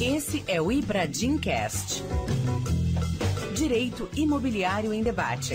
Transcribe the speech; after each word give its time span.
Esse 0.00 0.44
é 0.46 0.62
o 0.62 0.70
Ibradim 0.70 1.36
Cast. 1.36 2.04
Direito 3.56 4.08
Imobiliário 4.16 4.92
em 4.92 5.02
Debate. 5.02 5.54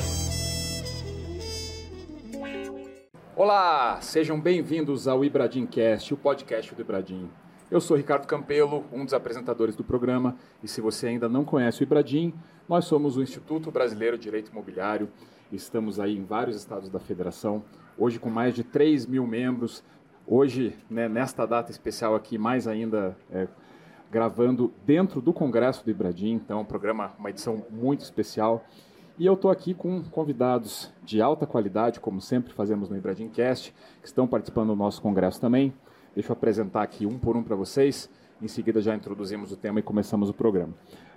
Olá, 3.38 4.02
sejam 4.02 4.38
bem-vindos 4.38 5.08
ao 5.08 5.24
Ibradim 5.24 5.66
Cast, 5.66 6.14
o 6.14 6.18
podcast 6.18 6.76
do 6.76 6.82
Ibradim. 6.82 7.30
Eu 7.72 7.80
sou 7.80 7.96
Ricardo 7.96 8.28
Campelo, 8.28 8.84
um 8.92 9.06
dos 9.06 9.14
apresentadores 9.14 9.78
do 9.78 9.84
programa, 9.84 10.36
e 10.62 10.68
se 10.68 10.82
você 10.82 11.08
ainda 11.08 11.30
não 11.30 11.46
conhece 11.46 11.82
o 11.82 11.84
Ibradim, 11.84 12.34
nós 12.68 12.84
somos 12.84 13.16
o 13.16 13.24
Instituto 13.24 13.72
Brasileiro 13.72 14.18
de 14.18 14.24
Direito 14.24 14.52
Imobiliário, 14.52 15.08
estamos 15.54 16.02
aí 16.02 16.18
em 16.18 16.26
vários 16.26 16.58
estados 16.58 16.90
da 16.90 17.00
federação, 17.00 17.64
hoje 17.98 18.20
com 18.20 18.30
mais 18.30 18.54
de 18.54 18.66
3 18.66 19.06
mil 19.06 19.26
membros, 19.26 19.82
hoje, 20.28 20.78
né, 20.90 21.08
nesta 21.08 21.46
data 21.46 21.72
especial 21.72 22.14
aqui, 22.14 22.38
mais 22.38 22.68
ainda 22.68 23.18
é, 23.32 23.48
gravando 24.14 24.72
dentro 24.86 25.20
do 25.20 25.34
Congresso 25.34 25.84
do 25.84 25.90
Ibradim, 25.90 26.34
então 26.34 26.62
um 26.62 26.66
programa, 26.66 27.14
uma 27.18 27.32
edição 27.32 27.66
muito 27.72 28.02
especial. 28.02 28.64
E 29.18 29.26
eu 29.26 29.34
estou 29.34 29.50
aqui 29.50 29.74
com 29.74 30.04
convidados 30.04 30.94
de 31.04 31.20
alta 31.20 31.48
qualidade, 31.48 32.00
como 32.00 32.22
sempre 32.22 32.54
fazemos 32.54 32.90
no 32.90 32.96
Ibradim 32.96 33.28
Cast, 33.28 33.74
que 34.02 34.08
estão 34.08 34.28
participando 34.28 34.68
do 34.68 34.76
nosso 34.76 35.02
congresso 35.02 35.42
também. 35.42 35.74
Deixa 36.14 36.32
eu 36.32 36.34
apresentar 36.34 36.84
aqui 36.84 37.08
um 37.08 37.18
por 37.18 37.36
um 37.36 37.42
para 37.42 37.56
vocês. 37.56 38.08
Em 38.40 38.48
seguida 38.48 38.80
já 38.82 38.94
introduzimos 38.94 39.52
o 39.52 39.58
tema 39.58 39.80
e 39.80 39.84
começamos 39.84 40.30
o 40.30 40.34
programa. 40.34 40.74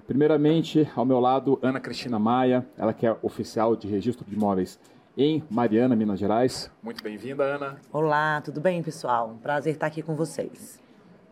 Primeiramente, 0.06 0.90
ao 0.96 1.04
meu 1.04 1.20
lado, 1.20 1.59
Ana 1.60 1.80
Cristina 1.80 2.18
Maia, 2.18 2.66
ela 2.78 2.95
que 2.95 3.06
é 3.06 3.15
oficial 3.23 3.76
de 3.76 3.87
registro 3.87 4.24
de 4.24 4.34
imóveis 4.34 4.80
em 5.18 5.45
Mariana, 5.51 5.95
Minas 5.95 6.18
Gerais. 6.18 6.70
Muito 6.82 7.02
bem-vinda, 7.02 7.45
Ana. 7.45 7.76
Olá, 7.92 8.40
tudo 8.40 8.59
bem, 8.59 8.82
pessoal? 8.82 9.28
Um 9.28 9.38
prazer 9.38 9.74
estar 9.74 9.87
aqui 9.87 10.01
com 10.01 10.15
vocês. 10.15 10.80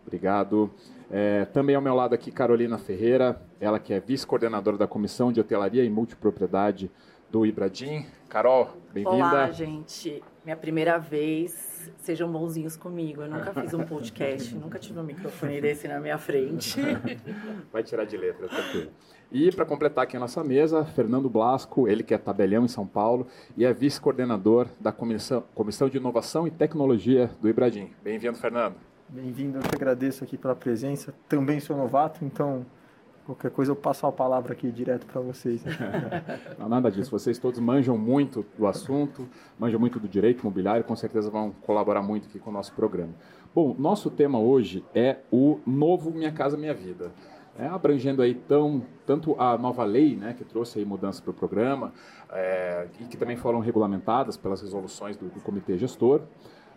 Obrigado. 0.06 0.70
É, 1.10 1.44
também 1.46 1.76
ao 1.76 1.82
meu 1.82 1.94
lado 1.94 2.14
aqui, 2.14 2.30
Carolina 2.30 2.78
Ferreira, 2.78 3.40
ela 3.60 3.78
que 3.78 3.92
é 3.92 4.00
vice-coordenadora 4.00 4.76
da 4.76 4.86
Comissão 4.86 5.32
de 5.32 5.40
Hotelaria 5.40 5.84
e 5.84 5.90
Multipropriedade 5.90 6.90
do 7.30 7.44
Ibradim. 7.44 8.06
Carol, 8.28 8.70
bem-vinda. 8.92 9.16
Olá, 9.16 9.50
gente. 9.50 10.22
Minha 10.44 10.56
primeira 10.56 10.98
vez. 10.98 11.74
Sejam 11.98 12.30
bonzinhos 12.30 12.76
comigo. 12.76 13.22
Eu 13.22 13.28
nunca 13.28 13.52
fiz 13.52 13.74
um 13.74 13.84
podcast, 13.84 14.54
nunca 14.56 14.78
tive 14.78 14.98
um 14.98 15.02
microfone 15.02 15.60
desse 15.60 15.86
na 15.86 16.00
minha 16.00 16.16
frente. 16.16 16.80
Vai 17.72 17.82
tirar 17.82 18.04
de 18.04 18.16
letra, 18.16 18.48
tranquilo. 18.48 18.90
E 19.32 19.50
para 19.50 19.64
completar 19.64 20.04
aqui 20.04 20.16
a 20.16 20.20
nossa 20.20 20.42
mesa, 20.44 20.84
Fernando 20.84 21.28
Blasco, 21.28 21.88
ele 21.88 22.02
que 22.02 22.14
é 22.14 22.18
tabelião 22.18 22.64
em 22.64 22.68
São 22.68 22.86
Paulo 22.86 23.26
e 23.56 23.64
é 23.64 23.72
vice-coordenador 23.72 24.68
da 24.80 24.92
Comissão, 24.92 25.42
Comissão 25.54 25.88
de 25.88 25.96
Inovação 25.96 26.46
e 26.46 26.50
Tecnologia 26.50 27.30
do 27.40 27.48
Ibradim. 27.48 27.90
Bem-vindo, 28.02 28.38
Fernando. 28.38 28.93
Bem-vindo, 29.08 29.58
eu 29.58 29.62
te 29.62 29.74
agradeço 29.74 30.24
aqui 30.24 30.36
pela 30.36 30.56
presença. 30.56 31.14
Também 31.28 31.60
sou 31.60 31.76
novato, 31.76 32.24
então 32.24 32.64
qualquer 33.24 33.50
coisa 33.50 33.70
eu 33.70 33.76
passo 33.76 34.06
a 34.06 34.12
palavra 34.12 34.54
aqui 34.54 34.70
direto 34.72 35.06
para 35.06 35.20
vocês. 35.20 35.62
Não, 36.58 36.68
nada 36.68 36.90
disso, 36.90 37.10
vocês 37.10 37.38
todos 37.38 37.60
manjam 37.60 37.96
muito 37.96 38.44
do 38.58 38.66
assunto, 38.66 39.28
manjam 39.58 39.78
muito 39.78 40.00
do 40.00 40.08
direito 40.08 40.40
imobiliário, 40.40 40.84
com 40.84 40.96
certeza 40.96 41.30
vão 41.30 41.52
colaborar 41.62 42.02
muito 42.02 42.28
aqui 42.28 42.38
com 42.38 42.50
o 42.50 42.52
nosso 42.52 42.72
programa. 42.72 43.12
Bom, 43.54 43.76
nosso 43.78 44.10
tema 44.10 44.40
hoje 44.40 44.84
é 44.94 45.18
o 45.30 45.60
novo 45.66 46.10
Minha 46.10 46.32
Casa 46.32 46.56
Minha 46.56 46.74
Vida. 46.74 47.12
É, 47.56 47.66
abrangendo 47.68 48.20
aí 48.20 48.34
tão, 48.34 48.82
tanto 49.06 49.40
a 49.40 49.56
nova 49.56 49.84
lei, 49.84 50.16
né, 50.16 50.34
que 50.36 50.44
trouxe 50.44 50.80
aí 50.80 50.84
mudanças 50.84 51.20
para 51.20 51.30
o 51.30 51.34
programa, 51.34 51.92
é, 52.32 52.88
e 52.98 53.04
que 53.04 53.16
também 53.16 53.36
foram 53.36 53.60
regulamentadas 53.60 54.36
pelas 54.36 54.60
resoluções 54.60 55.16
do, 55.16 55.26
do 55.26 55.40
comitê 55.40 55.78
gestor, 55.78 56.22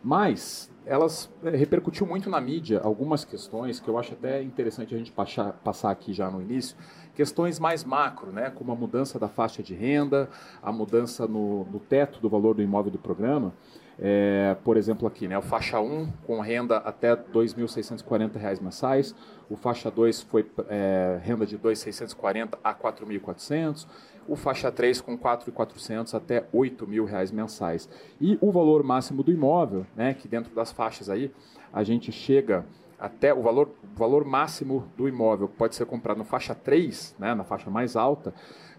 mas 0.04 0.72
elas 0.86 1.30
é, 1.44 1.50
repercutiu 1.50 2.06
muito 2.06 2.30
na 2.30 2.40
mídia 2.40 2.80
algumas 2.84 3.26
questões 3.26 3.80
que 3.80 3.88
eu 3.88 3.98
acho 3.98 4.14
até 4.14 4.42
interessante 4.42 4.96
a 4.96 4.98
gente 4.98 5.12
passar, 5.12 5.52
passar 5.64 5.92
aqui 5.92 6.14
já 6.14 6.32
no 6.32 6.42
início, 6.42 6.78
questões 7.14 7.60
mais 7.60 7.84
macro, 7.84 8.32
né, 8.32 8.50
como 8.50 8.72
a 8.72 8.76
mudança 8.76 9.20
da 9.20 9.28
faixa 9.28 9.62
de 9.62 9.74
renda, 9.74 10.30
a 10.62 10.72
mudança 10.72 11.28
no, 11.28 11.66
no 11.66 11.80
teto 11.80 12.20
do 12.20 12.30
valor 12.30 12.56
do 12.56 12.62
imóvel 12.62 12.92
do 12.92 13.00
programa, 13.00 13.54
é, 14.00 14.56
por 14.64 14.78
exemplo, 14.78 15.08
aqui, 15.08 15.28
né, 15.28 15.38
o 15.38 15.42
faixa 15.42 15.80
1 15.80 16.12
com 16.26 16.40
renda 16.40 16.78
até 16.78 17.14
R$ 17.14 17.24
2.640 17.34 18.62
mensais, 18.62 19.16
o 19.50 19.56
faixa 19.56 19.90
2 19.90 20.22
foi 20.22 20.50
é, 20.70 21.20
renda 21.24 21.46
de 21.46 21.56
R$ 21.56 21.64
2.640 21.64 22.58
a 22.64 22.72
R$ 22.72 22.78
4.400, 22.80 23.88
o 24.28 24.36
faixa 24.36 24.72
3 24.72 25.02
com 25.02 25.14
R$ 25.14 25.18
4.400 25.18 26.14
até 26.14 26.40
R$ 26.40 26.46
8.000 26.54 27.34
mensais. 27.34 27.90
E 28.20 28.38
o 28.42 28.52
valor 28.52 28.84
máximo 28.84 29.24
do 29.24 29.32
imóvel, 29.32 29.86
né, 29.96 30.14
que 30.14 30.28
dentro 30.28 30.54
das 30.54 30.72
faixas 30.72 31.10
aí, 31.10 31.32
a 31.72 31.84
gente 31.84 32.12
chega 32.12 32.66
até 33.00 33.34
o 33.34 33.42
valor, 33.42 33.70
valor 33.96 34.26
máximo 34.26 34.88
do 34.98 35.08
imóvel 35.08 35.48
que 35.48 35.56
pode 35.56 35.76
ser 35.76 35.86
comprado 35.86 36.18
no 36.18 36.26
faixa 36.26 36.56
3, 36.56 37.16
né, 37.20 37.36
na 37.36 37.44
faixa 37.44 37.70
mais 37.70 37.96
alta, 37.96 38.34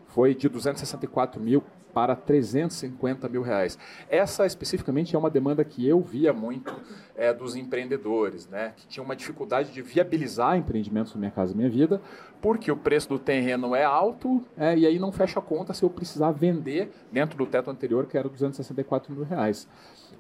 foi 0.09 0.35
de 0.35 0.49
264 0.49 1.41
mil 1.41 1.63
para 1.93 2.15
350 2.15 3.29
mil 3.29 3.43
reais. 3.43 3.79
Essa 4.09 4.47
especificamente 4.47 5.17
é 5.17 5.19
uma 5.19 5.31
demanda 5.31 5.65
que 5.65 5.87
eu 5.87 6.01
via 6.01 6.33
muito 6.33 6.73
é, 7.17 7.33
dos 7.33 7.57
empreendedores, 7.57 8.47
né, 8.47 8.73
que 8.77 8.87
tinham 8.87 9.05
uma 9.05 9.17
dificuldade 9.17 9.73
de 9.73 9.83
viabilizar 9.83 10.57
empreendimentos 10.57 11.13
no 11.15 11.19
Minha 11.19 11.33
Casa 11.33 11.55
Minha 11.55 11.69
Vida, 11.69 12.01
porque 12.41 12.71
o 12.71 12.77
preço 12.77 13.09
do 13.09 13.19
terreno 13.19 13.75
é 13.75 13.85
alto 13.85 14.45
é, 14.57 14.77
e 14.79 14.87
aí 14.87 14.99
não 14.99 15.11
fecha 15.11 15.41
a 15.41 15.43
conta 15.43 15.75
se 15.75 15.83
eu 15.83 15.91
precisar 15.91 16.31
vender 16.31 16.93
dentro 17.11 17.37
do 17.37 17.47
teto 17.47 17.71
anterior, 17.71 18.07
que 18.07 18.17
era 18.17 18.29
264 18.29 19.13
mil 19.13 19.25
reais. 19.25 19.67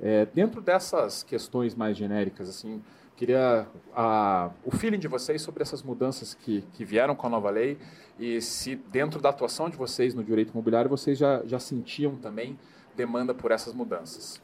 É, 0.00 0.26
dentro 0.26 0.60
dessas 0.60 1.22
questões 1.22 1.74
mais 1.74 1.96
genéricas, 1.96 2.48
assim, 2.48 2.82
Queria 3.18 3.66
a, 3.96 4.48
o 4.64 4.70
feeling 4.70 5.00
de 5.00 5.08
vocês 5.08 5.42
sobre 5.42 5.60
essas 5.60 5.82
mudanças 5.82 6.34
que, 6.34 6.62
que 6.74 6.84
vieram 6.84 7.16
com 7.16 7.26
a 7.26 7.30
nova 7.30 7.50
lei 7.50 7.76
e 8.16 8.40
se 8.40 8.76
dentro 8.76 9.20
da 9.20 9.30
atuação 9.30 9.68
de 9.68 9.76
vocês 9.76 10.14
no 10.14 10.22
direito 10.22 10.52
imobiliário 10.52 10.88
vocês 10.88 11.18
já, 11.18 11.42
já 11.44 11.58
sentiam 11.58 12.14
também 12.14 12.56
demanda 12.94 13.34
por 13.34 13.50
essas 13.50 13.74
mudanças. 13.74 14.40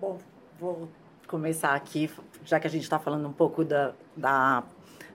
Bom, 0.00 0.18
vou 0.60 0.88
começar 1.26 1.74
aqui, 1.74 2.08
já 2.44 2.60
que 2.60 2.68
a 2.68 2.70
gente 2.70 2.84
está 2.84 3.00
falando 3.00 3.26
um 3.26 3.32
pouco 3.32 3.64
da, 3.64 3.92
da, 4.16 4.62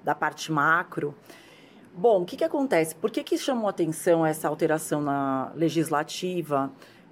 da 0.04 0.14
parte 0.14 0.52
macro. 0.52 1.16
Bom, 1.94 2.24
o 2.24 2.26
que, 2.26 2.36
que 2.36 2.44
acontece? 2.44 2.94
Por 2.94 3.10
que, 3.10 3.24
que 3.24 3.38
chamou 3.38 3.70
atenção 3.70 4.26
essa 4.26 4.50
alteração 4.50 5.00
na 5.02 5.50
legislativa? 5.56 6.70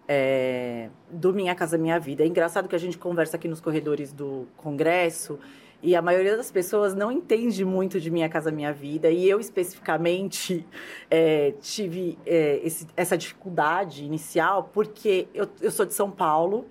É, 0.07 0.89
do 1.09 1.33
Minha 1.33 1.55
Casa 1.55 1.77
Minha 1.77 1.99
Vida. 1.99 2.23
É 2.23 2.27
engraçado 2.27 2.67
que 2.67 2.75
a 2.75 2.79
gente 2.79 2.97
conversa 2.97 3.37
aqui 3.37 3.47
nos 3.47 3.61
corredores 3.61 4.11
do 4.11 4.47
Congresso 4.57 5.39
e 5.81 5.95
a 5.95 6.01
maioria 6.01 6.37
das 6.37 6.49
pessoas 6.49 6.95
não 6.95 7.11
entende 7.11 7.65
muito 7.65 7.99
de 7.99 8.09
Minha 8.09 8.29
Casa 8.29 8.51
Minha 8.51 8.71
Vida 8.71 9.09
e 9.09 9.29
eu 9.29 9.39
especificamente 9.39 10.65
é, 11.11 11.53
tive 11.61 12.17
é, 12.25 12.61
esse, 12.63 12.87
essa 12.95 13.17
dificuldade 13.17 14.05
inicial 14.05 14.69
porque 14.73 15.27
eu, 15.33 15.49
eu 15.61 15.71
sou 15.71 15.85
de 15.85 15.93
São 15.93 16.09
Paulo 16.09 16.65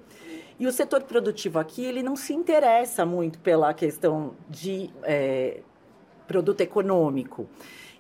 e 0.59 0.67
o 0.67 0.73
setor 0.73 1.03
produtivo 1.03 1.59
aqui 1.59 1.85
ele 1.85 2.03
não 2.03 2.17
se 2.17 2.33
interessa 2.33 3.05
muito 3.05 3.39
pela 3.41 3.75
questão 3.75 4.35
de 4.49 4.91
é, 5.03 5.61
produto 6.27 6.63
econômico. 6.63 7.47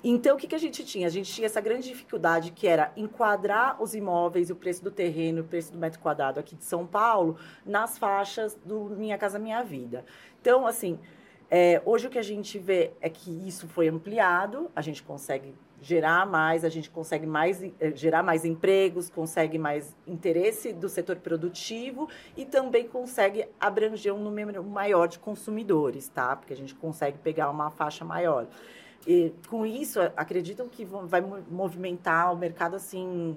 Então, 0.05 0.35
o 0.35 0.39
que, 0.39 0.49
que 0.49 0.55
a 0.55 0.59
gente 0.59 0.85
tinha? 0.85 1.07
A 1.07 1.11
gente 1.11 1.33
tinha 1.33 1.47
essa 1.47 1.61
grande 1.61 1.89
dificuldade 1.89 2.51
que 2.51 2.67
era 2.67 2.93
enquadrar 2.97 3.81
os 3.81 3.95
imóveis, 3.95 4.51
o 4.51 4.57
preço 4.57 4.83
do 4.83 4.91
terreno, 4.91 5.43
o 5.43 5.45
preço 5.45 5.73
do 5.73 5.79
metro 5.79 6.01
quadrado 6.01 6.41
aqui 6.41 6.57
de 6.57 6.65
São 6.65 6.85
Paulo, 6.85 7.37
nas 7.65 7.99
faixas 7.99 8.59
do 8.65 8.87
Minha 8.97 9.17
Casa 9.17 9.39
Minha 9.39 9.63
Vida. 9.63 10.05
Então, 10.41 10.67
assim, 10.67 10.99
é, 11.49 11.81
hoje 11.85 12.09
o 12.09 12.11
que 12.11 12.19
a 12.19 12.23
gente 12.23 12.59
vê 12.59 12.91
é 13.01 13.09
que 13.09 13.31
isso 13.47 13.69
foi 13.69 13.87
ampliado, 13.87 14.71
a 14.75 14.81
gente 14.81 15.03
consegue 15.05 15.55
gerar 15.83 16.25
mais, 16.25 16.65
a 16.65 16.69
gente 16.69 16.89
consegue 16.89 17.27
mais 17.27 17.63
é, 17.63 17.91
gerar 17.95 18.23
mais 18.23 18.45
empregos, 18.45 19.11
consegue 19.11 19.59
mais 19.59 19.95
interesse 20.07 20.73
do 20.73 20.89
setor 20.89 21.17
produtivo 21.17 22.09
e 22.37 22.45
também 22.45 22.89
consegue 22.89 23.47
abranger 23.61 24.15
um 24.15 24.19
número 24.19 24.65
maior 24.65 25.07
de 25.09 25.19
consumidores, 25.19 26.09
tá? 26.09 26.35
Porque 26.37 26.53
a 26.53 26.57
gente 26.57 26.75
consegue 26.75 27.19
pegar 27.19 27.51
uma 27.51 27.71
faixa 27.71 28.05
maior. 28.05 28.47
E, 29.07 29.33
com 29.49 29.67
isso, 29.67 30.01
acreditam 30.17 30.69
que 30.69 30.85
vai 30.85 31.21
movimentar 31.21 32.33
o 32.33 32.37
mercado 32.37 32.77
assim 32.77 33.37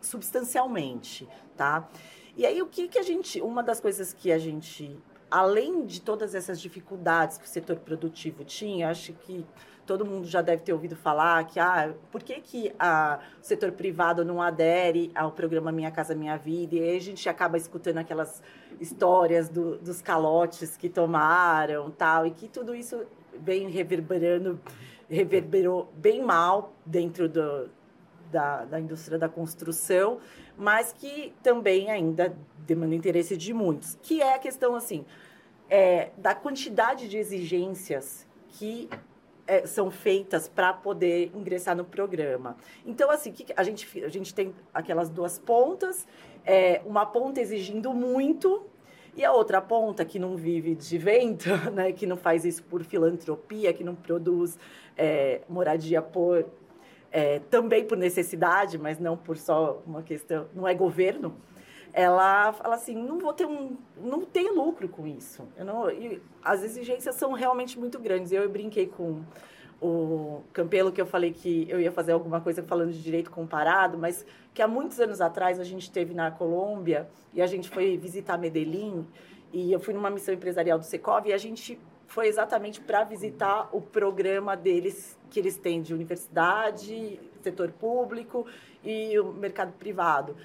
substancialmente, 0.00 1.28
tá? 1.56 1.88
E 2.36 2.46
aí 2.46 2.60
o 2.62 2.66
que 2.66 2.88
que 2.88 2.98
a 2.98 3.02
gente, 3.02 3.40
uma 3.40 3.62
das 3.62 3.80
coisas 3.80 4.12
que 4.12 4.32
a 4.32 4.38
gente, 4.38 4.96
além 5.30 5.84
de 5.84 6.00
todas 6.00 6.34
essas 6.34 6.60
dificuldades 6.60 7.38
que 7.38 7.44
o 7.44 7.48
setor 7.48 7.76
produtivo 7.76 8.44
tinha, 8.44 8.90
acho 8.90 9.12
que 9.12 9.44
todo 9.86 10.06
mundo 10.06 10.26
já 10.26 10.40
deve 10.40 10.62
ter 10.62 10.72
ouvido 10.72 10.94
falar 10.94 11.44
que 11.44 11.58
ah, 11.58 11.92
por 12.12 12.22
que, 12.22 12.40
que 12.40 12.72
a, 12.78 13.18
o 13.42 13.44
setor 13.44 13.72
privado 13.72 14.24
não 14.24 14.40
adere 14.40 15.10
ao 15.14 15.32
programa 15.32 15.72
Minha 15.72 15.90
Casa 15.90 16.14
Minha 16.14 16.36
Vida? 16.36 16.76
E 16.76 16.80
aí 16.80 16.96
a 16.96 17.00
gente 17.00 17.28
acaba 17.28 17.56
escutando 17.56 17.98
aquelas 17.98 18.40
histórias 18.80 19.48
do, 19.48 19.78
dos 19.78 20.00
calotes 20.00 20.76
que 20.76 20.88
tomaram, 20.88 21.90
tal, 21.90 22.24
e 22.24 22.30
que 22.30 22.46
tudo 22.46 22.74
isso 22.74 23.04
vem 23.38 23.68
reverberando, 23.68 24.60
reverberou 25.08 25.92
bem 25.96 26.22
mal 26.22 26.72
dentro 26.84 27.28
do, 27.28 27.68
da, 28.30 28.64
da 28.64 28.80
indústria 28.80 29.18
da 29.18 29.28
construção, 29.28 30.18
mas 30.56 30.92
que 30.92 31.32
também 31.42 31.90
ainda 31.90 32.36
demanda 32.58 32.94
interesse 32.94 33.36
de 33.36 33.52
muitos, 33.52 33.98
que 34.02 34.22
é 34.22 34.34
a 34.34 34.38
questão 34.38 34.74
assim 34.74 35.04
é, 35.70 36.10
da 36.16 36.34
quantidade 36.34 37.08
de 37.08 37.16
exigências 37.16 38.26
que 38.48 38.90
é, 39.46 39.66
são 39.66 39.90
feitas 39.90 40.48
para 40.48 40.72
poder 40.72 41.30
ingressar 41.34 41.76
no 41.76 41.84
programa. 41.84 42.56
Então, 42.84 43.10
assim, 43.10 43.34
a 43.56 43.62
gente, 43.62 44.04
a 44.04 44.08
gente 44.08 44.34
tem 44.34 44.54
aquelas 44.74 45.08
duas 45.08 45.38
pontas, 45.38 46.06
é, 46.44 46.82
uma 46.84 47.06
ponta 47.06 47.40
exigindo 47.40 47.94
muito 47.94 48.64
e 49.16 49.24
a 49.24 49.32
outra 49.32 49.60
ponta 49.60 50.04
que 50.04 50.18
não 50.18 50.36
vive 50.36 50.74
de 50.74 50.98
vento, 50.98 51.48
né, 51.72 51.92
que 51.92 52.06
não 52.06 52.16
faz 52.16 52.44
isso 52.44 52.62
por 52.64 52.82
filantropia, 52.82 53.72
que 53.72 53.84
não 53.84 53.94
produz 53.94 54.58
é, 54.96 55.40
moradia 55.48 56.00
por 56.00 56.46
é, 57.12 57.40
também 57.50 57.84
por 57.84 57.98
necessidade, 57.98 58.78
mas 58.78 58.98
não 58.98 59.16
por 59.16 59.36
só 59.36 59.82
uma 59.86 60.02
questão, 60.02 60.46
não 60.54 60.66
é 60.66 60.74
governo. 60.74 61.34
Ela 61.92 62.52
fala 62.52 62.76
assim, 62.76 62.94
não 62.94 63.18
vou 63.18 63.32
ter 63.32 63.46
um, 63.46 63.76
não 63.96 64.20
tem 64.20 64.54
lucro 64.54 64.88
com 64.88 65.06
isso. 65.06 65.48
Eu 65.56 65.64
não, 65.64 65.84
as 66.42 66.62
exigências 66.62 67.16
são 67.16 67.32
realmente 67.32 67.76
muito 67.78 67.98
grandes. 67.98 68.30
Eu, 68.30 68.44
eu 68.44 68.48
brinquei 68.48 68.86
com 68.86 69.22
o 69.80 70.42
Campelo 70.52 70.92
que 70.92 71.00
eu 71.00 71.06
falei 71.06 71.32
que 71.32 71.66
eu 71.68 71.80
ia 71.80 71.90
fazer 71.90 72.12
alguma 72.12 72.40
coisa 72.40 72.62
falando 72.62 72.92
de 72.92 73.02
direito 73.02 73.30
comparado, 73.30 73.96
mas 73.96 74.26
que 74.52 74.60
há 74.60 74.68
muitos 74.68 75.00
anos 75.00 75.20
atrás 75.20 75.58
a 75.58 75.64
gente 75.64 75.82
esteve 75.82 76.12
na 76.12 76.30
Colômbia 76.30 77.08
e 77.32 77.40
a 77.40 77.46
gente 77.46 77.68
foi 77.68 77.96
visitar 77.96 78.36
Medellín 78.36 79.06
e 79.52 79.72
eu 79.72 79.80
fui 79.80 79.94
numa 79.94 80.10
missão 80.10 80.34
empresarial 80.34 80.78
do 80.78 80.84
Secov 80.84 81.26
e 81.26 81.32
a 81.32 81.38
gente 81.38 81.80
foi 82.06 82.26
exatamente 82.26 82.80
para 82.80 83.04
visitar 83.04 83.68
o 83.72 83.80
programa 83.80 84.56
deles 84.56 85.18
que 85.30 85.38
eles 85.38 85.56
têm 85.56 85.80
de 85.80 85.94
universidade, 85.94 87.18
setor 87.40 87.70
público 87.70 88.44
e 88.84 89.18
o 89.18 89.32
mercado 89.32 89.72
privado 89.72 90.36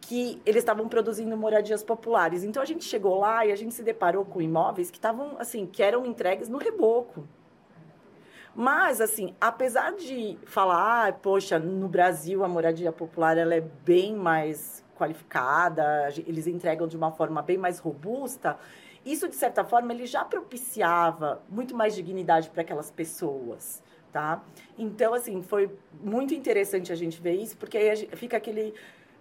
que 0.00 0.40
eles 0.46 0.62
estavam 0.62 0.88
produzindo 0.88 1.36
moradias 1.36 1.82
populares. 1.82 2.44
Então 2.44 2.62
a 2.62 2.66
gente 2.66 2.84
chegou 2.84 3.18
lá 3.18 3.44
e 3.44 3.50
a 3.50 3.56
gente 3.56 3.74
se 3.74 3.82
deparou 3.82 4.24
com 4.24 4.40
imóveis 4.40 4.88
que 4.88 4.98
estavam 4.98 5.34
assim, 5.38 5.66
que 5.66 5.82
eram 5.82 6.06
entregues 6.06 6.48
no 6.48 6.58
reboco. 6.58 7.26
Mas 8.56 9.02
assim, 9.02 9.34
apesar 9.38 9.92
de 9.92 10.38
falar, 10.46 11.08
ah, 11.08 11.12
poxa, 11.12 11.58
no 11.58 11.88
Brasil 11.88 12.42
a 12.42 12.48
moradia 12.48 12.90
popular 12.90 13.36
ela 13.36 13.54
é 13.54 13.60
bem 13.60 14.16
mais 14.16 14.82
qualificada, 14.96 16.08
eles 16.26 16.46
entregam 16.46 16.88
de 16.88 16.96
uma 16.96 17.12
forma 17.12 17.42
bem 17.42 17.58
mais 17.58 17.78
robusta, 17.78 18.58
isso, 19.06 19.28
de 19.28 19.36
certa 19.36 19.62
forma, 19.62 19.92
ele 19.92 20.04
já 20.04 20.24
propiciava 20.24 21.40
muito 21.48 21.76
mais 21.76 21.94
dignidade 21.94 22.50
para 22.50 22.62
aquelas 22.62 22.90
pessoas, 22.90 23.80
tá? 24.10 24.42
Então, 24.76 25.14
assim, 25.14 25.42
foi 25.42 25.70
muito 26.00 26.34
interessante 26.34 26.90
a 26.90 26.96
gente 26.96 27.20
ver 27.20 27.34
isso, 27.34 27.56
porque 27.56 27.78
aí 27.78 28.08
fica 28.16 28.36
aquele 28.36 28.74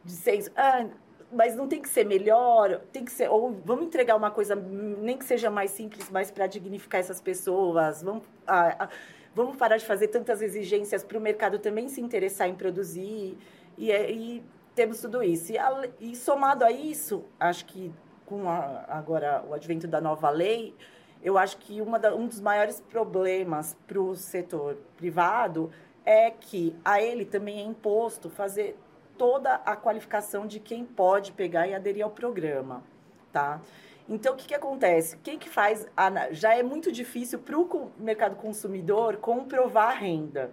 dissenso, 0.04 0.50
ah, 0.56 0.88
mas 1.32 1.56
não 1.56 1.68
tem 1.68 1.84
que 1.84 1.90
ser 1.90 2.04
melhor, 2.04 2.82
tem 2.92 3.06
que 3.06 3.12
ser, 3.12 3.30
ou 3.30 3.62
vamos 3.64 3.86
entregar 3.86 4.16
uma 4.16 4.32
coisa, 4.32 4.56
nem 4.56 5.18
que 5.18 5.26
seja 5.26 5.52
mais 5.52 5.70
simples, 5.70 6.10
mas 6.10 6.32
para 6.32 6.48
dignificar 6.48 7.00
essas 7.00 7.22
pessoas, 7.22 8.02
vamos, 8.02 8.24
ah, 8.48 8.76
ah, 8.80 8.90
vamos 9.36 9.58
parar 9.58 9.78
de 9.78 9.86
fazer 9.86 10.08
tantas 10.08 10.42
exigências 10.42 11.04
para 11.04 11.18
o 11.18 11.22
mercado 11.22 11.60
também 11.60 11.90
se 11.90 12.00
interessar 12.00 12.48
em 12.48 12.56
produzir, 12.56 13.38
e, 13.78 13.92
é, 13.92 14.10
e 14.10 14.42
temos 14.74 15.02
tudo 15.02 15.22
isso. 15.22 15.52
E, 15.52 15.58
e 16.00 16.16
somado 16.16 16.64
a 16.64 16.72
isso, 16.72 17.26
acho 17.38 17.66
que 17.66 17.94
com 18.26 18.50
a, 18.50 18.86
agora 18.88 19.44
o 19.48 19.54
advento 19.54 19.88
da 19.88 20.00
nova 20.00 20.30
lei, 20.30 20.74
eu 21.22 21.38
acho 21.38 21.58
que 21.58 21.82
da, 22.00 22.16
um 22.16 22.28
dos 22.28 22.40
maiores 22.40 22.80
problemas 22.80 23.76
para 23.86 24.00
o 24.00 24.16
setor 24.16 24.78
privado 24.96 25.70
é 26.06 26.32
que 26.32 26.76
a 26.84 27.02
ele 27.02 27.26
também 27.26 27.60
é 27.60 27.64
imposto 27.64 28.30
fazer 28.30 28.78
toda 29.18 29.56
a 29.56 29.76
qualificação 29.76 30.46
de 30.46 30.60
quem 30.60 30.86
pode 30.86 31.32
pegar 31.32 31.68
e 31.68 31.74
aderir 31.74 32.04
ao 32.04 32.12
programa, 32.12 32.84
tá? 33.32 33.62
Então, 34.08 34.34
o 34.34 34.38
que, 34.38 34.48
que 34.48 34.56
acontece? 34.56 35.18
Quem 35.18 35.38
que 35.38 35.50
faz... 35.50 35.88
A, 35.98 36.32
já 36.32 36.56
é 36.56 36.62
muito 36.62 36.92
difícil 36.92 37.40
para 37.40 37.58
o 37.58 37.92
mercado 37.98 38.36
consumidor 38.36 39.18
comprovar 39.18 39.90
a 39.90 39.94
renda. 39.94 40.52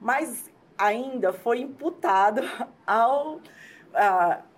Mas 0.00 0.50
ainda 0.78 1.32
foi 1.32 1.60
imputado 1.60 2.42
ao... 2.86 3.40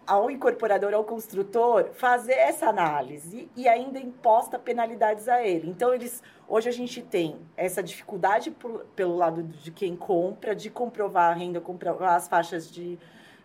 Ao 0.04 0.28
incorporador, 0.28 0.92
ao 0.92 1.04
construtor, 1.04 1.90
fazer 1.94 2.32
essa 2.32 2.66
análise 2.66 3.48
e 3.54 3.68
ainda 3.68 4.00
imposta 4.00 4.58
penalidades 4.58 5.28
a 5.28 5.40
ele. 5.46 5.70
Então, 5.70 5.94
eles 5.94 6.20
hoje 6.52 6.68
a 6.68 6.72
gente 6.72 7.00
tem 7.00 7.36
essa 7.56 7.82
dificuldade 7.82 8.50
por, 8.50 8.84
pelo 8.96 9.16
lado 9.16 9.42
de 9.42 9.70
quem 9.70 9.96
compra, 9.96 10.54
de 10.54 10.68
comprovar 10.68 11.30
a 11.30 11.34
renda, 11.34 11.62
comprovar 11.62 12.14
as 12.14 12.28
faixas 12.28 12.70
de, 12.70 12.98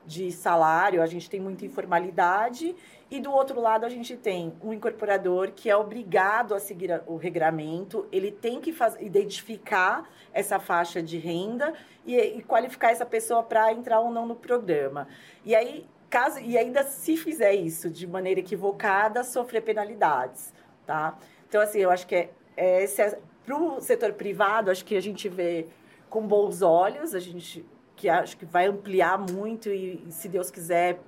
de 0.05 0.29
salário, 0.31 1.01
a 1.01 1.05
gente 1.05 1.29
tem 1.29 1.39
muita 1.39 1.65
informalidade, 1.65 2.75
e 3.09 3.19
do 3.19 3.31
outro 3.31 3.59
lado 3.61 3.85
a 3.85 3.89
gente 3.89 4.17
tem 4.17 4.53
um 4.61 4.73
incorporador 4.73 5.51
que 5.51 5.69
é 5.69 5.75
obrigado 5.75 6.53
a 6.53 6.59
seguir 6.59 7.01
o 7.07 7.15
regramento, 7.15 8.05
ele 8.11 8.31
tem 8.31 8.59
que 8.59 8.73
faz, 8.73 8.97
identificar 8.99 10.09
essa 10.33 10.59
faixa 10.59 11.01
de 11.01 11.17
renda 11.17 11.73
e, 12.05 12.17
e 12.17 12.41
qualificar 12.41 12.91
essa 12.91 13.05
pessoa 13.05 13.41
para 13.41 13.71
entrar 13.71 13.99
ou 13.99 14.11
não 14.11 14.25
no 14.25 14.35
programa. 14.35 15.07
E 15.45 15.55
aí 15.55 15.85
caso 16.09 16.39
e 16.39 16.57
ainda 16.57 16.83
se 16.83 17.17
fizer 17.17 17.53
isso 17.53 17.89
de 17.89 18.05
maneira 18.07 18.39
equivocada, 18.39 19.23
sofrer 19.23 19.61
penalidades, 19.61 20.53
tá? 20.85 21.17
Então 21.47 21.61
assim, 21.61 21.79
eu 21.79 21.89
acho 21.89 22.05
que 22.05 22.15
é, 22.15 22.29
é, 22.55 22.83
é 22.83 23.19
para 23.45 23.55
o 23.55 23.79
setor 23.79 24.13
privado, 24.13 24.69
acho 24.69 24.83
que 24.83 24.95
a 24.97 25.01
gente 25.01 25.29
vê 25.29 25.65
com 26.09 26.27
bons 26.27 26.61
olhos, 26.61 27.15
a 27.15 27.19
gente 27.19 27.65
que 27.95 28.07
acho 28.07 28.37
que 28.37 28.45
vai 28.45 28.67
ampliar 28.67 29.17
muito 29.17 29.69
e, 29.69 30.05
se 30.09 30.29
Deus 30.29 30.51
quiser, 30.51 30.99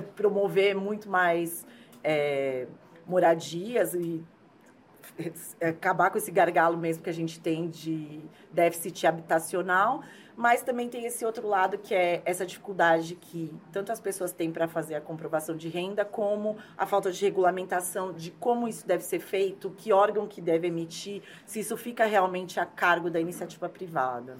promover 0.00 0.74
muito 0.74 1.08
mais 1.10 1.66
é, 2.02 2.66
moradias 3.06 3.94
e 3.94 4.24
é, 5.60 5.68
acabar 5.68 6.10
com 6.10 6.18
esse 6.18 6.30
gargalo 6.30 6.78
mesmo 6.78 7.02
que 7.02 7.10
a 7.10 7.14
gente 7.14 7.38
tem 7.38 7.68
de 7.68 8.20
déficit 8.50 9.06
habitacional, 9.06 10.02
mas 10.34 10.62
também 10.62 10.88
tem 10.88 11.04
esse 11.04 11.24
outro 11.24 11.46
lado 11.46 11.76
que 11.76 11.94
é 11.94 12.22
essa 12.24 12.46
dificuldade 12.46 13.16
que 13.16 13.54
tanto 13.70 13.92
as 13.92 14.00
pessoas 14.00 14.32
têm 14.32 14.50
para 14.50 14.66
fazer 14.66 14.94
a 14.94 15.00
comprovação 15.00 15.56
de 15.56 15.68
renda, 15.68 16.04
como 16.04 16.56
a 16.76 16.86
falta 16.86 17.12
de 17.12 17.22
regulamentação 17.22 18.12
de 18.12 18.30
como 18.30 18.66
isso 18.66 18.86
deve 18.86 19.04
ser 19.04 19.20
feito, 19.20 19.70
que 19.70 19.92
órgão 19.92 20.26
que 20.26 20.40
deve 20.40 20.68
emitir, 20.68 21.22
se 21.44 21.60
isso 21.60 21.76
fica 21.76 22.06
realmente 22.06 22.58
a 22.58 22.64
cargo 22.64 23.10
da 23.10 23.20
iniciativa 23.20 23.68
privada. 23.68 24.38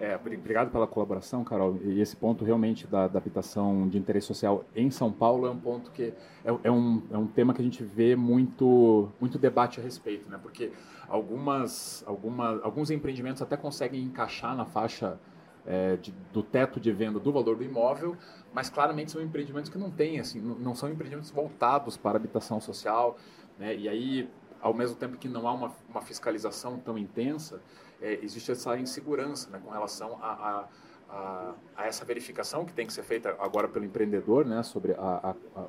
É, 0.00 0.16
obrigado 0.16 0.70
pela 0.70 0.86
colaboração, 0.86 1.44
Carol. 1.44 1.76
E 1.84 2.00
esse 2.00 2.16
ponto 2.16 2.42
realmente 2.42 2.86
da, 2.86 3.06
da 3.06 3.18
habitação 3.18 3.86
de 3.86 3.98
interesse 3.98 4.26
social 4.28 4.64
em 4.74 4.90
São 4.90 5.12
Paulo 5.12 5.46
é 5.46 5.50
um 5.50 5.58
ponto 5.58 5.90
que 5.90 6.14
é, 6.42 6.56
é, 6.64 6.70
um, 6.70 7.02
é 7.10 7.18
um 7.18 7.26
tema 7.26 7.52
que 7.52 7.60
a 7.60 7.64
gente 7.64 7.84
vê 7.84 8.16
muito, 8.16 9.10
muito 9.20 9.38
debate 9.38 9.78
a 9.78 9.82
respeito, 9.82 10.30
né? 10.30 10.38
Porque 10.42 10.72
algumas, 11.06 12.02
algumas, 12.06 12.64
alguns 12.64 12.90
empreendimentos 12.90 13.42
até 13.42 13.58
conseguem 13.58 14.02
encaixar 14.02 14.56
na 14.56 14.64
faixa 14.64 15.20
é, 15.66 15.96
de, 15.96 16.14
do 16.32 16.42
teto 16.42 16.80
de 16.80 16.90
venda 16.90 17.20
do 17.20 17.30
valor 17.30 17.54
do 17.54 17.62
imóvel, 17.62 18.16
mas 18.54 18.70
claramente 18.70 19.10
são 19.10 19.20
empreendimentos 19.20 19.70
que 19.70 19.76
não 19.76 19.90
têm, 19.90 20.18
assim, 20.18 20.40
não, 20.40 20.54
não 20.54 20.74
são 20.74 20.88
empreendimentos 20.88 21.30
voltados 21.30 21.98
para 21.98 22.16
habitação 22.16 22.58
social, 22.58 23.18
né? 23.58 23.76
E 23.76 23.86
aí, 23.86 24.30
ao 24.62 24.72
mesmo 24.72 24.96
tempo 24.96 25.18
que 25.18 25.28
não 25.28 25.46
há 25.46 25.52
uma, 25.52 25.70
uma 25.90 26.00
fiscalização 26.00 26.78
tão 26.78 26.96
intensa, 26.96 27.60
é, 28.00 28.18
existe 28.22 28.50
essa 28.50 28.76
insegurança 28.76 29.50
né, 29.50 29.60
com 29.64 29.70
relação 29.70 30.18
a, 30.20 30.28
a, 30.28 30.68
a, 31.08 31.54
a, 31.76 31.86
essa 31.86 32.04
verificação 32.04 32.64
que 32.64 32.72
tem 32.72 32.86
que 32.86 32.92
ser 32.92 33.02
feita 33.02 33.36
agora 33.38 33.68
pelo 33.68 33.84
empreendedor, 33.84 34.44
né, 34.44 34.62
sobre 34.62 34.94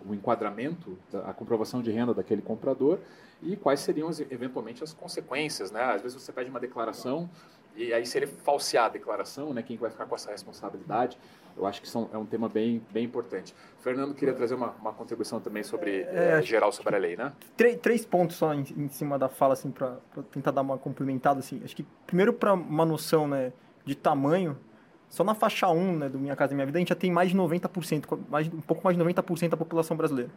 o 0.05 0.13
enquadramento, 0.13 0.97
a 1.25 1.33
comprovação 1.33 1.81
de 1.81 1.91
renda 1.91 2.13
daquele 2.13 2.41
comprador 2.41 2.99
e 3.41 3.55
quais 3.55 3.79
seriam 3.79 4.09
eventualmente 4.29 4.83
as 4.83 4.93
consequências. 4.93 5.71
Né? 5.71 5.81
Às 5.81 6.01
vezes 6.01 6.21
você 6.21 6.31
pede 6.31 6.49
uma 6.49 6.59
declaração 6.59 7.29
e 7.75 7.93
aí 7.93 8.05
se 8.05 8.17
ele 8.17 8.27
falsear 8.27 8.85
a 8.85 8.89
declaração, 8.89 9.53
né, 9.53 9.63
quem 9.63 9.77
vai 9.77 9.89
ficar 9.89 10.05
com 10.05 10.15
essa 10.15 10.31
responsabilidade? 10.31 11.17
Eu 11.57 11.65
acho 11.65 11.81
que 11.81 11.89
são, 11.89 12.09
é 12.13 12.17
um 12.17 12.25
tema 12.25 12.47
bem, 12.49 12.81
bem 12.91 13.05
importante. 13.05 13.53
Fernando 13.79 14.13
queria 14.13 14.33
trazer 14.33 14.55
uma, 14.55 14.71
uma 14.81 14.93
contribuição 14.93 15.39
também 15.39 15.63
sobre 15.63 16.01
é, 16.01 16.37
é, 16.37 16.41
geral 16.41 16.71
sobre 16.71 16.95
a 16.95 16.99
lei, 16.99 17.15
né? 17.15 17.33
Três, 17.57 17.77
três 17.77 18.05
pontos 18.05 18.37
só 18.37 18.53
em, 18.53 18.65
em 18.77 18.87
cima 18.87 19.17
da 19.17 19.29
fala, 19.29 19.53
assim, 19.53 19.71
para 19.71 19.97
tentar 20.31 20.51
dar 20.51 20.61
uma 20.61 20.77
complementada, 20.77 21.39
assim. 21.39 21.61
Acho 21.63 21.75
que 21.75 21.85
primeiro 22.05 22.33
para 22.33 22.53
uma 22.53 22.85
noção, 22.85 23.27
né, 23.27 23.51
de 23.85 23.95
tamanho, 23.95 24.57
só 25.11 25.25
na 25.25 25.35
faixa 25.35 25.67
1, 25.67 25.97
né, 25.97 26.09
do 26.09 26.17
Minha 26.17 26.37
Casa 26.37 26.55
Minha 26.55 26.65
Vida, 26.65 26.77
a 26.77 26.79
gente 26.79 26.89
já 26.89 26.95
tem 26.95 27.11
mais 27.11 27.31
de 27.31 27.37
90%, 27.37 28.17
mais, 28.29 28.47
um 28.47 28.61
pouco 28.61 28.81
mais 28.81 28.97
de 28.97 29.03
90% 29.03 29.49
da 29.49 29.57
população 29.57 29.97
brasileira. 29.97 30.31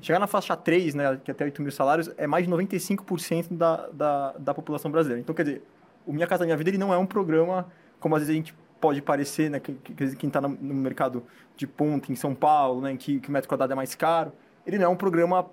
Chegar 0.00 0.18
na 0.18 0.26
faixa 0.26 0.56
3, 0.56 0.94
né, 0.96 1.20
que 1.24 1.30
é 1.30 1.32
até 1.32 1.44
8 1.44 1.62
mil 1.62 1.70
salários, 1.70 2.10
é 2.18 2.26
mais 2.26 2.44
de 2.44 2.52
95% 2.52 3.56
da, 3.56 3.88
da, 3.88 4.32
da 4.32 4.52
população 4.52 4.90
brasileira. 4.90 5.20
Então, 5.20 5.32
quer 5.32 5.44
dizer, 5.44 5.62
o 6.04 6.12
Minha 6.12 6.26
Casa 6.26 6.44
Minha 6.44 6.56
Vida 6.56 6.70
ele 6.70 6.78
não 6.78 6.92
é 6.92 6.98
um 6.98 7.06
programa, 7.06 7.68
como 8.00 8.16
às 8.16 8.22
vezes 8.22 8.34
a 8.34 8.36
gente 8.36 8.54
pode 8.86 9.02
parecer, 9.02 9.50
né, 9.50 9.58
que, 9.58 9.72
que 9.72 10.14
quem 10.14 10.28
está 10.28 10.40
no, 10.40 10.48
mercado 10.48 11.24
de 11.56 11.66
ponta 11.66 12.12
em 12.12 12.14
São 12.14 12.32
Paulo, 12.36 12.82
né, 12.82 12.96
que, 12.96 13.18
que 13.18 13.28
o 13.28 13.32
metro 13.32 13.48
quadrado 13.48 13.72
é 13.72 13.74
mais 13.74 13.96
caro, 13.96 14.32
ele 14.64 14.78
não 14.78 14.84
é 14.84 14.88
um 14.88 14.96
programa 14.96 15.44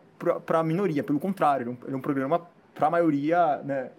para 0.45 0.59
a 0.59 0.63
minoria, 0.63 1.03
pelo 1.03 1.19
contrário, 1.19 1.63
ele 1.63 1.91
é 1.91 1.95
um, 1.95 1.97
é 1.97 2.01
programa 2.01 2.47
para 2.75 2.85
a 2.85 2.89
maioria 2.91 3.57
né, 3.63 3.89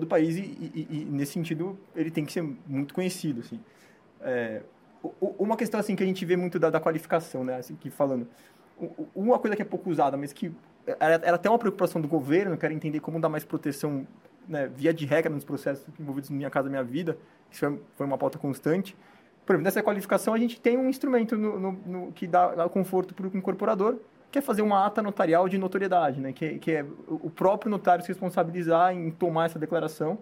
do 0.00 0.06
país 0.08 0.36
e, 0.36 0.40
e, 0.40 0.88
e, 0.90 1.04
nesse 1.04 1.34
sentido 1.34 1.78
ele 1.94 2.10
tem 2.10 2.24
que 2.24 2.32
ser 2.32 2.42
muito 2.66 2.92
conhecido. 2.92 3.42
Assim. 3.42 3.60
É, 4.22 4.62
uma 5.20 5.56
questão 5.56 5.78
assim 5.78 5.94
que 5.94 6.02
a 6.02 6.06
gente 6.06 6.24
vê 6.24 6.36
muito 6.36 6.58
da, 6.58 6.68
da 6.68 6.80
qualificação, 6.80 7.44
né, 7.44 7.58
assim, 7.58 7.76
que 7.76 7.90
falando, 7.90 8.26
uma 9.14 9.38
coisa 9.38 9.54
que 9.54 9.62
é 9.62 9.64
pouco 9.64 9.88
usada, 9.88 10.16
mas 10.16 10.32
que 10.32 10.52
era, 10.98 11.14
era 11.14 11.34
até 11.36 11.48
uma 11.48 11.60
preocupação 11.60 12.00
do 12.00 12.08
governo, 12.08 12.56
que 12.58 12.64
era 12.64 12.74
entender 12.74 12.98
como 12.98 13.20
dar 13.20 13.28
mais 13.28 13.44
proteção 13.44 14.04
né, 14.48 14.68
via 14.74 14.92
de 14.92 15.06
regra 15.06 15.32
nos 15.32 15.44
processos 15.44 15.86
envolvidos 16.00 16.28
em 16.28 16.34
Minha 16.34 16.50
Casa 16.50 16.68
Minha 16.68 16.82
Vida, 16.82 17.16
isso 17.50 17.60
foi, 17.60 17.80
foi 17.96 18.06
uma 18.06 18.18
pauta 18.18 18.38
constante. 18.38 18.96
Por 19.44 19.54
exemplo, 19.54 19.64
nessa 19.64 19.82
qualificação 19.82 20.34
a 20.34 20.38
gente 20.38 20.60
tem 20.60 20.76
um 20.76 20.88
instrumento 20.88 21.36
no, 21.36 21.58
no, 21.58 21.72
no, 21.72 22.12
que 22.12 22.26
dá, 22.26 22.68
conforto 22.68 23.14
para 23.14 23.26
o 23.26 23.36
incorporador, 23.36 23.96
que 24.30 24.38
é 24.38 24.42
fazer 24.42 24.62
uma 24.62 24.84
ata 24.84 25.00
notarial 25.00 25.48
de 25.48 25.56
notoriedade, 25.56 26.20
né? 26.20 26.32
que, 26.32 26.58
que 26.58 26.72
é 26.72 26.84
o 27.08 27.30
próprio 27.30 27.70
notário 27.70 28.04
se 28.04 28.08
responsabilizar 28.08 28.94
em 28.94 29.10
tomar 29.10 29.46
essa 29.46 29.58
declaração. 29.58 30.18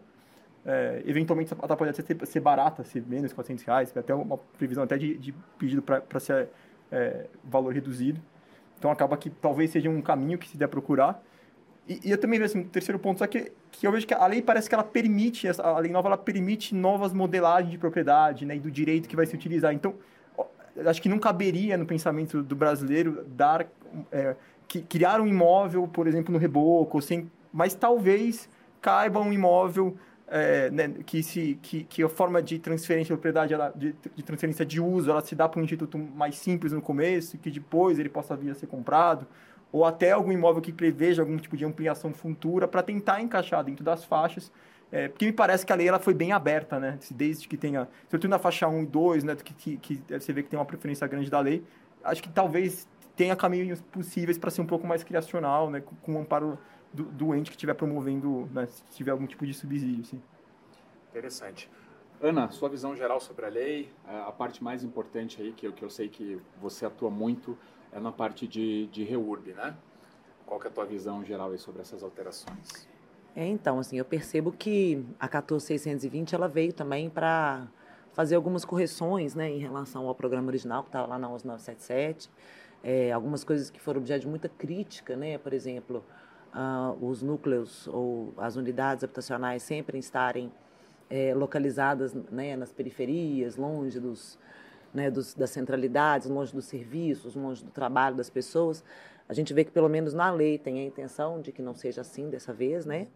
É, 0.64 1.02
eventualmente 1.06 1.52
essa 1.52 1.64
ata 1.64 1.76
pode 1.76 1.94
ser, 1.96 2.26
ser 2.26 2.40
barata, 2.40 2.84
ser 2.84 3.02
menos 3.06 3.30
de 3.30 3.34
400 3.34 3.64
reais, 3.64 3.96
até 3.96 4.14
uma 4.14 4.38
previsão 4.58 4.84
até 4.84 4.96
de, 4.96 5.16
de 5.16 5.34
pedido 5.58 5.82
para 5.82 6.20
ser 6.20 6.48
é, 6.90 7.26
valor 7.44 7.74
reduzido. 7.74 8.20
Então 8.78 8.90
acaba 8.90 9.16
que 9.16 9.30
talvez 9.30 9.70
seja 9.70 9.90
um 9.90 10.00
caminho 10.00 10.38
que 10.38 10.48
se 10.48 10.56
der 10.56 10.68
procurar. 10.68 11.20
E, 11.88 12.00
e 12.04 12.10
eu 12.10 12.18
também 12.18 12.38
vejo 12.38 12.50
assim, 12.50 12.64
terceiro 12.64 12.98
ponto, 12.98 13.18
só 13.18 13.26
que, 13.26 13.52
que 13.70 13.86
eu 13.86 13.92
vejo 13.92 14.06
que 14.06 14.14
a 14.14 14.26
lei 14.26 14.42
parece 14.42 14.68
que 14.68 14.74
ela 14.74 14.84
permite, 14.84 15.48
a 15.48 15.78
lei 15.78 15.90
nova 15.90 16.08
ela 16.08 16.18
permite 16.18 16.74
novas 16.74 17.12
modelagens 17.12 17.70
de 17.70 17.78
propriedade 17.78 18.44
né, 18.44 18.56
e 18.56 18.60
do 18.60 18.70
direito 18.70 19.08
que 19.08 19.14
vai 19.14 19.26
se 19.26 19.34
utilizar. 19.34 19.72
Então, 19.72 19.94
acho 20.84 21.00
que 21.00 21.08
não 21.08 21.18
caberia 21.18 21.76
no 21.76 21.86
pensamento 21.86 22.42
do 22.42 22.56
brasileiro 22.56 23.24
dar 23.28 23.66
é, 24.10 24.34
que, 24.66 24.82
criar 24.82 25.20
um 25.20 25.26
imóvel, 25.26 25.86
por 25.86 26.06
exemplo, 26.06 26.32
no 26.32 26.38
reboco, 26.38 27.00
sem, 27.00 27.30
mas 27.52 27.74
talvez 27.74 28.48
caiba 28.80 29.20
um 29.20 29.32
imóvel 29.32 29.96
é, 30.28 30.70
né, 30.70 30.88
que, 31.06 31.22
se, 31.22 31.58
que, 31.62 31.84
que 31.84 32.02
a 32.02 32.08
forma 32.08 32.42
de 32.42 32.58
transferência 32.58 33.14
de 33.14 33.20
propriedade, 33.20 33.54
ela, 33.54 33.72
de, 33.74 33.94
de 34.14 34.22
transferência 34.24 34.66
de 34.66 34.80
uso, 34.80 35.10
ela 35.10 35.20
se 35.20 35.34
dá 35.34 35.48
para 35.48 35.60
um 35.60 35.64
instituto 35.64 35.96
mais 35.96 36.36
simples 36.36 36.72
no 36.72 36.82
começo, 36.82 37.38
que 37.38 37.50
depois 37.50 37.98
ele 37.98 38.08
possa 38.08 38.36
vir 38.36 38.50
a 38.50 38.54
ser 38.54 38.66
comprado, 38.66 39.26
ou 39.76 39.84
até 39.84 40.12
algum 40.12 40.32
imóvel 40.32 40.62
que 40.62 40.72
preveja 40.72 41.20
algum 41.20 41.36
tipo 41.36 41.54
de 41.54 41.62
ampliação 41.62 42.10
futura 42.10 42.66
para 42.66 42.82
tentar 42.82 43.20
encaixar 43.20 43.62
dentro 43.62 43.84
das 43.84 44.06
faixas. 44.06 44.50
É, 44.90 45.08
porque 45.08 45.26
me 45.26 45.32
parece 45.32 45.66
que 45.66 45.72
a 45.72 45.76
lei 45.76 45.86
ela 45.86 45.98
foi 45.98 46.14
bem 46.14 46.32
aberta, 46.32 46.80
né? 46.80 46.98
Desde 47.10 47.46
que 47.46 47.58
tenha, 47.58 47.86
sobretudo 48.04 48.30
na 48.30 48.38
faixa 48.38 48.66
1 48.66 48.84
e 48.84 48.86
2, 48.86 49.24
né? 49.24 49.36
Que, 49.36 49.52
que, 49.52 49.76
que 49.76 50.02
você 50.08 50.32
vê 50.32 50.42
que 50.42 50.48
tem 50.48 50.58
uma 50.58 50.64
preferência 50.64 51.06
grande 51.06 51.30
da 51.30 51.40
lei. 51.40 51.62
Acho 52.02 52.22
que 52.22 52.30
talvez 52.30 52.88
tenha 53.14 53.36
caminhos 53.36 53.82
possíveis 53.82 54.38
para 54.38 54.50
ser 54.50 54.62
um 54.62 54.66
pouco 54.66 54.86
mais 54.86 55.04
criacional, 55.04 55.68
né? 55.68 55.82
Com, 55.82 55.94
com 55.96 56.14
o 56.14 56.18
amparo 56.20 56.58
do, 56.90 57.04
do 57.04 57.34
ente 57.34 57.50
que 57.50 57.56
estiver 57.56 57.74
promovendo, 57.74 58.48
né? 58.54 58.64
se 58.64 58.82
tiver 58.96 59.10
algum 59.10 59.26
tipo 59.26 59.44
de 59.44 59.52
subsídio. 59.52 60.00
Assim. 60.00 60.22
Interessante. 61.10 61.68
Ana, 62.18 62.48
sua 62.48 62.70
visão 62.70 62.96
geral 62.96 63.20
sobre 63.20 63.44
a 63.44 63.50
lei, 63.50 63.92
a 64.06 64.32
parte 64.32 64.64
mais 64.64 64.82
importante 64.82 65.42
aí, 65.42 65.52
que 65.52 65.66
eu, 65.66 65.72
que 65.74 65.84
eu 65.84 65.90
sei 65.90 66.08
que 66.08 66.40
você 66.62 66.86
atua 66.86 67.10
muito, 67.10 67.58
é 67.96 68.00
na 68.00 68.12
parte 68.12 68.46
de, 68.46 68.86
de 68.88 69.02
reurb, 69.02 69.54
né? 69.54 69.74
Qual 70.44 70.60
que 70.60 70.66
é 70.66 70.70
a 70.70 70.72
tua 70.72 70.84
visão 70.84 71.24
geral 71.24 71.50
aí 71.50 71.58
sobre 71.58 71.80
essas 71.80 72.02
alterações? 72.02 72.86
É, 73.34 73.46
então, 73.46 73.78
assim, 73.78 73.98
eu 73.98 74.04
percebo 74.04 74.52
que 74.52 75.04
a 75.18 75.26
14620 75.26 76.34
ela 76.34 76.46
veio 76.46 76.72
também 76.72 77.08
para 77.08 77.66
fazer 78.12 78.36
algumas 78.36 78.64
correções, 78.64 79.34
né, 79.34 79.50
em 79.50 79.58
relação 79.58 80.06
ao 80.06 80.14
programa 80.14 80.48
original 80.48 80.82
que 80.82 80.88
estava 80.88 81.06
lá 81.06 81.18
na 81.18 81.28
11977, 81.28 82.30
é, 82.82 83.12
algumas 83.12 83.44
coisas 83.44 83.68
que 83.68 83.80
foram 83.80 84.00
objeto 84.00 84.22
de 84.22 84.28
muita 84.28 84.48
crítica, 84.48 85.16
né, 85.16 85.36
por 85.36 85.52
exemplo, 85.52 86.02
uh, 86.54 87.04
os 87.04 87.20
núcleos 87.20 87.86
ou 87.88 88.32
as 88.38 88.56
unidades 88.56 89.04
habitacionais 89.04 89.62
sempre 89.62 89.98
estarem 89.98 90.50
é, 91.10 91.34
localizadas 91.34 92.14
né, 92.30 92.56
nas 92.56 92.72
periferias, 92.72 93.56
longe 93.56 94.00
dos, 94.00 94.38
né, 94.96 95.10
dos, 95.10 95.34
das 95.34 95.50
centralidades, 95.50 96.26
longe 96.26 96.54
dos 96.54 96.64
serviços, 96.64 97.36
longe 97.36 97.62
do 97.62 97.70
trabalho 97.70 98.16
das 98.16 98.30
pessoas. 98.30 98.82
A 99.28 99.34
gente 99.34 99.52
vê 99.52 99.62
que, 99.62 99.70
pelo 99.70 99.90
menos 99.90 100.14
na 100.14 100.30
lei, 100.30 100.56
tem 100.56 100.80
a 100.80 100.84
intenção 100.84 101.38
de 101.42 101.52
que 101.52 101.60
não 101.60 101.74
seja 101.74 102.00
assim 102.00 102.30
dessa 102.30 102.50
vez, 102.50 102.86
né? 102.86 103.06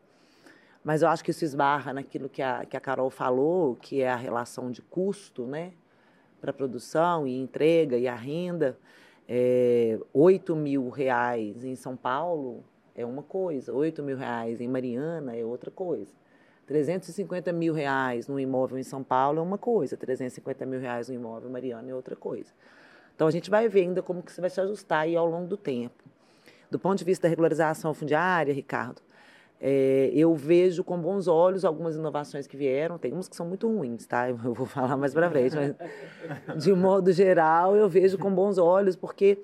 Mas 0.85 1.01
eu 1.01 1.09
acho 1.09 1.25
que 1.25 1.31
isso 1.31 1.43
esbarra 1.43 1.95
naquilo 1.95 2.29
que 2.29 2.43
a, 2.43 2.67
que 2.67 2.77
a 2.77 2.81
Carol 2.81 3.09
falou, 3.09 3.77
que 3.77 4.03
é 4.03 4.11
a 4.11 4.17
relação 4.17 4.71
de 4.71 4.83
custo, 4.83 5.47
né? 5.47 5.73
Para 6.39 6.53
produção 6.53 7.27
e 7.27 7.39
entrega 7.39 7.97
e 7.97 8.07
a 8.07 8.15
renda. 8.15 8.79
É, 9.27 9.99
8 10.13 10.55
mil 10.55 10.91
reais 10.91 11.65
em 11.65 11.77
São 11.77 11.97
Paulo 11.97 12.63
é 12.95 13.07
uma 13.07 13.23
coisa, 13.23 13.73
8 13.73 14.03
mil 14.03 14.19
reais 14.19 14.61
em 14.61 14.69
Mariana 14.69 15.35
é 15.35 15.45
outra 15.45 15.71
coisa. 15.71 16.13
350 16.71 17.53
mil 17.53 17.75
reais 17.75 18.29
no 18.29 18.39
imóvel 18.39 18.79
em 18.79 18.85
São 18.85 19.03
Paulo 19.03 19.41
é 19.41 19.43
uma 19.43 19.59
coisa, 19.59 19.97
350 19.97 20.65
mil 20.65 20.79
reais 20.79 21.09
no 21.09 21.15
imóvel 21.17 21.51
Mariana 21.51 21.91
é 21.91 21.95
outra 21.95 22.15
coisa. 22.15 22.53
Então 23.13 23.27
a 23.27 23.31
gente 23.33 23.51
vai 23.51 23.69
ver 23.69 23.81
ainda 23.81 24.01
como 24.01 24.23
que 24.23 24.31
você 24.31 24.41
vai 24.41 24.49
se 24.49 24.61
ajustar 24.61 25.01
aí 25.01 25.17
ao 25.17 25.27
longo 25.27 25.49
do 25.49 25.57
tempo. 25.57 26.05
Do 26.71 26.79
ponto 26.79 26.97
de 26.97 27.05
vista 27.05 27.25
da 27.25 27.29
regularização 27.29 27.93
fundiária, 27.93 28.55
Ricardo, 28.55 29.03
é, 29.61 30.13
eu 30.15 30.33
vejo 30.37 30.85
com 30.85 30.97
bons 30.97 31.27
olhos 31.27 31.65
algumas 31.65 31.97
inovações 31.97 32.47
que 32.47 32.57
vieram, 32.57 32.99
tem 32.99 33.13
umas 33.13 33.29
que 33.29 33.35
são 33.35 33.47
muito 33.47 33.67
ruins, 33.67 34.07
tá? 34.07 34.31
Eu 34.31 34.37
vou 34.37 34.65
falar 34.65 34.97
mais 34.97 35.13
para 35.13 35.29
frente, 35.29 35.57
mas 35.57 36.63
de 36.63 36.73
modo 36.73 37.11
geral 37.13 37.75
eu 37.75 37.89
vejo 37.89 38.17
com 38.17 38.33
bons 38.33 38.59
olhos, 38.59 38.95
porque 38.95 39.41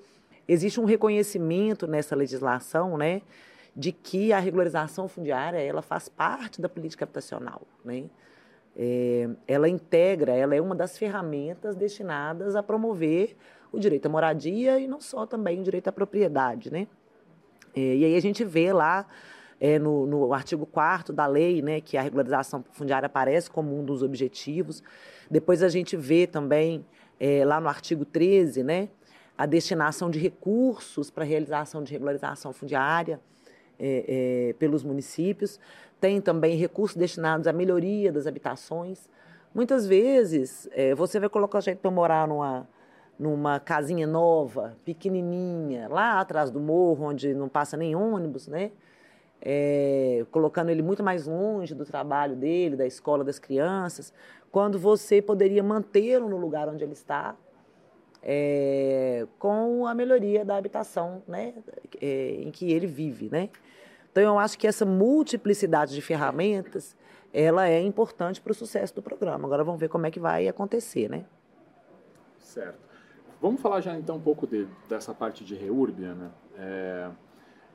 existe 0.47 0.79
um 0.79 0.85
reconhecimento 0.85 1.87
nessa 1.87 2.15
legislação, 2.15 2.97
né, 2.97 3.21
de 3.77 3.91
que 3.91 4.33
a 4.33 4.39
regularização 4.39 5.07
fundiária 5.07 5.59
ela 5.59 5.83
faz 5.83 6.09
parte 6.09 6.59
da 6.59 6.67
política 6.67 7.05
habitacional, 7.05 7.61
né? 7.85 8.05
É, 8.75 9.29
ela 9.47 9.69
integra, 9.69 10.33
ela 10.33 10.55
é 10.55 10.61
uma 10.61 10.75
das 10.75 10.97
ferramentas 10.97 11.75
destinadas 11.75 12.55
a 12.55 12.63
promover 12.63 13.35
o 13.71 13.79
direito 13.79 14.07
à 14.07 14.09
moradia 14.09 14.79
e 14.79 14.87
não 14.87 14.99
só 14.99 15.27
também 15.27 15.59
o 15.59 15.63
direito 15.63 15.87
à 15.87 15.91
propriedade, 15.91 16.71
né? 16.71 16.87
É, 17.75 17.79
e 17.79 18.05
aí 18.05 18.15
a 18.15 18.19
gente 18.19 18.43
vê 18.43 18.73
lá 18.73 19.05
é, 19.59 19.77
no, 19.77 20.07
no, 20.07 20.33
artigo 20.33 20.65
4 20.65 21.13
da 21.13 21.27
lei, 21.27 21.61
né, 21.61 21.79
que 21.79 21.97
a 21.97 22.01
regularização 22.01 22.63
fundiária 22.71 23.05
aparece 23.05 23.49
como 23.49 23.79
um 23.79 23.83
dos 23.83 24.01
objetivos. 24.01 24.81
Depois 25.29 25.61
a 25.61 25.69
gente 25.69 25.95
vê 25.95 26.25
também 26.25 26.83
é, 27.19 27.45
lá 27.45 27.59
no 27.59 27.67
artigo 27.67 28.05
13, 28.05 28.63
né, 28.63 28.89
a 29.37 29.45
destinação 29.45 30.09
de 30.09 30.17
recursos 30.17 31.11
para 31.11 31.23
realização 31.23 31.83
de 31.83 31.91
regularização 31.91 32.51
fundiária 32.53 33.19
é, 33.79 34.49
é, 34.49 34.53
pelos 34.53 34.83
municípios. 34.83 35.59
Tem 35.99 36.21
também 36.21 36.55
recursos 36.57 36.95
destinados 36.97 37.47
à 37.47 37.53
melhoria 37.53 38.11
das 38.11 38.27
habitações. 38.27 39.09
Muitas 39.53 39.87
vezes 39.87 40.69
é, 40.71 40.93
você 40.93 41.19
vai 41.19 41.29
colocar 41.29 41.61
gente 41.61 41.77
para 41.77 41.91
morar 41.91 42.27
numa 42.27 42.67
numa 43.19 43.59
casinha 43.59 44.05
nova, 44.05 44.77
pequenininha, 44.85 45.87
lá 45.89 46.19
atrás 46.19 46.51
do 46.51 46.59
morro, 46.59 47.05
onde 47.05 47.33
não 47.33 47.49
passa 47.49 47.75
nem 47.75 47.95
ônibus, 47.95 48.47
né? 48.47 48.71
É, 49.41 50.25
colocando 50.31 50.69
ele 50.69 50.81
muito 50.81 51.03
mais 51.03 51.25
longe 51.25 51.73
do 51.73 51.85
trabalho 51.85 52.35
dele, 52.35 52.75
da 52.75 52.85
escola 52.85 53.23
das 53.23 53.39
crianças, 53.39 54.13
quando 54.51 54.79
você 54.79 55.21
poderia 55.21 55.63
mantê-lo 55.63 56.27
no 56.27 56.37
lugar 56.37 56.67
onde 56.69 56.83
ele 56.83 56.93
está, 56.93 57.35
é, 58.21 59.25
com 59.39 59.85
a 59.85 59.93
melhoria 59.93 60.43
da 60.43 60.57
habitação 60.57 61.23
né, 61.27 61.53
é, 62.01 62.41
em 62.41 62.51
que 62.51 62.71
ele 62.71 62.87
vive. 62.87 63.29
Né? 63.29 63.49
Então, 64.11 64.23
eu 64.23 64.39
acho 64.39 64.57
que 64.57 64.67
essa 64.67 64.85
multiplicidade 64.85 65.93
de 65.93 66.01
ferramentas 66.01 66.95
ela 67.33 67.67
é 67.67 67.81
importante 67.81 68.41
para 68.41 68.51
o 68.51 68.55
sucesso 68.55 68.95
do 68.95 69.01
programa. 69.01 69.45
Agora 69.45 69.63
vamos 69.63 69.79
ver 69.79 69.89
como 69.89 70.05
é 70.05 70.11
que 70.11 70.19
vai 70.19 70.47
acontecer, 70.47 71.09
né? 71.09 71.25
Certo. 72.39 72.79
Vamos 73.39 73.61
falar 73.61 73.81
já 73.81 73.95
então 73.95 74.15
um 74.15 74.21
pouco 74.21 74.47
de, 74.47 74.67
dessa 74.89 75.13
parte 75.13 75.43
de 75.43 75.53
Reurbia, 75.53 76.15
né? 76.15 76.31
É, 76.57 77.09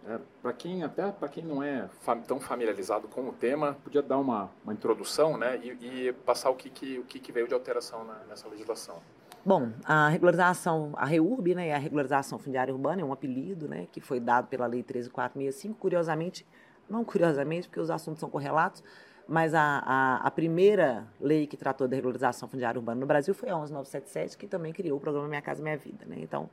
é, 0.09 0.19
para 0.43 0.53
quem 0.53 0.83
até 0.83 1.13
para 1.13 1.29
quem 1.29 1.45
não 1.45 1.63
é 1.63 1.89
fam, 2.01 2.21
tão 2.23 2.41
familiarizado 2.41 3.07
com 3.07 3.29
o 3.29 3.33
tema, 3.33 3.77
podia 3.85 4.03
dar 4.03 4.19
uma, 4.19 4.51
uma 4.65 4.73
introdução, 4.73 5.39
né, 5.39 5.61
e, 5.63 6.09
e, 6.09 6.13
passar 6.13 6.51
o 6.51 6.57
que, 6.57 6.69
que 6.69 6.99
o 6.99 7.05
que, 7.05 7.21
que 7.21 7.31
veio 7.31 7.47
de 7.47 7.55
alteração 7.55 8.05
na, 8.05 8.15
nessa 8.29 8.49
legislação. 8.49 9.01
Bom, 9.45 9.73
a 9.85 10.09
regularização, 10.09 10.93
a 10.97 11.05
REURB, 11.05 11.57
né, 11.57 11.75
a 11.75 11.79
regularização 11.79 12.39
fundiária 12.39 12.73
urbana 12.73 13.03
é 13.03 13.05
um 13.05 13.13
apelido, 13.13 13.67
né, 13.67 13.89
que 13.91 14.01
foi 14.01 14.21
dado 14.21 14.47
pela 14.47 14.67
Lei 14.67 14.85
13465. 14.85 15.81
Curiosamente, 15.81 16.47
não 16.89 17.05
curiosamente, 17.05 17.69
porque 17.69 17.81
os 17.81 17.91
assuntos 17.91 18.21
são 18.21 18.31
correlatos, 18.31 18.85
mas 19.27 19.53
a, 19.53 19.83
a, 19.85 20.17
a, 20.19 20.31
primeira 20.31 21.07
lei 21.21 21.47
que 21.49 21.57
tratou 21.57 21.89
da 21.89 21.97
regularização 21.97 22.49
fundiária 22.49 22.79
urbana 22.79 23.01
no 23.01 23.07
Brasil 23.07 23.35
foi 23.35 23.49
a 23.49 23.57
11977, 23.57 24.39
que 24.39 24.47
também 24.47 24.73
criou 24.73 24.99
o 24.99 25.01
programa 25.01 25.27
Minha 25.27 25.43
Casa 25.43 25.61
Minha 25.61 25.77
Vida. 25.77 26.05
Né? 26.07 26.19
Então, 26.21 26.49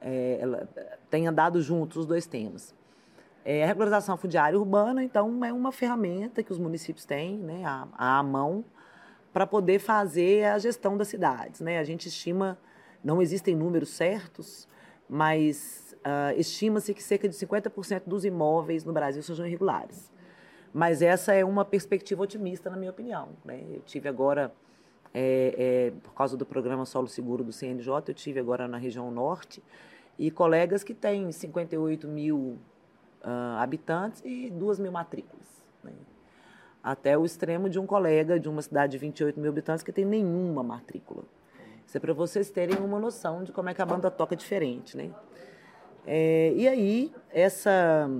é, 0.00 0.38
ela 0.40 0.68
tem 1.10 1.26
andado 1.26 1.60
juntos 1.60 1.98
os 1.98 2.06
dois 2.06 2.26
temas. 2.26 2.74
É, 3.44 3.64
a 3.64 3.66
regularização 3.66 4.16
fundiária 4.16 4.58
urbana, 4.58 5.04
então, 5.04 5.44
é 5.44 5.52
uma 5.52 5.70
ferramenta 5.70 6.42
que 6.42 6.52
os 6.52 6.58
municípios 6.58 7.04
têm 7.04 7.36
né, 7.36 7.62
à, 7.66 8.18
à 8.18 8.22
mão 8.22 8.64
para 9.34 9.48
poder 9.48 9.80
fazer 9.80 10.44
a 10.44 10.58
gestão 10.60 10.96
das 10.96 11.08
cidades. 11.08 11.60
Né? 11.60 11.80
A 11.80 11.84
gente 11.84 12.06
estima, 12.06 12.56
não 13.02 13.20
existem 13.20 13.56
números 13.56 13.88
certos, 13.88 14.68
mas 15.08 15.96
uh, 16.06 16.38
estima-se 16.38 16.94
que 16.94 17.02
cerca 17.02 17.28
de 17.28 17.34
50% 17.34 18.02
dos 18.06 18.24
imóveis 18.24 18.84
no 18.84 18.92
Brasil 18.92 19.20
sejam 19.24 19.44
irregulares. 19.44 20.12
Mas 20.72 21.02
essa 21.02 21.34
é 21.34 21.44
uma 21.44 21.64
perspectiva 21.64 22.22
otimista, 22.22 22.70
na 22.70 22.76
minha 22.76 22.92
opinião. 22.92 23.30
Né? 23.44 23.64
Eu 23.68 23.80
tive 23.80 24.08
agora, 24.08 24.54
é, 25.12 25.54
é, 25.58 25.92
por 26.04 26.14
causa 26.14 26.36
do 26.36 26.46
programa 26.46 26.86
Solo 26.86 27.08
Seguro 27.08 27.42
do 27.42 27.52
CNJ, 27.52 27.92
eu 28.06 28.14
tive 28.14 28.38
agora 28.38 28.68
na 28.68 28.78
região 28.78 29.10
norte, 29.10 29.60
e 30.16 30.30
colegas 30.30 30.84
que 30.84 30.94
têm 30.94 31.32
58 31.32 32.06
mil 32.06 32.56
uh, 33.20 33.58
habitantes 33.58 34.22
e 34.24 34.48
2 34.48 34.78
mil 34.78 34.92
matrículas. 34.92 35.64
Né? 35.82 35.90
Até 36.84 37.16
o 37.16 37.24
extremo 37.24 37.70
de 37.70 37.80
um 37.80 37.86
colega 37.86 38.38
de 38.38 38.46
uma 38.46 38.60
cidade 38.60 38.92
de 38.92 38.98
28 38.98 39.40
mil 39.40 39.50
habitantes 39.50 39.82
que 39.82 39.90
tem 39.90 40.04
nenhuma 40.04 40.62
matrícula. 40.62 41.24
Isso 41.86 41.96
é 41.96 42.00
para 42.00 42.12
vocês 42.12 42.50
terem 42.50 42.76
uma 42.76 43.00
noção 43.00 43.42
de 43.42 43.52
como 43.52 43.70
é 43.70 43.74
que 43.74 43.80
a 43.80 43.86
banda 43.86 44.10
toca 44.10 44.36
diferente, 44.36 44.94
né? 44.94 45.10
É, 46.06 46.52
e 46.54 46.68
aí, 46.68 47.14
essa 47.30 48.10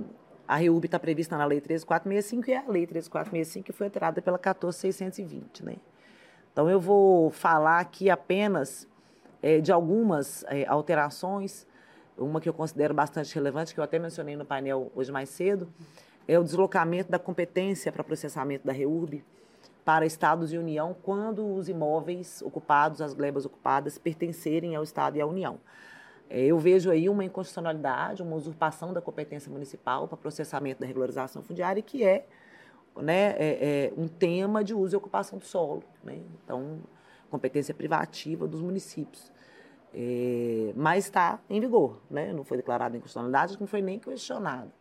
a 0.47 0.55
REUB 0.55 0.85
está 0.85 0.99
prevista 0.99 1.37
na 1.37 1.45
Lei 1.45 1.61
13465 1.61 2.49
e 2.49 2.53
é 2.53 2.57
a 2.57 2.71
Lei 2.71 2.87
13465 2.87 3.65
que 3.65 3.71
foi 3.71 3.85
alterada 3.85 4.19
pela 4.21 4.39
14620, 4.39 5.63
né? 5.63 5.75
Então, 6.51 6.67
eu 6.67 6.79
vou 6.79 7.29
falar 7.29 7.79
aqui 7.79 8.09
apenas 8.09 8.87
é, 9.43 9.59
de 9.59 9.71
algumas 9.71 10.43
é, 10.47 10.65
alterações, 10.65 11.67
uma 12.17 12.41
que 12.41 12.49
eu 12.49 12.53
considero 12.53 12.93
bastante 12.93 13.35
relevante, 13.35 13.73
que 13.73 13.79
eu 13.79 13.83
até 13.83 13.99
mencionei 13.99 14.35
no 14.35 14.45
painel 14.45 14.91
hoje 14.95 15.11
mais 15.11 15.29
cedo, 15.29 15.67
é 16.27 16.39
o 16.39 16.43
deslocamento 16.43 17.11
da 17.11 17.19
competência 17.19 17.91
para 17.91 18.03
processamento 18.03 18.65
da 18.65 18.73
REURB 18.73 19.23
para 19.85 20.05
estados 20.05 20.51
e 20.51 20.57
União 20.57 20.95
quando 21.03 21.53
os 21.53 21.69
imóveis 21.69 22.41
ocupados, 22.41 23.01
as 23.01 23.13
glebas 23.13 23.45
ocupadas, 23.45 23.99
pertencerem 23.99 24.75
ao 24.75 24.83
Estado 24.83 25.17
e 25.17 25.21
à 25.21 25.27
União. 25.27 25.59
É, 26.27 26.43
eu 26.43 26.57
vejo 26.57 26.89
aí 26.89 27.07
uma 27.07 27.23
inconstitucionalidade, 27.23 28.23
uma 28.23 28.35
usurpação 28.35 28.91
da 28.91 28.99
competência 28.99 29.51
municipal 29.51 30.07
para 30.07 30.17
processamento 30.17 30.81
da 30.81 30.87
regularização 30.87 31.43
fundiária, 31.43 31.83
que 31.83 32.03
é, 32.03 32.25
né, 32.97 33.35
é, 33.37 33.91
é 33.91 33.93
um 33.95 34.07
tema 34.07 34.63
de 34.63 34.73
uso 34.73 34.95
e 34.95 34.97
ocupação 34.97 35.37
do 35.37 35.45
solo. 35.45 35.83
Né? 36.03 36.19
Então, 36.43 36.79
competência 37.29 37.75
privativa 37.75 38.47
dos 38.47 38.61
municípios. 38.61 39.31
É, 39.93 40.73
mas 40.75 41.05
está 41.05 41.39
em 41.47 41.61
vigor, 41.61 42.01
né? 42.09 42.33
não 42.33 42.43
foi 42.43 42.57
declarada 42.57 42.97
inconstitucionalidade, 42.97 43.57
não 43.59 43.67
foi 43.67 43.81
nem 43.81 43.99
questionada. 43.99 44.71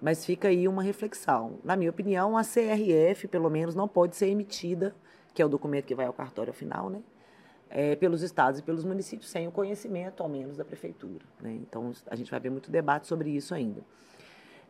Mas 0.00 0.24
fica 0.24 0.48
aí 0.48 0.68
uma 0.68 0.82
reflexão. 0.82 1.58
Na 1.64 1.76
minha 1.76 1.90
opinião, 1.90 2.36
a 2.36 2.42
CRF, 2.42 3.28
pelo 3.28 3.48
menos, 3.48 3.74
não 3.74 3.88
pode 3.88 4.16
ser 4.16 4.28
emitida, 4.28 4.94
que 5.34 5.40
é 5.40 5.46
o 5.46 5.48
documento 5.48 5.86
que 5.86 5.94
vai 5.94 6.06
ao 6.06 6.12
cartório 6.12 6.52
final, 6.52 6.90
né? 6.90 7.00
É, 7.68 7.96
pelos 7.96 8.22
estados 8.22 8.60
e 8.60 8.62
pelos 8.62 8.84
municípios, 8.84 9.28
sem 9.28 9.48
o 9.48 9.50
conhecimento, 9.50 10.22
ao 10.22 10.28
menos, 10.28 10.56
da 10.56 10.64
prefeitura. 10.64 11.24
Né? 11.40 11.52
Então, 11.54 11.90
a 12.08 12.14
gente 12.14 12.30
vai 12.30 12.38
ver 12.38 12.48
muito 12.48 12.70
debate 12.70 13.08
sobre 13.08 13.30
isso 13.30 13.54
ainda. 13.54 13.82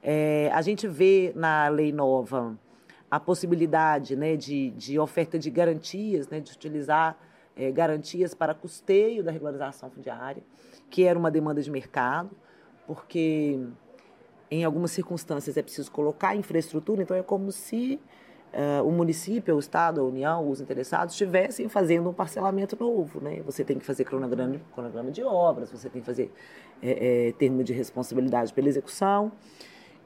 É, 0.03 0.51
a 0.55 0.63
gente 0.63 0.89
vê 0.89 1.33
na 1.37 1.69
lei 1.69 1.93
nova 1.93 2.59
a 3.11 3.21
possibilidade 3.21 4.17
né, 4.17 4.35
de, 4.35 4.71
de 4.71 4.99
oferta 4.99 5.39
de 5.39 5.51
garantias, 5.51 6.29
né, 6.29 6.41
de 6.41 6.53
utilizar 6.53 7.19
é, 7.57 7.71
garantias 7.71 8.35
para 8.35 8.55
custeio 8.55 9.23
da 9.23 9.31
regularização 9.31 9.91
fundiária, 9.91 10.43
que 10.91 11.05
era 11.05 11.19
uma 11.19 11.31
demanda 11.31 11.61
de 11.61 11.71
mercado, 11.71 12.31
porque 12.87 13.59
em 14.51 14.65
algumas 14.65 14.91
circunstâncias 14.93 15.57
é 15.57 15.63
preciso 15.63 15.91
colocar 15.91 16.37
infraestrutura, 16.37 17.03
então 17.03 17.17
é 17.17 17.23
como 17.23 17.51
se 17.51 18.01
uh, 18.53 18.87
o 18.87 18.93
município, 18.93 19.55
o 19.57 19.59
Estado, 19.59 20.01
a 20.01 20.05
União, 20.05 20.49
os 20.49 20.61
interessados 20.61 21.15
estivessem 21.15 21.69
fazendo 21.69 22.09
um 22.09 22.13
parcelamento 22.13 22.77
novo. 22.79 23.21
Né? 23.21 23.43
Você 23.45 23.65
tem 23.65 23.79
que 23.79 23.85
fazer 23.85 24.05
cronograma, 24.05 24.61
cronograma 24.73 25.11
de 25.11 25.23
obras, 25.23 25.71
você 25.71 25.89
tem 25.89 26.01
que 26.01 26.07
fazer 26.07 26.33
é, 26.83 27.29
é, 27.29 27.33
termo 27.33 27.63
de 27.63 27.73
responsabilidade 27.73 28.53
pela 28.53 28.69
execução. 28.69 29.33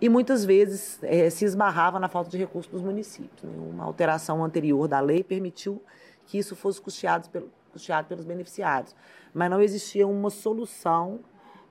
E 0.01 0.09
muitas 0.09 0.45
vezes 0.45 0.99
é, 1.03 1.29
se 1.29 1.45
esbarrava 1.45 1.99
na 1.99 2.09
falta 2.09 2.31
de 2.31 2.39
recursos 2.39 2.73
dos 2.73 2.83
municípios. 2.83 3.43
Né? 3.43 3.53
Uma 3.57 3.85
alteração 3.85 4.43
anterior 4.43 4.89
da 4.89 4.99
lei 4.99 5.23
permitiu 5.23 5.83
que 6.27 6.39
isso 6.39 6.57
fosse 6.57 6.81
custeado, 6.81 7.29
pelo, 7.29 7.51
custeado 7.71 8.09
pelos 8.09 8.25
beneficiários. 8.25 8.97
Mas 9.35 9.51
não 9.51 9.61
existia 9.61 10.07
uma 10.07 10.31
solução 10.31 11.21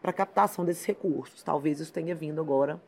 para 0.02 0.14
captação 0.14 0.64
desses 0.66 0.86
recursos. 0.86 1.44
Talvez 1.44 1.80
isso 1.80 1.92
tenha 1.92 2.16
vindo 2.16 2.40
agora 2.40 2.80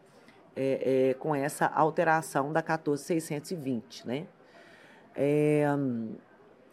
é, 0.56 1.10
é, 1.10 1.13
com 1.15 1.34
essa 1.36 1.65
alteração 1.65 2.51
da 2.51 2.62
14620, 2.62 4.08
né? 4.08 4.27
É, 5.15 5.65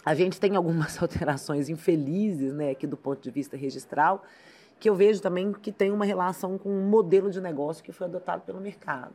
a 0.04 0.14
gente 0.14 0.40
tem 0.40 0.56
algumas 0.56 0.96
alterações 1.02 1.68
infelizes, 1.68 2.52
né, 2.52 2.70
aqui 2.70 2.86
do 2.86 2.96
ponto 2.96 3.20
de 3.20 3.30
vista 3.30 3.56
registral, 3.56 4.22
que 4.78 4.88
eu 4.88 4.94
vejo 4.94 5.20
também 5.20 5.52
que 5.52 5.72
tem 5.72 5.90
uma 5.90 6.04
relação 6.04 6.56
com 6.56 6.70
um 6.70 6.88
modelo 6.88 7.30
de 7.30 7.40
negócio 7.40 7.82
que 7.82 7.92
foi 7.92 8.06
adotado 8.06 8.42
pelo 8.42 8.60
mercado. 8.60 9.14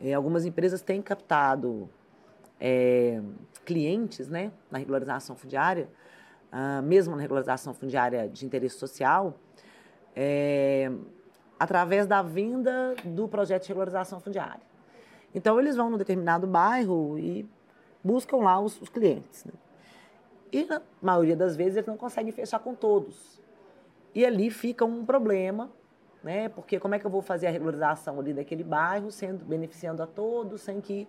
É, 0.00 0.12
algumas 0.12 0.44
empresas 0.44 0.82
têm 0.82 1.00
captado 1.00 1.88
é, 2.60 3.22
clientes, 3.64 4.28
né, 4.28 4.52
na 4.70 4.78
regularização 4.78 5.34
fundiária, 5.34 5.88
ah, 6.56 6.80
mesmo 6.82 7.16
na 7.16 7.22
regularização 7.22 7.74
fundiária 7.74 8.28
de 8.28 8.46
interesse 8.46 8.78
social, 8.78 9.36
é, 10.14 10.90
através 11.58 12.06
da 12.06 12.22
venda 12.22 12.94
do 13.04 13.28
projeto 13.28 13.62
de 13.62 13.68
regularização 13.68 14.20
fundiária. 14.20 14.62
Então, 15.34 15.58
eles 15.58 15.76
vão 15.76 15.90
num 15.90 15.98
determinado 15.98 16.46
bairro 16.46 17.18
e 17.18 17.48
buscam 18.02 18.36
lá 18.38 18.60
os, 18.60 18.80
os 18.80 18.88
clientes. 18.88 19.44
Né? 19.44 19.52
E, 20.52 20.64
na 20.64 20.80
maioria 21.02 21.34
das 21.34 21.56
vezes, 21.56 21.76
eles 21.76 21.88
não 21.88 21.96
conseguem 21.96 22.30
fechar 22.30 22.60
com 22.60 22.74
todos. 22.74 23.42
E 24.14 24.24
ali 24.24 24.50
fica 24.50 24.84
um 24.84 25.04
problema, 25.04 25.70
né? 26.22 26.48
porque 26.48 26.78
como 26.78 26.94
é 26.94 26.98
que 26.98 27.06
eu 27.06 27.10
vou 27.10 27.20
fazer 27.20 27.48
a 27.48 27.50
regularização 27.50 28.20
ali 28.20 28.32
daquele 28.32 28.62
bairro, 28.62 29.10
sendo 29.10 29.44
beneficiando 29.44 30.02
a 30.02 30.06
todos, 30.06 30.60
sem 30.60 30.80
que 30.80 31.08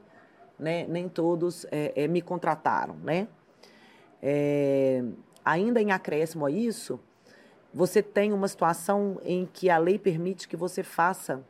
né, 0.58 0.88
nem 0.88 1.08
todos 1.08 1.66
é, 1.72 1.94
é, 1.96 2.08
me 2.08 2.22
contrataram. 2.22 2.96
Né? 3.04 3.28
É, 4.24 5.04
ainda 5.44 5.80
em 5.80 5.92
acréscimo 5.92 6.48
a 6.48 6.50
isso, 6.50 7.00
você 7.76 8.02
tem 8.02 8.32
uma 8.32 8.48
situação 8.48 9.20
em 9.22 9.46
que 9.46 9.70
a 9.70 9.78
lei 9.78 10.00
permite 10.00 10.48
que 10.48 10.56
você 10.56 10.82
faça 10.82 11.44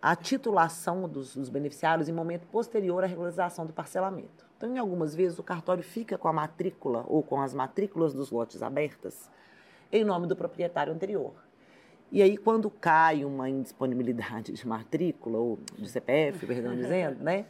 a 0.00 0.14
titulação 0.14 1.08
dos, 1.08 1.34
dos, 1.34 1.48
beneficiários 1.48 2.08
em 2.08 2.12
momento 2.12 2.46
posterior 2.46 3.02
à 3.02 3.06
regularização 3.08 3.66
do 3.66 3.72
parcelamento. 3.72 4.46
Então, 4.56 4.72
em 4.72 4.78
algumas 4.78 5.12
vezes, 5.12 5.40
o 5.40 5.42
cartório 5.42 5.82
fica 5.82 6.16
com 6.16 6.28
a 6.28 6.32
matrícula 6.32 7.04
ou 7.08 7.20
com 7.20 7.40
as 7.40 7.52
matrículas 7.52 8.14
dos 8.14 8.30
lotes 8.30 8.62
abertas 8.62 9.28
em 9.90 10.04
nome 10.04 10.28
do 10.28 10.36
proprietário 10.36 10.92
anterior. 10.92 11.34
E 12.12 12.22
aí, 12.22 12.36
quando 12.36 12.70
cai 12.70 13.24
uma 13.24 13.50
indisponibilidade 13.50 14.52
de 14.52 14.68
matrícula, 14.68 15.36
ou 15.36 15.58
de 15.76 15.88
CPF, 15.88 16.46
perdão 16.46 16.76
dizendo, 16.76 17.24
né? 17.24 17.46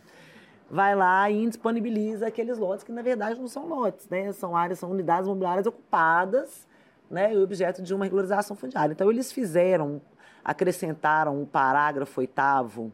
Vai 0.71 0.95
lá 0.95 1.31
e 1.31 1.43
indisponibiliza 1.43 2.29
aqueles 2.29 2.57
lotes 2.57 2.83
que, 2.83 2.93
na 2.93 3.03
verdade, 3.03 3.39
não 3.39 3.49
são 3.49 3.69
lotes, 3.69 4.09
né? 4.09 4.33
São 4.33 4.57
áreas, 4.57 4.79
são 4.79 4.91
unidades 4.91 5.27
imobiliárias 5.27 5.67
ocupadas 5.67 6.70
né, 7.11 7.37
objeto 7.37 7.83
de 7.83 7.93
uma 7.93 8.05
regularização 8.05 8.57
fundiária. 8.57 8.93
Então, 8.93 9.11
eles 9.11 9.33
fizeram, 9.33 10.01
acrescentaram 10.45 11.41
um 11.41 11.45
parágrafo 11.45 12.21
oitavo 12.21 12.93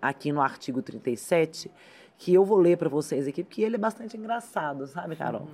aqui 0.00 0.30
no 0.32 0.40
artigo 0.40 0.80
37, 0.80 1.70
que 2.16 2.32
eu 2.32 2.44
vou 2.44 2.58
ler 2.58 2.78
para 2.78 2.88
vocês 2.88 3.26
aqui, 3.26 3.42
porque 3.42 3.62
ele 3.62 3.74
é 3.74 3.78
bastante 3.78 4.16
engraçado, 4.16 4.86
sabe, 4.86 5.16
Carol? 5.16 5.48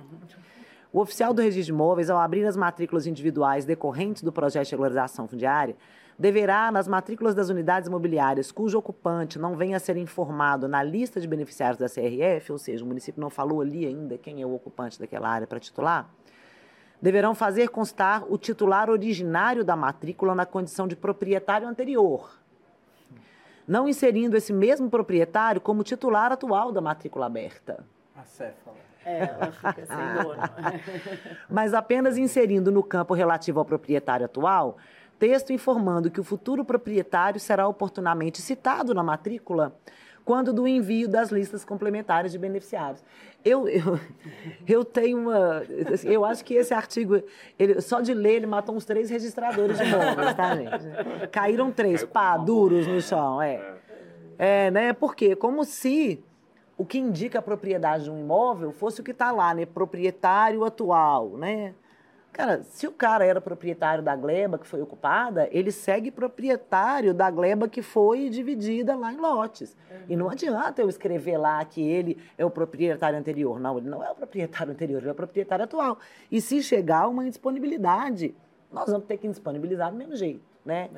O 0.91 0.99
oficial 0.99 1.33
do 1.33 1.41
registro 1.41 1.65
de 1.65 1.71
imóveis, 1.71 2.09
ao 2.09 2.19
abrir 2.19 2.45
as 2.45 2.55
matrículas 2.55 3.07
individuais 3.07 3.65
decorrentes 3.65 4.21
do 4.21 4.31
projeto 4.31 4.65
de 4.65 4.71
regularização 4.71 5.27
fundiária, 5.27 5.75
deverá, 6.17 6.71
nas 6.71 6.87
matrículas 6.87 7.33
das 7.33 7.49
unidades 7.49 7.87
imobiliárias 7.87 8.51
cujo 8.51 8.77
ocupante 8.77 9.39
não 9.39 9.55
venha 9.55 9.77
a 9.77 9.79
ser 9.79 9.97
informado 9.97 10.67
na 10.67 10.83
lista 10.83 11.19
de 11.19 11.27
beneficiários 11.27 11.79
da 11.79 11.89
CRF, 11.89 12.51
ou 12.51 12.59
seja, 12.59 12.83
o 12.83 12.87
município 12.87 13.19
não 13.19 13.31
falou 13.31 13.59
ali 13.59 13.87
ainda 13.87 14.19
quem 14.19 14.41
é 14.41 14.45
o 14.45 14.53
ocupante 14.53 14.99
daquela 14.99 15.27
área 15.27 15.47
para 15.47 15.59
titular, 15.59 16.07
deverão 17.03 17.35
fazer 17.35 17.67
constar 17.67 18.23
o 18.31 18.37
titular 18.37 18.89
originário 18.89 19.61
da 19.61 19.75
matrícula 19.75 20.33
na 20.33 20.45
condição 20.45 20.87
de 20.87 20.95
proprietário 20.95 21.67
anterior, 21.67 22.39
não 23.67 23.89
inserindo 23.89 24.37
esse 24.37 24.53
mesmo 24.53 24.89
proprietário 24.89 25.59
como 25.59 25.83
titular 25.83 26.31
atual 26.31 26.71
da 26.71 26.79
matrícula 26.79 27.25
aberta. 27.25 27.85
Acéfala. 28.15 28.77
É, 29.05 29.23
ela 29.25 29.51
fica 29.51 29.85
sem 29.85 29.97
dono. 30.23 30.41
Mas 31.51 31.73
apenas 31.73 32.17
inserindo 32.17 32.71
no 32.71 32.81
campo 32.81 33.13
relativo 33.13 33.59
ao 33.59 33.65
proprietário 33.65 34.25
atual 34.25 34.77
texto 35.19 35.51
informando 35.51 36.09
que 36.09 36.21
o 36.21 36.23
futuro 36.23 36.63
proprietário 36.63 37.39
será 37.39 37.67
oportunamente 37.67 38.41
citado 38.41 38.93
na 38.93 39.03
matrícula 39.03 39.75
quando 40.25 40.53
do 40.53 40.67
envio 40.67 41.07
das 41.07 41.31
listas 41.31 41.65
complementares 41.65 42.31
de 42.31 42.37
beneficiários. 42.37 43.03
Eu, 43.43 43.67
eu, 43.67 43.99
eu 44.67 44.85
tenho 44.85 45.17
uma. 45.17 45.63
Assim, 45.93 46.09
eu 46.09 46.23
acho 46.23 46.45
que 46.45 46.53
esse 46.53 46.73
artigo, 46.73 47.21
ele, 47.59 47.81
só 47.81 47.99
de 47.99 48.13
ler, 48.13 48.35
ele 48.35 48.47
matou 48.47 48.75
uns 48.75 48.85
três 48.85 49.09
registradores 49.09 49.77
de 49.77 49.83
imóveis, 49.83 50.33
tá, 50.33 50.55
gente? 50.55 51.27
Caíram 51.31 51.71
três, 51.71 52.03
pá, 52.05 52.37
duros 52.37 52.87
no 52.87 53.01
chão, 53.01 53.41
é. 53.41 53.75
É, 54.37 54.71
né? 54.71 54.93
Porque 54.93 55.35
como 55.35 55.63
se 55.63 56.23
o 56.77 56.85
que 56.85 56.97
indica 56.97 57.39
a 57.39 57.41
propriedade 57.41 58.05
de 58.05 58.11
um 58.11 58.19
imóvel 58.19 58.71
fosse 58.71 59.01
o 59.01 59.03
que 59.03 59.11
está 59.11 59.31
lá, 59.31 59.53
né? 59.53 59.65
Proprietário 59.65 60.63
atual, 60.63 61.37
né? 61.37 61.73
Cara, 62.33 62.63
se 62.63 62.87
o 62.87 62.91
cara 62.91 63.23
era 63.23 63.39
proprietário 63.39 64.03
da 64.03 64.15
gleba 64.15 64.57
que 64.57 64.65
foi 64.65 64.81
ocupada, 64.81 65.47
ele 65.51 65.71
segue 65.71 66.09
proprietário 66.09 67.13
da 67.13 67.29
gleba 67.29 67.69
que 67.69 67.83
foi 67.83 68.27
dividida 68.27 68.95
lá 68.95 69.13
em 69.13 69.17
lotes. 69.17 69.77
Uhum. 69.91 69.97
E 70.09 70.15
não 70.15 70.29
adianta 70.31 70.81
eu 70.81 70.89
escrever 70.89 71.37
lá 71.37 71.63
que 71.63 71.79
ele 71.79 72.17
é 72.35 72.43
o 72.43 72.49
proprietário 72.49 73.19
anterior. 73.19 73.59
Não, 73.59 73.77
ele 73.77 73.87
não 73.87 74.03
é 74.03 74.09
o 74.09 74.15
proprietário 74.15 74.73
anterior, 74.73 74.99
ele 74.99 75.09
é 75.09 75.11
o 75.11 75.15
proprietário 75.15 75.65
atual. 75.65 75.99
E 76.31 76.41
se 76.41 76.63
chegar 76.63 77.07
uma 77.07 77.23
indisponibilidade, 77.23 78.33
nós 78.71 78.89
vamos 78.89 79.05
ter 79.05 79.17
que 79.17 79.27
indisponibilizar 79.27 79.91
do 79.91 79.97
mesmo 79.97 80.15
jeito, 80.15 80.43
né? 80.65 80.89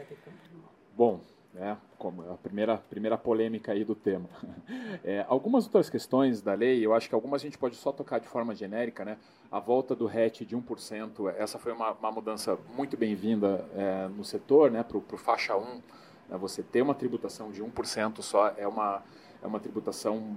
Bom, 0.95 1.19
né, 1.55 1.77
como 1.97 2.21
a 2.29 2.35
primeira, 2.35 2.77
primeira 2.77 3.17
polêmica 3.17 3.71
aí 3.71 3.83
do 3.83 3.95
tema. 3.95 4.29
É, 5.03 5.23
algumas 5.27 5.65
outras 5.65 5.87
questões 5.87 6.41
da 6.41 6.53
lei, 6.53 6.83
eu 6.83 6.91
acho 6.91 7.07
que 7.07 7.13
algumas 7.13 7.41
a 7.41 7.45
gente 7.45 7.59
pode 7.59 7.75
só 7.75 7.91
tocar 7.91 8.19
de 8.19 8.27
forma 8.27 8.55
genérica, 8.55 9.05
né? 9.05 9.17
A 9.51 9.59
volta 9.59 9.95
do 9.95 10.07
RET 10.07 10.43
de 10.43 10.57
1%, 10.57 11.31
essa 11.37 11.59
foi 11.59 11.71
uma, 11.71 11.91
uma 11.91 12.11
mudança 12.11 12.57
muito 12.75 12.97
bem-vinda 12.97 13.63
é, 13.75 14.07
no 14.07 14.23
setor, 14.23 14.71
né, 14.71 14.81
para 14.83 14.97
o 14.97 15.17
faixa 15.17 15.55
1. 15.55 15.61
Né, 15.61 16.37
você 16.37 16.63
ter 16.63 16.81
uma 16.81 16.95
tributação 16.95 17.51
de 17.51 17.63
1% 17.63 18.21
só 18.23 18.51
é 18.57 18.67
uma, 18.67 19.03
é 19.43 19.47
uma 19.47 19.59
tributação 19.59 20.35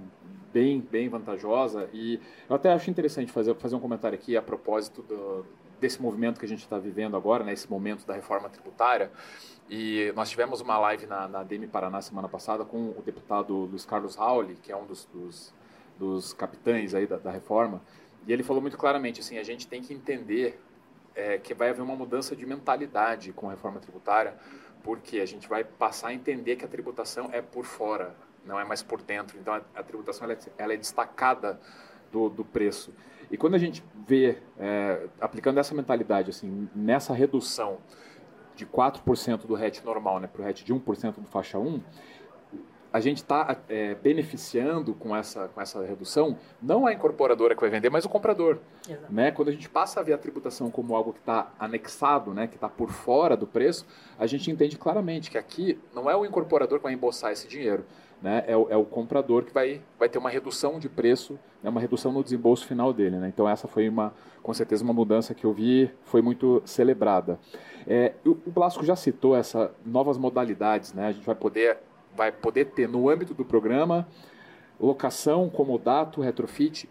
bem, 0.53 0.79
bem 0.79 1.09
vantajosa 1.09 1.89
e 1.91 2.19
eu 2.47 2.55
até 2.55 2.71
acho 2.71 2.91
interessante 2.91 3.31
fazer, 3.31 3.55
fazer 3.55 3.75
um 3.75 3.79
comentário 3.79 4.15
aqui 4.15 4.37
a 4.37 4.41
propósito 4.41 5.01
do, 5.01 5.45
desse 5.79 6.01
movimento 6.01 6.39
que 6.39 6.45
a 6.45 6.49
gente 6.49 6.61
está 6.61 6.77
vivendo 6.77 7.15
agora, 7.15 7.43
nesse 7.43 7.65
né, 7.65 7.71
momento 7.71 8.05
da 8.05 8.13
reforma 8.13 8.49
tributária. 8.49 9.11
E 9.69 10.11
nós 10.15 10.29
tivemos 10.29 10.61
uma 10.61 10.77
live 10.79 11.05
na, 11.05 11.27
na 11.27 11.43
DM 11.43 11.67
Paraná 11.67 12.01
semana 12.01 12.27
passada 12.27 12.65
com 12.65 12.89
o 12.89 13.03
deputado 13.05 13.53
Luiz 13.53 13.85
Carlos 13.85 14.15
Rauli, 14.15 14.55
que 14.55 14.71
é 14.71 14.75
um 14.75 14.85
dos, 14.85 15.05
dos, 15.05 15.53
dos 15.97 16.33
capitães 16.33 16.95
aí 16.95 17.05
da, 17.05 17.17
da, 17.17 17.31
reforma, 17.31 17.81
e 18.27 18.33
ele 18.33 18.43
falou 18.43 18.61
muito 18.61 18.77
claramente 18.77 19.19
assim, 19.19 19.37
a 19.37 19.43
gente 19.43 19.67
tem 19.67 19.81
que 19.81 19.93
entender 19.93 20.59
é, 21.15 21.37
que 21.37 21.53
vai 21.53 21.69
haver 21.69 21.81
uma 21.81 21.95
mudança 21.95 22.35
de 22.35 22.45
mentalidade 22.45 23.31
com 23.31 23.47
a 23.47 23.51
reforma 23.51 23.79
tributária, 23.79 24.35
porque 24.83 25.19
a 25.19 25.25
gente 25.25 25.47
vai 25.47 25.63
passar 25.63 26.07
a 26.07 26.13
entender 26.13 26.55
que 26.55 26.65
a 26.65 26.67
tributação 26.67 27.29
é 27.31 27.41
por 27.41 27.65
fora, 27.65 28.15
não 28.45 28.59
é 28.59 28.63
mais 28.63 28.81
por 28.81 29.01
dentro. 29.01 29.37
Então 29.37 29.53
a, 29.53 29.61
a 29.75 29.83
tributação 29.83 30.25
ela 30.25 30.33
é, 30.33 30.37
ela 30.57 30.73
é 30.73 30.77
destacada 30.77 31.59
do, 32.11 32.29
do 32.29 32.45
preço. 32.45 32.93
E 33.31 33.37
quando 33.37 33.55
a 33.55 33.59
gente 33.59 33.83
vê, 34.07 34.37
é, 34.57 35.07
aplicando 35.21 35.59
essa 35.59 35.75
mentalidade, 35.75 36.31
assim, 36.31 36.67
nessa 36.75 37.13
redução 37.13 37.77
de 38.55 38.65
4% 38.65 39.45
do 39.45 39.53
RET 39.53 39.83
normal 39.85 40.19
né, 40.19 40.27
para 40.27 40.41
o 40.41 40.45
RET 40.45 40.63
de 40.63 40.73
1% 40.73 41.15
do 41.15 41.27
faixa 41.27 41.57
1, 41.57 41.79
a 42.91 42.99
gente 42.99 43.17
está 43.17 43.55
é, 43.69 43.93
beneficiando 43.95 44.93
com 44.95 45.15
essa, 45.15 45.47
com 45.47 45.61
essa 45.61 45.85
redução 45.85 46.37
não 46.61 46.87
a 46.87 46.93
incorporadora 46.93 47.53
que 47.53 47.61
vai 47.61 47.69
vender, 47.69 47.89
mas 47.89 48.03
o 48.03 48.09
comprador. 48.09 48.57
Né? 49.09 49.31
Quando 49.31 49.49
a 49.49 49.51
gente 49.51 49.69
passa 49.69 49.99
a 49.99 50.03
ver 50.03 50.13
a 50.13 50.17
tributação 50.17 50.71
como 50.71 50.95
algo 50.95 51.13
que 51.13 51.19
está 51.19 51.51
anexado, 51.59 52.33
né, 52.33 52.47
que 52.47 52.55
está 52.55 52.67
por 52.67 52.89
fora 52.89 53.37
do 53.37 53.45
preço, 53.45 53.85
a 54.17 54.25
gente 54.25 54.49
entende 54.49 54.77
claramente 54.77 55.29
que 55.29 55.37
aqui 55.37 55.79
não 55.93 56.09
é 56.09 56.15
o 56.15 56.25
incorporador 56.25 56.79
que 56.79 56.83
vai 56.83 56.93
embolsar 56.93 57.31
esse 57.31 57.47
dinheiro, 57.47 57.85
né, 58.21 58.43
é, 58.47 58.55
o, 58.55 58.67
é 58.69 58.77
o 58.77 58.83
comprador 58.83 59.43
que 59.43 59.53
vai, 59.53 59.81
vai 59.97 60.09
ter 60.09 60.17
uma 60.17 60.29
redução 60.29 60.79
de 60.79 60.89
preço, 60.89 61.39
né, 61.63 61.69
uma 61.69 61.79
redução 61.79 62.11
no 62.11 62.23
desembolso 62.23 62.65
final 62.65 62.91
dele. 62.91 63.17
Né? 63.17 63.29
Então 63.29 63.47
essa 63.47 63.67
foi 63.67 63.87
uma, 63.87 64.13
com 64.43 64.53
certeza 64.53 64.83
uma 64.83 64.93
mudança 64.93 65.33
que 65.33 65.45
eu 65.45 65.53
vi, 65.53 65.89
foi 66.03 66.21
muito 66.21 66.61
celebrada. 66.65 67.39
É, 67.87 68.13
o, 68.25 68.35
Blasco 68.35 68.83
já 68.83 68.95
citou 68.95 69.35
essas 69.35 69.69
novas 69.85 70.17
modalidades, 70.17 70.93
né? 70.93 71.07
a 71.07 71.11
gente 71.11 71.25
vai 71.25 71.35
poder, 71.35 71.77
vai 72.15 72.31
poder 72.31 72.65
ter 72.65 72.87
no 72.87 73.09
âmbito 73.09 73.33
do 73.33 73.45
programa 73.45 74.07
locação, 74.79 75.49
comodato, 75.49 76.21
retrofit 76.21 76.89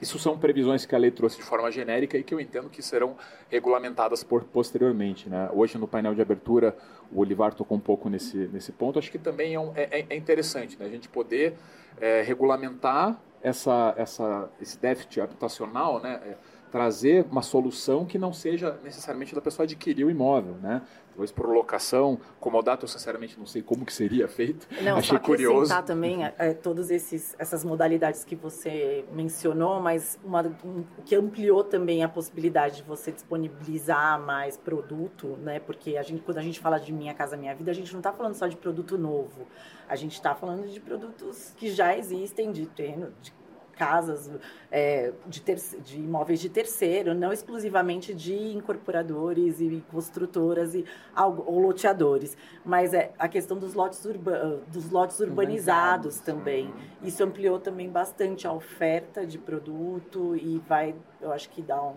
isso 0.00 0.18
são 0.18 0.38
previsões 0.38 0.84
que 0.84 0.94
a 0.94 0.98
lei 0.98 1.10
trouxe 1.10 1.36
de 1.36 1.42
forma 1.42 1.70
genérica 1.70 2.18
e 2.18 2.22
que 2.22 2.34
eu 2.34 2.40
entendo 2.40 2.68
que 2.68 2.82
serão 2.82 3.16
regulamentadas 3.48 4.22
por, 4.22 4.44
posteriormente. 4.44 5.28
Né? 5.28 5.48
Hoje, 5.52 5.78
no 5.78 5.88
painel 5.88 6.14
de 6.14 6.20
abertura, 6.20 6.76
o 7.10 7.20
Olivar 7.20 7.54
tocou 7.54 7.76
um 7.76 7.80
pouco 7.80 8.08
nesse, 8.08 8.36
nesse 8.52 8.72
ponto. 8.72 8.98
Acho 8.98 9.10
que 9.10 9.18
também 9.18 9.54
é, 9.54 9.60
um, 9.60 9.72
é, 9.74 10.04
é 10.08 10.16
interessante 10.16 10.78
né? 10.78 10.86
a 10.86 10.88
gente 10.88 11.08
poder 11.08 11.54
é, 12.00 12.22
regulamentar 12.22 13.18
essa, 13.42 13.94
essa, 13.96 14.50
esse 14.60 14.78
déficit 14.78 15.20
habitacional, 15.20 16.00
né? 16.00 16.20
É, 16.24 16.36
trazer 16.70 17.24
uma 17.30 17.42
solução 17.42 18.04
que 18.04 18.18
não 18.18 18.32
seja 18.32 18.78
necessariamente 18.82 19.34
da 19.34 19.40
pessoa 19.40 19.64
adquirir 19.64 20.04
o 20.04 20.10
imóvel, 20.10 20.56
né? 20.60 20.82
Talvez 21.16 21.32
por 21.32 21.48
locação, 21.48 22.20
comodato, 22.38 22.84
eu 22.84 22.88
sinceramente 22.88 23.38
não 23.38 23.46
sei 23.46 23.62
como 23.62 23.86
que 23.86 23.92
seria 23.92 24.28
feito. 24.28 24.68
Não, 24.82 24.98
Achei 24.98 25.16
só 25.16 25.18
curioso. 25.18 25.82
também 25.82 26.22
é, 26.26 26.34
é 26.36 26.52
todas 26.52 26.90
essas 26.90 27.64
modalidades 27.64 28.22
que 28.22 28.36
você 28.36 29.02
mencionou, 29.10 29.80
mas 29.80 30.18
uma, 30.22 30.42
um, 30.62 30.84
que 31.06 31.14
ampliou 31.14 31.64
também 31.64 32.04
a 32.04 32.08
possibilidade 32.08 32.76
de 32.76 32.82
você 32.82 33.10
disponibilizar 33.10 34.20
mais 34.20 34.58
produto, 34.58 35.38
né? 35.40 35.58
Porque 35.58 35.96
a 35.96 36.02
gente, 36.02 36.20
quando 36.20 36.36
a 36.36 36.42
gente 36.42 36.60
fala 36.60 36.78
de 36.78 36.92
Minha 36.92 37.14
Casa 37.14 37.34
Minha 37.34 37.54
Vida, 37.54 37.70
a 37.70 37.74
gente 37.74 37.90
não 37.92 38.00
está 38.00 38.12
falando 38.12 38.34
só 38.34 38.46
de 38.46 38.56
produto 38.56 38.98
novo. 38.98 39.46
A 39.88 39.96
gente 39.96 40.12
está 40.12 40.34
falando 40.34 40.68
de 40.68 40.80
produtos 40.80 41.54
que 41.56 41.70
já 41.70 41.96
existem, 41.96 42.52
de 42.52 42.66
terreno, 42.66 43.10
de 43.22 43.32
casas 43.76 44.30
é, 44.70 45.12
de, 45.26 45.40
ter, 45.40 45.56
de 45.84 45.96
imóveis 45.98 46.40
de 46.40 46.48
terceiro, 46.48 47.14
não 47.14 47.32
exclusivamente 47.32 48.14
de 48.14 48.34
incorporadores 48.34 49.60
e 49.60 49.84
construtoras 49.90 50.74
e 50.74 50.84
ou 51.16 51.60
loteadores, 51.60 52.36
mas 52.64 52.92
é 52.92 53.12
a 53.18 53.28
questão 53.28 53.58
dos 53.58 53.74
lotes, 53.74 54.04
urba, 54.04 54.60
dos 54.68 54.90
lotes 54.90 55.20
urbanizados 55.20 56.18
também. 56.20 56.72
Isso 57.02 57.22
ampliou 57.22 57.58
também 57.58 57.88
bastante 57.88 58.46
a 58.46 58.52
oferta 58.52 59.26
de 59.26 59.38
produto 59.38 60.34
e 60.36 60.58
vai, 60.66 60.94
eu 61.20 61.32
acho 61.32 61.48
que 61.50 61.62
dá 61.62 61.80
um 61.82 61.94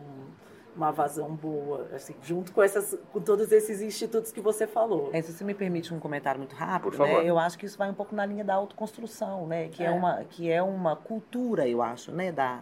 uma 0.79 0.91
vazão 0.91 1.35
boa, 1.35 1.89
assim, 1.93 2.15
junto 2.23 2.53
com, 2.53 2.63
essas, 2.63 2.97
com 3.11 3.19
todos 3.19 3.51
esses 3.51 3.81
institutos 3.81 4.31
que 4.31 4.39
você 4.39 4.65
falou. 4.65 5.09
É, 5.11 5.21
se 5.21 5.33
você 5.33 5.43
me 5.43 5.53
permite 5.53 5.93
um 5.93 5.99
comentário 5.99 6.39
muito 6.39 6.55
rápido, 6.55 6.97
né, 6.97 7.29
eu 7.29 7.37
acho 7.37 7.57
que 7.57 7.65
isso 7.65 7.77
vai 7.77 7.89
um 7.89 7.93
pouco 7.93 8.15
na 8.15 8.25
linha 8.25 8.45
da 8.45 8.55
autoconstrução, 8.55 9.45
né, 9.45 9.67
que 9.67 9.83
é, 9.83 9.87
é 9.87 9.91
uma, 9.91 10.23
que 10.23 10.49
é 10.49 10.63
uma 10.63 10.95
cultura, 10.95 11.67
eu 11.67 11.81
acho, 11.81 12.13
né, 12.13 12.31
da, 12.31 12.61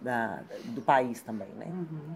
da, 0.00 0.42
do 0.66 0.80
país 0.80 1.20
também, 1.22 1.48
né. 1.56 1.66
Uhum. 1.66 2.14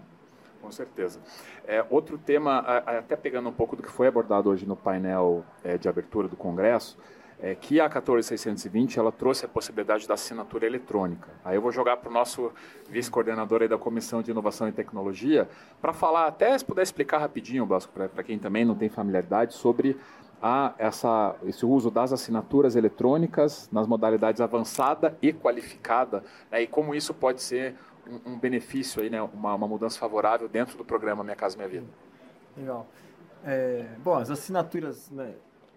Com 0.61 0.71
certeza. 0.71 1.19
É, 1.67 1.85
outro 1.89 2.17
tema, 2.17 2.59
até 2.59 3.15
pegando 3.15 3.49
um 3.49 3.53
pouco 3.53 3.75
do 3.75 3.83
que 3.83 3.91
foi 3.91 4.07
abordado 4.07 4.49
hoje 4.49 4.65
no 4.65 4.75
painel 4.75 5.43
é, 5.63 5.77
de 5.77 5.89
abertura 5.89 6.27
do 6.29 6.37
Congresso, 6.37 6.97
é, 7.41 7.53
que 7.53 7.79
a 7.79 7.89
14620 7.89 8.97
ela 8.97 9.11
trouxe 9.11 9.45
a 9.45 9.47
possibilidade 9.47 10.07
da 10.07 10.13
assinatura 10.13 10.65
eletrônica. 10.65 11.29
Aí 11.43 11.55
eu 11.55 11.61
vou 11.61 11.71
jogar 11.71 11.97
para 11.97 12.09
o 12.09 12.13
nosso 12.13 12.51
vice-coordenador 12.89 13.67
da 13.67 13.77
Comissão 13.77 14.21
de 14.21 14.31
Inovação 14.31 14.67
e 14.67 14.71
Tecnologia 14.71 15.47
para 15.81 15.93
falar, 15.93 16.27
até 16.27 16.57
se 16.57 16.63
puder 16.63 16.83
explicar 16.83 17.19
rapidinho, 17.19 17.65
Blasco, 17.65 17.91
para 17.93 18.23
quem 18.23 18.39
também 18.39 18.63
não 18.63 18.75
tem 18.75 18.89
familiaridade, 18.89 19.53
sobre 19.53 19.97
a, 20.41 20.73
essa, 20.77 21.35
esse 21.45 21.65
uso 21.65 21.89
das 21.89 22.13
assinaturas 22.13 22.75
eletrônicas 22.75 23.69
nas 23.71 23.87
modalidades 23.87 24.41
avançada 24.41 25.17
e 25.21 25.33
qualificada, 25.33 26.23
né, 26.51 26.61
e 26.61 26.67
como 26.67 26.93
isso 26.93 27.13
pode 27.13 27.41
ser 27.41 27.75
um, 28.07 28.33
um 28.33 28.39
benefício, 28.39 29.01
aí, 29.01 29.09
né, 29.09 29.21
uma, 29.21 29.55
uma 29.55 29.67
mudança 29.67 29.97
favorável 29.97 30.47
dentro 30.47 30.77
do 30.77 30.85
programa 30.85 31.23
Minha 31.23 31.35
Casa 31.35 31.57
Minha 31.57 31.69
Vida. 31.69 31.87
Legal. 32.57 32.85
É, 33.43 33.85
bom, 34.03 34.15
as 34.15 34.29
assinaturas 34.29 35.09
né, 35.11 35.33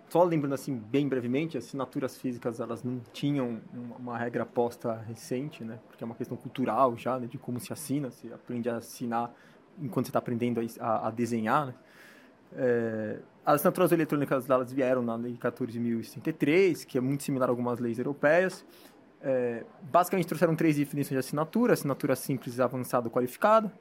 só 0.08 0.24
lembrando 0.24 0.54
assim 0.54 0.74
bem 0.74 1.08
brevemente, 1.08 1.58
assinaturas 1.58 2.16
físicas 2.16 2.60
elas 2.60 2.82
não 2.82 3.00
tinham 3.12 3.60
uma 3.98 4.16
regra 4.16 4.46
posta 4.46 4.94
recente, 5.06 5.62
né? 5.62 5.78
Porque 5.88 6.02
é 6.02 6.06
uma 6.06 6.14
questão 6.14 6.36
cultural 6.36 6.96
já, 6.96 7.18
né? 7.18 7.26
De 7.26 7.38
como 7.38 7.60
se 7.60 7.72
assina, 7.72 8.10
se 8.10 8.32
aprende 8.32 8.68
a 8.70 8.76
assinar 8.76 9.32
enquanto 9.80 10.06
você 10.06 10.10
está 10.10 10.18
aprendendo 10.18 10.60
a, 10.80 11.08
a, 11.08 11.10
desenhar, 11.10 11.66
né? 11.66 11.74
É, 12.54 13.18
as 13.44 13.56
assinaturas 13.56 13.92
eletrônicas 13.92 14.48
elas 14.48 14.72
vieram 14.72 15.02
na 15.02 15.14
Lei 15.14 15.36
14.063, 15.36 16.86
que 16.86 16.96
é 16.96 17.00
muito 17.00 17.22
similar 17.22 17.48
a 17.48 17.52
algumas 17.52 17.78
leis 17.78 17.98
europeias. 17.98 18.64
É, 19.20 19.64
basicamente 19.82 20.26
trouxeram 20.26 20.54
três 20.56 20.76
definições 20.76 21.14
de 21.14 21.18
assinatura: 21.18 21.74
assinatura 21.74 22.16
simples, 22.16 22.58
avançada, 22.60 23.10
qualificada 23.10 23.72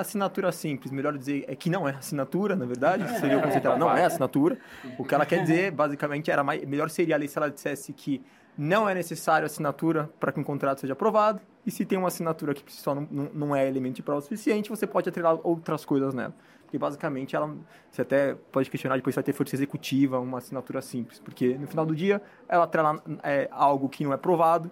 assinatura 0.00 0.50
simples, 0.52 0.92
melhor 0.92 1.16
dizer, 1.16 1.44
é 1.48 1.54
que 1.54 1.70
não 1.70 1.88
é 1.88 1.92
assinatura, 1.92 2.56
na 2.56 2.64
verdade, 2.64 3.08
seria 3.20 3.38
o 3.38 3.42
conceito 3.42 3.62
dela, 3.62 3.78
não 3.78 3.96
é 3.96 4.04
assinatura. 4.04 4.58
O 4.98 5.04
que 5.04 5.14
ela 5.14 5.26
quer 5.26 5.42
dizer, 5.42 5.70
basicamente, 5.70 6.30
era 6.30 6.42
mais, 6.42 6.64
melhor 6.64 6.90
seria 6.90 7.14
ali 7.14 7.28
se 7.28 7.38
ela 7.38 7.50
dissesse 7.50 7.92
que 7.92 8.22
não 8.56 8.88
é 8.88 8.94
necessário 8.94 9.46
assinatura 9.46 10.10
para 10.18 10.32
que 10.32 10.40
um 10.40 10.44
contrato 10.44 10.80
seja 10.80 10.92
aprovado, 10.92 11.40
e 11.64 11.70
se 11.70 11.84
tem 11.84 11.98
uma 11.98 12.08
assinatura 12.08 12.54
que 12.54 12.72
só 12.72 12.94
não, 12.94 13.08
não, 13.10 13.30
não 13.32 13.56
é 13.56 13.66
elemento 13.66 13.96
de 13.96 14.02
prova 14.02 14.20
suficiente, 14.20 14.68
você 14.68 14.86
pode 14.86 15.08
atrelar 15.08 15.38
outras 15.42 15.84
coisas 15.84 16.12
nela. 16.12 16.34
Porque 16.64 16.78
basicamente 16.78 17.34
ela, 17.34 17.54
você 17.90 18.02
até 18.02 18.34
pode 18.52 18.70
questionar 18.70 18.96
depois 18.96 19.14
se 19.14 19.16
vai 19.16 19.24
ter 19.24 19.32
força 19.32 19.56
executiva, 19.56 20.20
uma 20.20 20.38
assinatura 20.38 20.80
simples, 20.80 21.18
porque 21.18 21.58
no 21.58 21.66
final 21.66 21.84
do 21.84 21.94
dia 21.96 22.22
ela 22.48 22.64
atrela 22.64 23.02
é, 23.22 23.48
algo 23.50 23.88
que 23.88 24.04
não 24.04 24.12
é 24.12 24.16
provado 24.16 24.70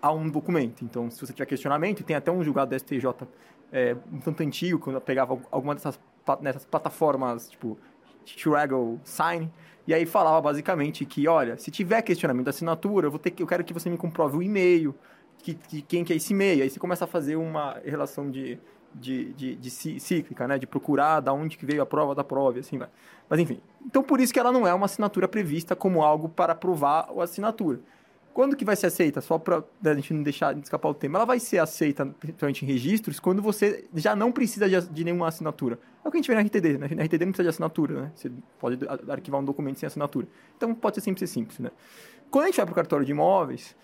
a 0.00 0.12
um 0.12 0.28
documento. 0.28 0.84
Então, 0.84 1.10
se 1.10 1.18
você 1.18 1.32
tiver 1.32 1.46
questionamento, 1.46 2.04
tem 2.04 2.14
até 2.14 2.30
um 2.30 2.44
julgado 2.44 2.70
da 2.70 2.78
STJ 2.78 3.06
é, 3.74 3.96
um 4.12 4.20
tanto 4.20 4.40
antigo, 4.44 4.78
quando 4.78 4.94
eu 4.94 5.00
pegava 5.00 5.36
alguma 5.50 5.74
dessas 5.74 5.98
nessas 6.40 6.64
plataformas, 6.64 7.50
tipo 7.50 7.76
Struggle 8.24 8.98
Sign, 9.04 9.52
e 9.86 9.92
aí 9.92 10.06
falava 10.06 10.40
basicamente 10.40 11.04
que, 11.04 11.28
olha, 11.28 11.58
se 11.58 11.70
tiver 11.70 12.00
questionamento 12.00 12.44
da 12.44 12.50
assinatura, 12.50 13.08
eu, 13.08 13.10
vou 13.10 13.18
ter 13.18 13.32
que, 13.32 13.42
eu 13.42 13.46
quero 13.46 13.64
que 13.64 13.74
você 13.74 13.90
me 13.90 13.98
comprove 13.98 14.38
o 14.38 14.42
e-mail, 14.42 14.94
que, 15.38 15.54
que, 15.54 15.82
quem 15.82 16.04
que 16.04 16.12
é 16.12 16.16
esse 16.16 16.32
e-mail. 16.32 16.62
Aí 16.62 16.70
você 16.70 16.78
começa 16.78 17.04
a 17.04 17.08
fazer 17.08 17.36
uma 17.36 17.78
relação 17.84 18.30
de, 18.30 18.58
de, 18.94 19.34
de, 19.34 19.56
de 19.56 19.70
cíclica, 19.70 20.48
né? 20.48 20.56
De 20.56 20.66
procurar 20.66 21.20
da 21.20 21.32
onde 21.32 21.58
que 21.58 21.66
veio 21.66 21.82
a 21.82 21.86
prova 21.86 22.14
da 22.14 22.24
prova 22.24 22.56
e 22.56 22.60
assim 22.60 22.78
vai. 22.78 22.88
Mas 23.28 23.40
enfim, 23.40 23.60
então 23.84 24.02
por 24.02 24.20
isso 24.20 24.32
que 24.32 24.38
ela 24.38 24.52
não 24.52 24.66
é 24.66 24.72
uma 24.72 24.86
assinatura 24.86 25.28
prevista 25.28 25.76
como 25.76 26.02
algo 26.02 26.28
para 26.28 26.54
provar 26.54 27.10
a 27.14 27.22
assinatura. 27.24 27.80
Quando 28.34 28.56
que 28.56 28.64
vai 28.64 28.74
ser 28.74 28.86
aceita? 28.86 29.20
Só 29.20 29.38
para 29.38 29.62
né, 29.80 29.92
a 29.92 29.94
gente 29.94 30.12
não 30.12 30.24
deixar 30.24 30.52
de 30.52 30.60
escapar 30.60 30.88
o 30.88 30.94
tema. 30.94 31.18
Ela 31.18 31.24
vai 31.24 31.38
ser 31.38 31.58
aceita, 31.58 32.04
principalmente 32.04 32.64
em 32.64 32.68
registros, 32.68 33.20
quando 33.20 33.40
você 33.40 33.84
já 33.94 34.16
não 34.16 34.32
precisa 34.32 34.68
de, 34.68 34.88
de 34.88 35.04
nenhuma 35.04 35.28
assinatura. 35.28 35.78
É 36.04 36.08
o 36.08 36.10
que 36.10 36.16
a 36.16 36.20
gente 36.20 36.26
vê 36.26 36.34
na 36.34 36.40
RTD. 36.40 36.78
Né? 36.78 36.88
Na 36.96 37.04
RTD 37.04 37.24
não 37.24 37.30
precisa 37.30 37.44
de 37.44 37.48
assinatura, 37.50 38.02
né? 38.02 38.12
Você 38.12 38.32
pode 38.58 38.76
arquivar 39.08 39.40
um 39.40 39.44
documento 39.44 39.78
sem 39.78 39.86
assinatura. 39.86 40.26
Então 40.56 40.74
pode 40.74 40.96
ser 40.96 41.02
sempre 41.02 41.20
ser 41.20 41.28
simples, 41.28 41.60
né? 41.60 41.70
Quando 42.28 42.42
a 42.42 42.46
gente 42.48 42.56
vai 42.56 42.66
para 42.66 42.72
o 42.72 42.74
cartório 42.74 43.06
de 43.06 43.12
imóveis, 43.12 43.76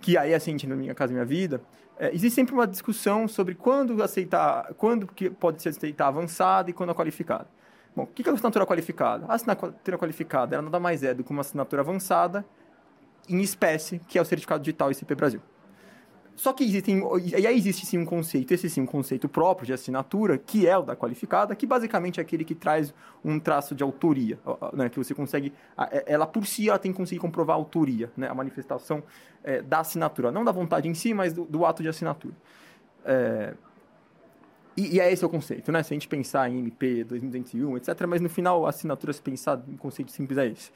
que 0.00 0.16
aí 0.16 0.32
assim, 0.32 0.56
na 0.66 0.74
Minha 0.74 0.94
Casa 0.94 1.12
Minha 1.12 1.26
Vida, 1.26 1.60
é, 1.98 2.08
existe 2.14 2.34
sempre 2.34 2.54
uma 2.54 2.66
discussão 2.66 3.28
sobre 3.28 3.54
quando 3.54 4.02
aceitar, 4.02 4.72
quando 4.78 5.06
que 5.06 5.28
pode 5.28 5.62
ser 5.62 5.68
aceitar 5.68 6.06
avançada 6.06 6.70
e 6.70 6.72
quando 6.72 6.88
a 6.88 6.94
qualificada. 6.94 7.46
Bom, 7.94 8.04
o 8.04 8.06
que 8.06 8.26
é 8.26 8.30
a 8.30 8.34
assinatura 8.34 8.64
qualificada? 8.64 9.26
A 9.28 9.34
assinatura 9.34 9.98
qualificada 9.98 10.54
ela 10.54 10.62
nada 10.62 10.80
mais 10.80 11.02
é 11.02 11.12
do 11.12 11.22
que 11.22 11.30
uma 11.30 11.42
assinatura 11.42 11.82
avançada 11.82 12.42
em 13.28 13.40
espécie, 13.40 14.00
que 14.08 14.18
é 14.18 14.22
o 14.22 14.24
certificado 14.24 14.62
digital 14.62 14.90
ICP 14.90 15.14
Brasil. 15.14 15.40
Só 16.38 16.52
que 16.52 16.62
existem, 16.62 17.02
e 17.36 17.46
aí 17.48 17.56
existe 17.56 17.84
sim 17.84 17.98
um 17.98 18.04
conceito, 18.04 18.54
esse 18.54 18.70
sim 18.70 18.80
um 18.80 18.86
conceito 18.86 19.28
próprio 19.28 19.66
de 19.66 19.72
assinatura, 19.72 20.38
que 20.38 20.68
é 20.68 20.78
o 20.78 20.82
da 20.82 20.94
qualificada, 20.94 21.52
que 21.56 21.66
basicamente 21.66 22.20
é 22.20 22.22
aquele 22.22 22.44
que 22.44 22.54
traz 22.54 22.94
um 23.24 23.40
traço 23.40 23.74
de 23.74 23.82
autoria, 23.82 24.38
né, 24.72 24.88
que 24.88 24.96
você 24.96 25.12
consegue, 25.12 25.52
é, 25.90 26.04
ela 26.06 26.28
por 26.28 26.46
si 26.46 26.68
ela 26.68 26.78
tem 26.78 26.92
que 26.92 26.96
conseguir 26.96 27.20
comprovar 27.20 27.56
a 27.56 27.58
autoria, 27.58 28.12
né, 28.16 28.28
a 28.28 28.34
manifestação 28.34 29.02
é, 29.42 29.60
da 29.60 29.80
assinatura, 29.80 30.30
não 30.30 30.44
da 30.44 30.52
vontade 30.52 30.86
em 30.86 30.94
si, 30.94 31.12
mas 31.12 31.32
do, 31.32 31.44
do 31.44 31.66
ato 31.66 31.82
de 31.82 31.88
assinatura. 31.88 32.34
É, 33.04 33.54
e, 34.76 34.94
e, 34.94 35.00
é 35.00 35.12
esse 35.12 35.24
o 35.24 35.28
conceito, 35.28 35.72
né? 35.72 35.82
Se 35.82 35.92
a 35.92 35.96
gente 35.96 36.06
pensar 36.06 36.48
em 36.48 36.60
MP 36.60 37.02
2201, 37.02 37.78
etc., 37.78 38.06
mas 38.06 38.20
no 38.20 38.28
final 38.28 38.64
a 38.64 38.68
assinatura, 38.68 39.12
se 39.12 39.20
pensar 39.20 39.60
em 39.66 39.76
conceito 39.76 40.12
simples, 40.12 40.38
é 40.38 40.46
esse. 40.46 40.70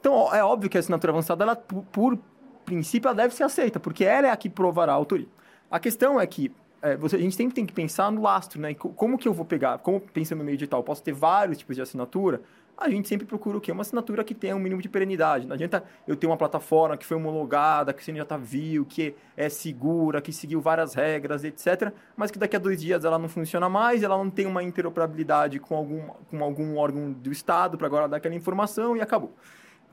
Então, 0.00 0.34
é 0.34 0.42
óbvio 0.42 0.70
que 0.70 0.76
a 0.76 0.80
assinatura 0.80 1.12
avançada, 1.12 1.44
ela, 1.44 1.56
por, 1.56 2.18
princípio, 2.64 3.08
ela 3.08 3.16
deve 3.16 3.34
ser 3.34 3.44
aceita, 3.44 3.80
porque 3.80 4.04
ela 4.04 4.28
é 4.28 4.30
a 4.30 4.36
que 4.36 4.48
provará 4.48 4.92
a 4.92 4.94
autoria. 4.94 5.28
A 5.70 5.78
questão 5.80 6.20
é 6.20 6.26
que 6.26 6.52
é, 6.80 6.96
você, 6.96 7.16
a 7.16 7.18
gente 7.18 7.34
sempre 7.34 7.54
tem 7.54 7.66
que 7.66 7.72
pensar 7.72 8.10
no 8.12 8.22
lastro, 8.22 8.60
né? 8.60 8.74
Como 8.74 9.18
que 9.18 9.26
eu 9.26 9.32
vou 9.32 9.44
pegar? 9.44 9.78
Como 9.78 10.00
pensando 10.00 10.38
no 10.38 10.44
meio 10.44 10.56
digital, 10.56 10.82
posso 10.82 11.02
ter 11.02 11.12
vários 11.12 11.58
tipos 11.58 11.74
de 11.74 11.82
assinatura? 11.82 12.40
A 12.76 12.88
gente 12.88 13.08
sempre 13.08 13.26
procura 13.26 13.58
o 13.58 13.60
quê? 13.60 13.72
Uma 13.72 13.82
assinatura 13.82 14.22
que 14.22 14.32
tenha 14.32 14.54
um 14.54 14.60
mínimo 14.60 14.80
de 14.80 14.88
perenidade. 14.88 15.48
Não 15.48 15.54
adianta 15.54 15.82
eu 16.06 16.14
ter 16.14 16.28
uma 16.28 16.36
plataforma 16.36 16.96
que 16.96 17.04
foi 17.04 17.16
homologada, 17.16 17.92
que 17.92 18.00
o 18.00 18.04
CNJ 18.04 18.38
viu, 18.40 18.86
que 18.86 19.16
é 19.36 19.48
segura, 19.48 20.22
que 20.22 20.32
seguiu 20.32 20.60
várias 20.60 20.94
regras, 20.94 21.42
etc. 21.42 21.92
Mas 22.16 22.30
que 22.30 22.38
daqui 22.38 22.54
a 22.54 22.58
dois 22.60 22.80
dias 22.80 23.04
ela 23.04 23.18
não 23.18 23.28
funciona 23.28 23.68
mais, 23.68 24.04
ela 24.04 24.16
não 24.16 24.30
tem 24.30 24.46
uma 24.46 24.62
interoperabilidade 24.62 25.58
com 25.58 25.74
algum, 25.74 26.06
com 26.30 26.44
algum 26.44 26.76
órgão 26.76 27.10
do 27.10 27.32
Estado 27.32 27.76
para 27.76 27.88
agora 27.88 28.08
dar 28.08 28.18
aquela 28.18 28.36
informação 28.36 28.96
e 28.96 29.00
acabou. 29.00 29.34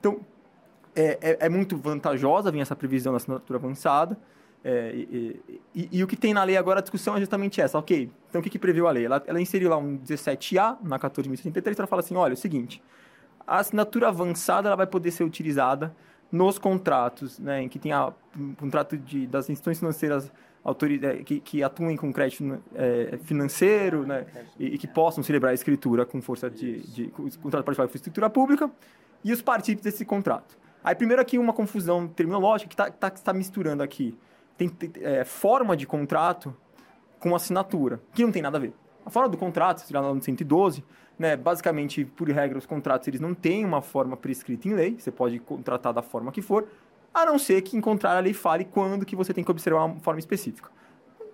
Então, 0.06 0.20
é, 0.96 1.18
é, 1.20 1.38
é, 1.42 1.50
muito 1.50 1.76
vantajosa 1.76 2.52
vir 2.52 2.60
essa 2.60 2.76
previsão 2.76 3.12
da 3.12 3.18
assinatura 3.18 3.58
avançada. 3.58 4.16
É, 4.64 4.92
e, 4.94 5.42
e, 5.74 5.90
e, 5.92 6.04
o 6.04 6.08
que 6.08 6.16
tem 6.16 6.34
na 6.34 6.44
lei 6.44 6.58
agora, 6.58 6.80
a 6.80 6.82
discussão 6.82 7.16
é 7.16 7.20
justamente 7.20 7.60
essa. 7.60 7.78
Ok, 7.78 8.12
então 8.30 8.40
o 8.40 8.44
que, 8.44 8.50
que 8.52 8.60
previu 8.60 8.88
a 8.88 8.92
lei? 8.92 9.06
Ela, 9.06 9.24
ela 9.26 9.42
inseriu 9.42 9.70
lá 9.70 9.78
um 9.78 9.98
17A 9.98 10.78
na 10.84 11.00
14.073 11.00 11.76
para 11.76 11.88
falar 11.88 12.02
assim, 12.02 12.16
olha, 12.16 12.34
é 12.34 12.36
o 12.36 12.38
seguinte, 12.38 12.82
a 13.46 13.58
assinatura 13.58 14.08
avançada 14.08 14.70
ela 14.70 14.76
vai 14.76 14.88
poder 14.88 15.12
ser 15.12 15.24
utilizada 15.24 15.96
nos 16.32 16.58
contratos, 16.58 17.38
né, 17.40 17.62
em 17.62 17.70
que 17.70 17.78
tem 17.78 17.92
a, 17.92 18.12
um 18.36 18.56
contrato 18.56 18.98
de, 18.98 19.28
das 19.28 19.50
instituições 19.50 19.80
financeiras 19.80 20.32
é, 21.04 21.24
que, 21.24 21.40
que 21.40 21.64
atuem 21.64 21.96
com 21.96 22.12
crédito 22.12 22.60
é, 22.74 23.20
financeiro 23.24 24.06
né, 24.06 24.26
e, 24.60 24.74
e, 24.74 24.78
que 24.80 24.88
possam 24.88 25.24
celebrar 25.24 25.52
a 25.52 25.54
escritura 25.54 26.06
com 26.08 26.20
força 26.24 26.50
de, 26.50 26.80
de, 26.88 27.06
de 27.08 27.38
contrato 27.38 27.64
particular 27.64 27.88
com 27.88 27.96
escritura 27.96 28.30
pública 28.32 28.72
e 29.26 29.34
os 29.34 29.42
partícipes 29.42 29.84
desse 29.84 30.06
contrato. 30.06 30.56
Aí, 30.84 30.94
primeiro 30.94 31.20
aqui, 31.20 31.40
uma 31.40 31.52
confusão 31.52 32.08
terminológica 32.08 32.70
que 32.70 32.76
está 32.76 32.92
tá, 32.92 33.10
tá 33.10 33.34
misturando 33.34 33.82
aqui. 33.82 34.16
Tem 34.56 34.72
é, 35.02 35.26
forma 35.26 35.76
de 35.76 35.88
contrato 35.88 36.56
com 37.20 37.36
assinatura, 37.36 38.00
que 38.14 38.24
não 38.24 38.32
tem 38.32 38.44
nada 38.44 38.60
a 38.60 38.62
ver. 38.62 38.72
A 39.04 39.10
forma 39.10 39.28
do 39.28 39.36
contrato, 39.36 39.80
se 39.80 39.92
lá 39.92 40.02
no 40.14 40.22
112, 40.22 40.86
né, 41.18 41.36
basicamente, 41.36 42.06
por 42.06 42.30
regra, 42.30 42.60
os 42.60 42.68
contratos 42.68 43.08
eles 43.08 43.20
não 43.20 43.34
têm 43.34 43.66
uma 43.66 43.82
forma 43.82 44.16
prescrita 44.16 44.68
em 44.68 44.74
lei, 44.74 44.96
você 45.00 45.12
pode 45.12 45.40
contratar 45.40 45.92
da 45.92 46.04
forma 46.04 46.32
que 46.32 46.44
for, 46.44 46.68
a 47.12 47.26
não 47.26 47.40
ser 47.40 47.64
que 47.64 47.76
encontrar 47.76 48.16
a 48.16 48.20
lei 48.20 48.34
fale 48.34 48.64
quando 48.64 49.06
que 49.06 49.16
você 49.16 49.34
tem 49.34 49.44
que 49.44 49.50
observar 49.50 49.86
uma 49.86 50.00
forma 50.02 50.20
específica. 50.20 50.70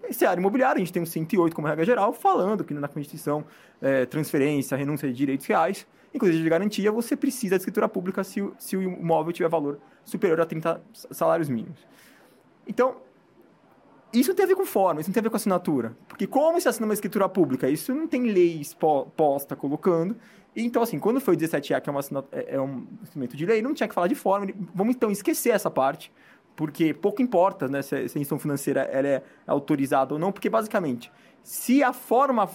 Esse 0.08 0.26
área 0.26 0.40
imobiliária, 0.40 0.78
a 0.78 0.80
gente 0.80 0.94
tem 0.94 1.02
um 1.02 1.06
108 1.06 1.54
como 1.54 1.68
regra 1.68 1.84
geral, 1.84 2.14
falando 2.14 2.64
que 2.64 2.74
na 2.74 2.88
Constituição, 2.88 3.44
é, 3.82 4.06
transferência, 4.06 4.78
renúncia 4.78 5.10
de 5.10 5.14
direitos 5.14 5.46
reais, 5.46 5.86
Inclusive 6.14 6.44
de 6.44 6.50
garantia, 6.50 6.92
você 6.92 7.16
precisa 7.16 7.56
de 7.56 7.62
escritura 7.62 7.88
pública 7.88 8.24
se 8.24 8.42
o, 8.42 8.54
se 8.58 8.76
o 8.76 8.82
imóvel 8.82 9.32
tiver 9.32 9.50
valor 9.50 9.80
superior 10.04 10.42
a 10.42 10.46
30 10.46 10.82
salários 10.94 11.48
mínimos. 11.48 11.88
Então, 12.68 12.98
isso 14.14 14.30
não 14.30 14.36
tem 14.36 14.44
a 14.44 14.48
ver 14.48 14.56
com 14.56 14.66
forma, 14.66 15.00
isso 15.00 15.10
não 15.10 15.14
tem 15.14 15.22
a 15.22 15.24
ver 15.24 15.30
com 15.30 15.38
assinatura. 15.38 15.96
Porque 16.08 16.28
como 16.28 16.60
se 16.60 16.68
assina 16.68 16.86
uma 16.86 16.94
escritura 16.94 17.30
pública? 17.30 17.70
Isso 17.70 17.96
não 17.96 18.08
tem 18.08 18.24
lei 18.24 18.62
posta 19.16 19.56
colocando. 19.56 20.18
Então, 20.54 20.84
assim, 20.84 21.00
quando 21.00 21.22
foi 21.22 21.36
o 21.36 21.38
17A, 21.38 21.80
que 21.80 21.90
é, 21.90 21.92
uma, 21.92 22.02
é, 22.32 22.56
é 22.56 22.62
um 22.62 22.86
instrumento 23.02 23.38
de 23.38 23.46
lei, 23.46 23.62
não 23.62 23.74
tinha 23.74 23.88
que 23.88 23.96
falar 23.96 24.08
de 24.08 24.16
forma. 24.16 24.48
Vamos, 24.76 24.96
então, 24.96 25.10
esquecer 25.10 25.52
essa 25.52 25.72
parte, 25.72 26.12
porque 26.56 26.94
pouco 26.94 27.22
importa 27.22 27.68
né, 27.68 27.82
se 27.82 27.96
a 27.96 28.04
instituição 28.04 28.38
financeira 28.38 28.82
ela 28.82 29.08
é 29.08 29.24
autorizada 29.48 30.14
ou 30.14 30.20
não, 30.20 30.32
porque, 30.32 30.50
basicamente, 30.50 31.12
se 31.44 31.84
a 31.84 31.94
forma, 31.94 32.50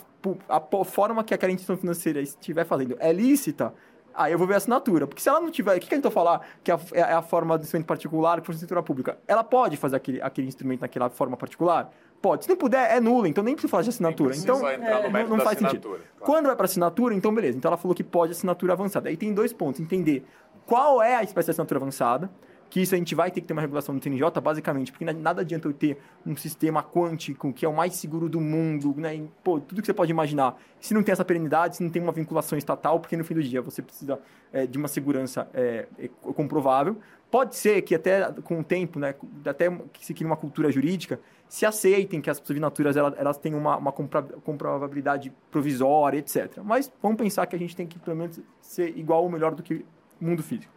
a 0.49 0.85
forma 0.85 1.25
que 1.25 1.35
aquela 1.35 1.53
instituição 1.53 1.77
financeira 1.77 2.21
estiver 2.21 2.65
fazendo 2.65 2.97
é 3.01 3.13
lícita, 3.13 3.75
aí 4.15 4.33
eu 4.33 4.39
vou 4.39 4.47
ver 4.47 4.55
a 4.55 4.57
assinatura. 4.59 5.07
Porque 5.07 5.21
se 5.21 5.29
ela 5.29 5.41
não 5.41 5.51
tiver. 5.51 5.77
O 5.77 5.81
que, 5.81 5.89
que 5.89 5.95
a 5.95 5.99
gente 5.99 6.11
falar 6.11 6.41
que 6.63 6.71
é, 6.71 6.79
é 6.93 7.03
a 7.03 7.23
forma 7.23 7.57
do 7.59 7.63
instrumento 7.63 7.87
particular 7.87 8.41
que 8.41 8.47
for 8.47 8.53
escritura 8.53 8.83
pública? 8.83 9.19
Ela 9.27 9.45
pode 9.45 9.77
fazer 9.77 9.97
aquele, 9.97 10.23
aquele 10.23 10.47
instrumento 10.47 10.81
naquela 10.81 11.11
forma 11.11 11.37
particular? 11.37 11.93
Pode. 12.23 12.45
Se 12.45 12.51
não 12.51 12.57
puder, 12.57 12.91
é 12.91 12.99
nula, 12.99 13.29
então 13.29 13.45
nem 13.45 13.55
precisa 13.55 13.71
falar 13.71 13.83
de 13.83 13.91
assinatura. 13.91 14.35
Então, 14.35 14.67
é, 14.67 14.79
não, 14.79 15.37
não 15.37 15.41
faz 15.41 15.59
sentido. 15.59 15.89
Claro. 15.89 16.03
Quando 16.21 16.47
vai 16.47 16.57
para 16.57 16.65
assinatura, 16.65 17.15
então 17.15 17.35
beleza. 17.35 17.59
Então 17.59 17.69
ela 17.69 17.77
falou 17.77 17.95
que 17.95 18.05
pode 18.05 18.33
assinatura 18.33 18.73
avançada. 18.73 19.09
Aí 19.09 19.17
tem 19.17 19.35
dois 19.35 19.53
pontos: 19.53 19.81
entender 19.81 20.25
qual 20.65 21.03
é 21.03 21.15
a 21.15 21.23
espécie 21.23 21.47
de 21.47 21.51
assinatura 21.51 21.81
avançada 21.81 22.31
que 22.77 22.83
isso 22.83 22.95
a 22.95 22.99
gente 22.99 23.15
vai 23.15 23.31
ter 23.31 23.41
que 23.41 23.47
ter 23.47 23.55
uma 23.55 23.63
regulação 23.63 23.97
do 23.97 24.05
CNJ, 24.05 24.39
basicamente, 24.39 24.93
porque 24.93 25.07
nada 25.07 25.41
adianta 25.41 25.67
eu 25.67 25.73
ter 25.73 25.97
um 26.27 26.37
sistema 26.37 26.83
quântico 26.83 27.51
que 27.51 27.65
é 27.65 27.69
o 27.69 27.75
mais 27.75 27.95
seguro 27.95 28.29
do 28.29 28.39
mundo, 28.39 28.95
né? 28.99 29.17
E, 29.17 29.31
pô, 29.43 29.59
tudo 29.59 29.81
que 29.81 29.87
você 29.87 29.95
pode 29.95 30.11
imaginar. 30.11 30.61
Se 30.79 30.93
não 30.93 31.03
tem 31.03 31.11
essa 31.11 31.25
perenidade, 31.25 31.79
se 31.79 31.83
não 31.83 31.89
tem 31.89 32.03
uma 32.03 32.13
vinculação 32.13 32.59
estatal, 32.59 33.01
porque 33.01 33.17
no 33.17 33.25
fim 33.25 33.33
do 33.33 33.43
dia 33.43 33.63
você 33.63 33.81
precisa 33.81 34.21
é, 34.53 34.67
de 34.67 34.77
uma 34.77 34.89
segurança 34.89 35.49
é, 35.55 35.87
é, 35.99 36.09
comprovável. 36.35 36.99
Pode 37.31 37.57
ser 37.57 37.81
que 37.81 37.95
até 37.95 38.31
com 38.45 38.61
o 38.61 38.65
tempo, 38.65 38.99
né, 38.99 39.15
até 39.47 39.71
que 39.91 40.05
se 40.05 40.13
crie 40.13 40.27
uma 40.27 40.37
cultura 40.37 40.71
jurídica, 40.71 41.19
se 41.49 41.65
aceitem 41.65 42.21
que 42.21 42.29
as 42.29 42.37
subnaturas 42.45 42.95
elas, 42.95 43.15
elas 43.17 43.39
têm 43.39 43.55
uma, 43.55 43.79
uma 43.79 43.91
comprovabilidade 43.91 45.33
provisória, 45.51 46.19
etc. 46.19 46.59
Mas 46.63 46.93
vamos 47.03 47.17
pensar 47.17 47.47
que 47.47 47.57
a 47.57 47.59
gente 47.59 47.75
tem 47.75 47.87
que, 47.87 47.99
pelo 47.99 48.19
menos, 48.19 48.39
ser 48.61 48.99
igual 48.99 49.23
ou 49.23 49.31
melhor 49.31 49.55
do 49.55 49.63
que 49.63 49.83
mundo 50.21 50.43
físico. 50.43 50.76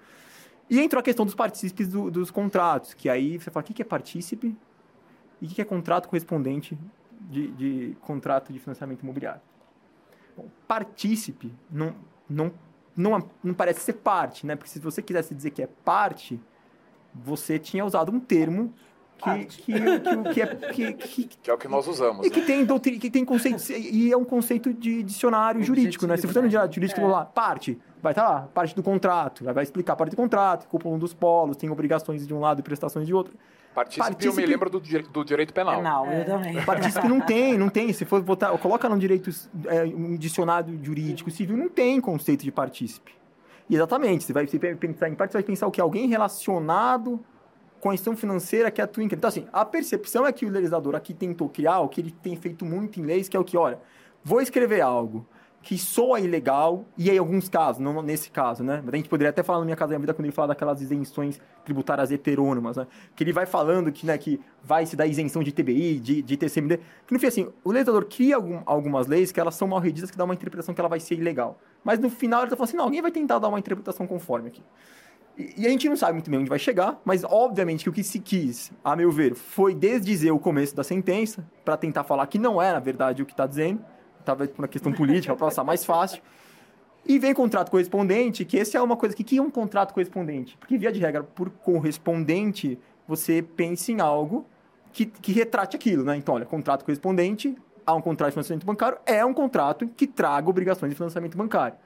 E 0.69 0.79
entrou 0.79 0.99
a 0.99 1.03
questão 1.03 1.25
dos 1.25 1.33
partícipes 1.33 1.87
do, 1.87 2.11
dos 2.11 2.29
contratos, 2.29 2.93
que 2.93 3.09
aí 3.09 3.39
você 3.39 3.49
fala, 3.49 3.63
o 3.63 3.73
que 3.73 3.81
é 3.81 3.85
partícipe 3.85 4.55
e 5.41 5.45
o 5.45 5.49
que 5.49 5.61
é 5.61 5.65
contrato 5.65 6.07
correspondente 6.07 6.77
de, 7.19 7.47
de 7.51 7.97
contrato 8.01 8.53
de 8.53 8.59
financiamento 8.59 9.01
imobiliário. 9.01 9.41
Bom, 10.37 10.47
partícipe 10.67 11.53
não, 11.69 11.95
não, 12.29 12.51
não, 12.95 13.29
não 13.43 13.53
parece 13.53 13.81
ser 13.81 13.93
parte, 13.93 14.45
né? 14.45 14.55
Porque 14.55 14.69
se 14.69 14.79
você 14.79 15.01
quisesse 15.01 15.33
dizer 15.33 15.49
que 15.51 15.61
é 15.61 15.67
parte, 15.67 16.39
você 17.13 17.57
tinha 17.57 17.83
usado 17.83 18.11
um 18.11 18.19
termo 18.19 18.73
que, 19.19 19.45
que, 19.45 19.73
que, 19.73 20.33
que, 20.33 20.41
é, 20.41 20.47
que, 20.47 20.93
que, 20.93 21.23
que, 21.43 21.51
é 21.51 21.53
o 21.53 21.57
que 21.57 21.67
nós 21.67 21.87
usamos. 21.87 22.25
E 22.25 22.29
que, 22.29 22.39
né? 22.39 22.45
tem, 22.45 22.65
doutrin, 22.65 22.97
que 22.97 23.09
tem 23.09 23.25
conceito. 23.25 23.71
E 23.71 24.11
é 24.11 24.17
um 24.17 24.25
conceito 24.25 24.73
de 24.73 25.03
dicionário 25.03 25.61
jurídico, 25.61 26.07
né? 26.07 26.17
Se 26.17 26.25
você 26.25 26.41
não 26.41 26.49
né? 26.49 26.69
jurídico, 26.71 27.01
é. 27.01 27.05
lá, 27.05 27.25
parte 27.25 27.77
vai 28.01 28.13
estar 28.13 28.23
tá 28.23 28.29
lá, 28.29 28.41
parte 28.53 28.75
do 28.75 28.81
contrato, 28.81 29.43
vai 29.43 29.63
explicar 29.63 29.93
a 29.93 29.95
parte 29.95 30.11
do 30.11 30.15
contrato, 30.15 30.67
culpa 30.67 30.87
um 30.87 30.97
dos 30.97 31.13
polos, 31.13 31.57
tem 31.57 31.69
obrigações 31.69 32.25
de 32.25 32.33
um 32.33 32.39
lado 32.39 32.59
e 32.59 32.63
prestações 32.63 33.05
de 33.05 33.13
outro. 33.13 33.35
Partícipe, 33.75 34.01
Partícipe... 34.01 34.27
eu 34.27 34.33
me 34.33 34.45
lembro 34.45 34.69
do, 34.69 34.79
do 34.79 35.23
direito 35.23 35.53
penal. 35.53 35.75
Penal, 35.75 36.05
é. 36.07 36.21
eu 36.21 36.25
também. 36.25 36.65
Partícipe 36.65 37.07
não 37.07 37.21
tem, 37.21 37.57
não 37.57 37.69
tem. 37.69 37.93
Se 37.93 38.03
for 38.03 38.21
botar, 38.21 38.57
coloca 38.57 38.89
no 38.89 38.97
direito, 38.97 39.29
é, 39.67 39.83
um 39.83 40.17
dicionário 40.17 40.77
jurídico 40.83 41.29
civil, 41.29 41.55
não 41.55 41.69
tem 41.69 42.01
conceito 42.01 42.43
de 42.43 42.51
partícipe. 42.51 43.11
E 43.69 43.75
exatamente, 43.75 44.23
você 44.23 44.33
vai 44.33 44.47
pensar 44.47 45.09
em 45.09 45.15
parte, 45.15 45.31
você 45.31 45.37
vai 45.37 45.43
pensar 45.43 45.67
o 45.67 45.71
que? 45.71 45.79
Alguém 45.79 46.07
relacionado 46.07 47.19
com 47.79 47.89
a 47.89 47.93
instituição 47.93 48.19
financeira 48.19 48.69
que 48.69 48.81
atua 48.81 49.03
em 49.03 49.07
Então, 49.07 49.27
assim, 49.27 49.47
a 49.51 49.63
percepção 49.65 50.25
é 50.25 50.31
que 50.31 50.45
o 50.45 50.49
legislador 50.49 50.95
aqui 50.95 51.13
tentou 51.13 51.49
criar 51.49 51.79
o 51.79 51.89
que 51.89 52.01
ele 52.01 52.11
tem 52.11 52.35
feito 52.35 52.65
muito 52.65 52.99
em 52.99 53.03
leis, 53.03 53.29
que 53.29 53.37
é 53.37 53.39
o 53.39 53.43
que, 53.43 53.57
olha, 53.57 53.79
vou 54.23 54.41
escrever 54.41 54.81
algo 54.81 55.25
que 55.61 55.77
soa 55.77 56.19
ilegal, 56.21 56.85
e 56.97 57.09
em 57.09 57.17
alguns 57.17 57.49
casos, 57.49 57.81
não 57.81 58.01
nesse 58.01 58.31
caso, 58.31 58.63
né? 58.63 58.81
A 58.85 58.95
gente 58.95 59.09
poderia 59.09 59.29
até 59.29 59.43
falar 59.43 59.59
na 59.59 59.65
Minha 59.65 59.75
Casa 59.75 59.91
da 59.91 59.99
Vida 59.99 60.13
quando 60.13 60.25
ele 60.25 60.31
fala 60.31 60.49
daquelas 60.49 60.81
isenções 60.81 61.39
tributárias 61.65 62.11
heterônomas, 62.11 62.77
né? 62.77 62.87
Que 63.13 63.25
ele 63.25 63.33
vai 63.33 63.45
falando 63.45 63.91
que, 63.91 64.05
né, 64.05 64.17
que 64.17 64.39
vai 64.63 64.85
se 64.85 64.95
dar 64.95 65.05
isenção 65.05 65.43
de 65.43 65.51
TBI, 65.51 65.99
de, 65.99 66.21
de 66.21 66.37
TCMD. 66.37 66.79
Que 67.05 67.13
no 67.13 67.19
fim, 67.19 67.27
assim, 67.27 67.49
o 67.63 67.71
legislador 67.71 68.05
cria 68.05 68.37
algum, 68.37 68.61
algumas 68.65 69.07
leis 69.07 69.31
que 69.33 69.39
elas 69.39 69.55
são 69.55 69.67
mal 69.67 69.79
redidas, 69.79 70.09
que 70.09 70.17
dá 70.17 70.23
uma 70.23 70.33
interpretação 70.33 70.73
que 70.73 70.79
ela 70.79 70.89
vai 70.89 70.99
ser 70.99 71.15
ilegal. 71.15 71.59
Mas 71.83 71.99
no 71.99 72.09
final 72.09 72.39
ele 72.39 72.47
está 72.47 72.55
falando 72.55 72.69
assim, 72.69 72.77
não, 72.77 72.85
alguém 72.85 73.01
vai 73.01 73.11
tentar 73.11 73.37
dar 73.37 73.49
uma 73.49 73.59
interpretação 73.59 74.07
conforme 74.07 74.47
aqui. 74.47 74.63
E, 75.39 75.65
a 75.65 75.69
gente 75.69 75.87
não 75.87 75.95
sabe 75.95 76.13
muito 76.13 76.29
bem 76.29 76.41
onde 76.41 76.49
vai 76.49 76.59
chegar, 76.59 76.99
mas 77.05 77.23
obviamente 77.23 77.83
que 77.83 77.89
o 77.89 77.93
que 77.93 78.03
se 78.03 78.19
quis, 78.19 78.73
a 78.83 78.93
meu 78.93 79.09
ver, 79.09 79.35
foi 79.35 79.73
desdizer 79.73 80.33
o 80.33 80.39
começo 80.39 80.75
da 80.75 80.83
sentença, 80.83 81.47
para 81.63 81.77
tentar 81.77 82.03
falar 82.03 82.27
que 82.27 82.37
não 82.37 82.61
é, 82.61 82.73
na 82.73 82.79
verdade, 82.79 83.23
o 83.23 83.25
que 83.25 83.31
está 83.31 83.47
dizendo, 83.47 83.81
talvez 84.25 84.49
por 84.49 84.61
uma 84.61 84.67
questão 84.67 84.91
política, 84.91 85.33
para 85.33 85.45
passar 85.45 85.63
mais 85.63 85.85
fácil. 85.85 86.21
E 87.05 87.17
vem 87.17 87.33
contrato 87.33 87.71
correspondente, 87.71 88.43
que 88.43 88.57
esse 88.57 88.75
é 88.75 88.81
uma 88.81 88.97
coisa 88.97 89.15
que, 89.15 89.23
que 89.23 89.37
é 89.37 89.41
um 89.41 89.49
contrato 89.49 89.93
correspondente? 89.93 90.57
Porque, 90.57 90.77
via 90.77 90.91
de 90.91 90.99
regra, 90.99 91.23
por 91.23 91.49
correspondente, 91.49 92.77
você 93.07 93.41
pensa 93.41 93.93
em 93.93 94.01
algo 94.01 94.45
que, 94.91 95.05
que 95.05 95.31
retrate 95.31 95.77
aquilo, 95.77 96.03
né? 96.03 96.17
Então, 96.17 96.35
olha, 96.35 96.45
contrato 96.45 96.83
correspondente 96.83 97.57
a 97.85 97.93
um 97.95 98.01
contrato 98.01 98.31
de 98.31 98.33
financiamento 98.33 98.65
bancário 98.65 98.97
é 99.05 99.25
um 99.25 99.33
contrato 99.33 99.87
que 99.87 100.05
traga 100.05 100.49
obrigações 100.49 100.89
de 100.89 100.95
financiamento 100.95 101.37
bancário. 101.37 101.77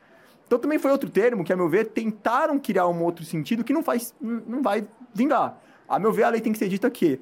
Então 0.46 0.60
também 0.60 0.78
foi 0.78 0.92
outro 0.92 1.10
termo 1.10 1.44
que, 1.44 1.52
a 1.52 1.56
meu 1.56 1.68
ver, 1.68 1.88
tentaram 1.88 2.60
criar 2.60 2.88
um 2.88 3.04
outro 3.04 3.24
sentido 3.26 3.64
que 3.64 3.74
não, 3.74 3.84
faz, 3.84 4.14
não 4.22 4.62
vai 4.62 4.88
vingar. 5.14 5.60
A 5.88 6.00
meu 6.00 6.12
ver, 6.12 6.24
a 6.24 6.30
lei 6.30 6.42
tem 6.42 6.52
que 6.52 6.60
ser 6.60 6.70
dita 6.70 6.90
que 6.90 7.20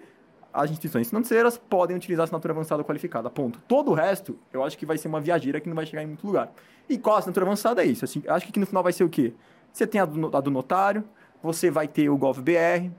as 0.54 0.70
instituições 0.70 1.10
financeiras 1.10 1.58
podem 1.58 1.96
utilizar 1.96 2.26
assinatura 2.26 2.54
avançada 2.54 2.84
qualificada, 2.84 3.30
ponto. 3.30 3.60
Todo 3.68 3.92
o 3.92 3.94
resto, 3.94 4.38
eu 4.52 4.64
acho 4.64 4.78
que 4.78 4.86
vai 4.86 4.98
ser 4.98 5.08
uma 5.08 5.22
viajeira 5.22 5.62
que 5.62 5.70
não 5.70 5.76
vai 5.76 5.86
chegar 5.86 6.04
em 6.04 6.08
muito 6.08 6.26
lugar. 6.26 6.52
E 6.90 6.98
qual 6.98 7.16
a 7.16 7.20
assinatura 7.20 7.46
avançada 7.46 7.84
é 7.84 7.86
isso? 7.86 8.04
Assim, 8.04 8.22
acho 8.28 8.52
que 8.52 8.60
no 8.60 8.66
final 8.66 8.84
vai 8.84 8.92
ser 8.92 9.04
o 9.04 9.10
quê? 9.10 9.34
Você 9.72 9.88
tem 9.88 10.02
a 10.02 10.06
do, 10.06 10.36
a 10.36 10.42
do 10.42 10.52
notário, 10.52 11.04
você 11.42 11.72
vai 11.72 11.88
ter 11.88 12.10
o 12.10 12.18
GovBR, 12.18 12.92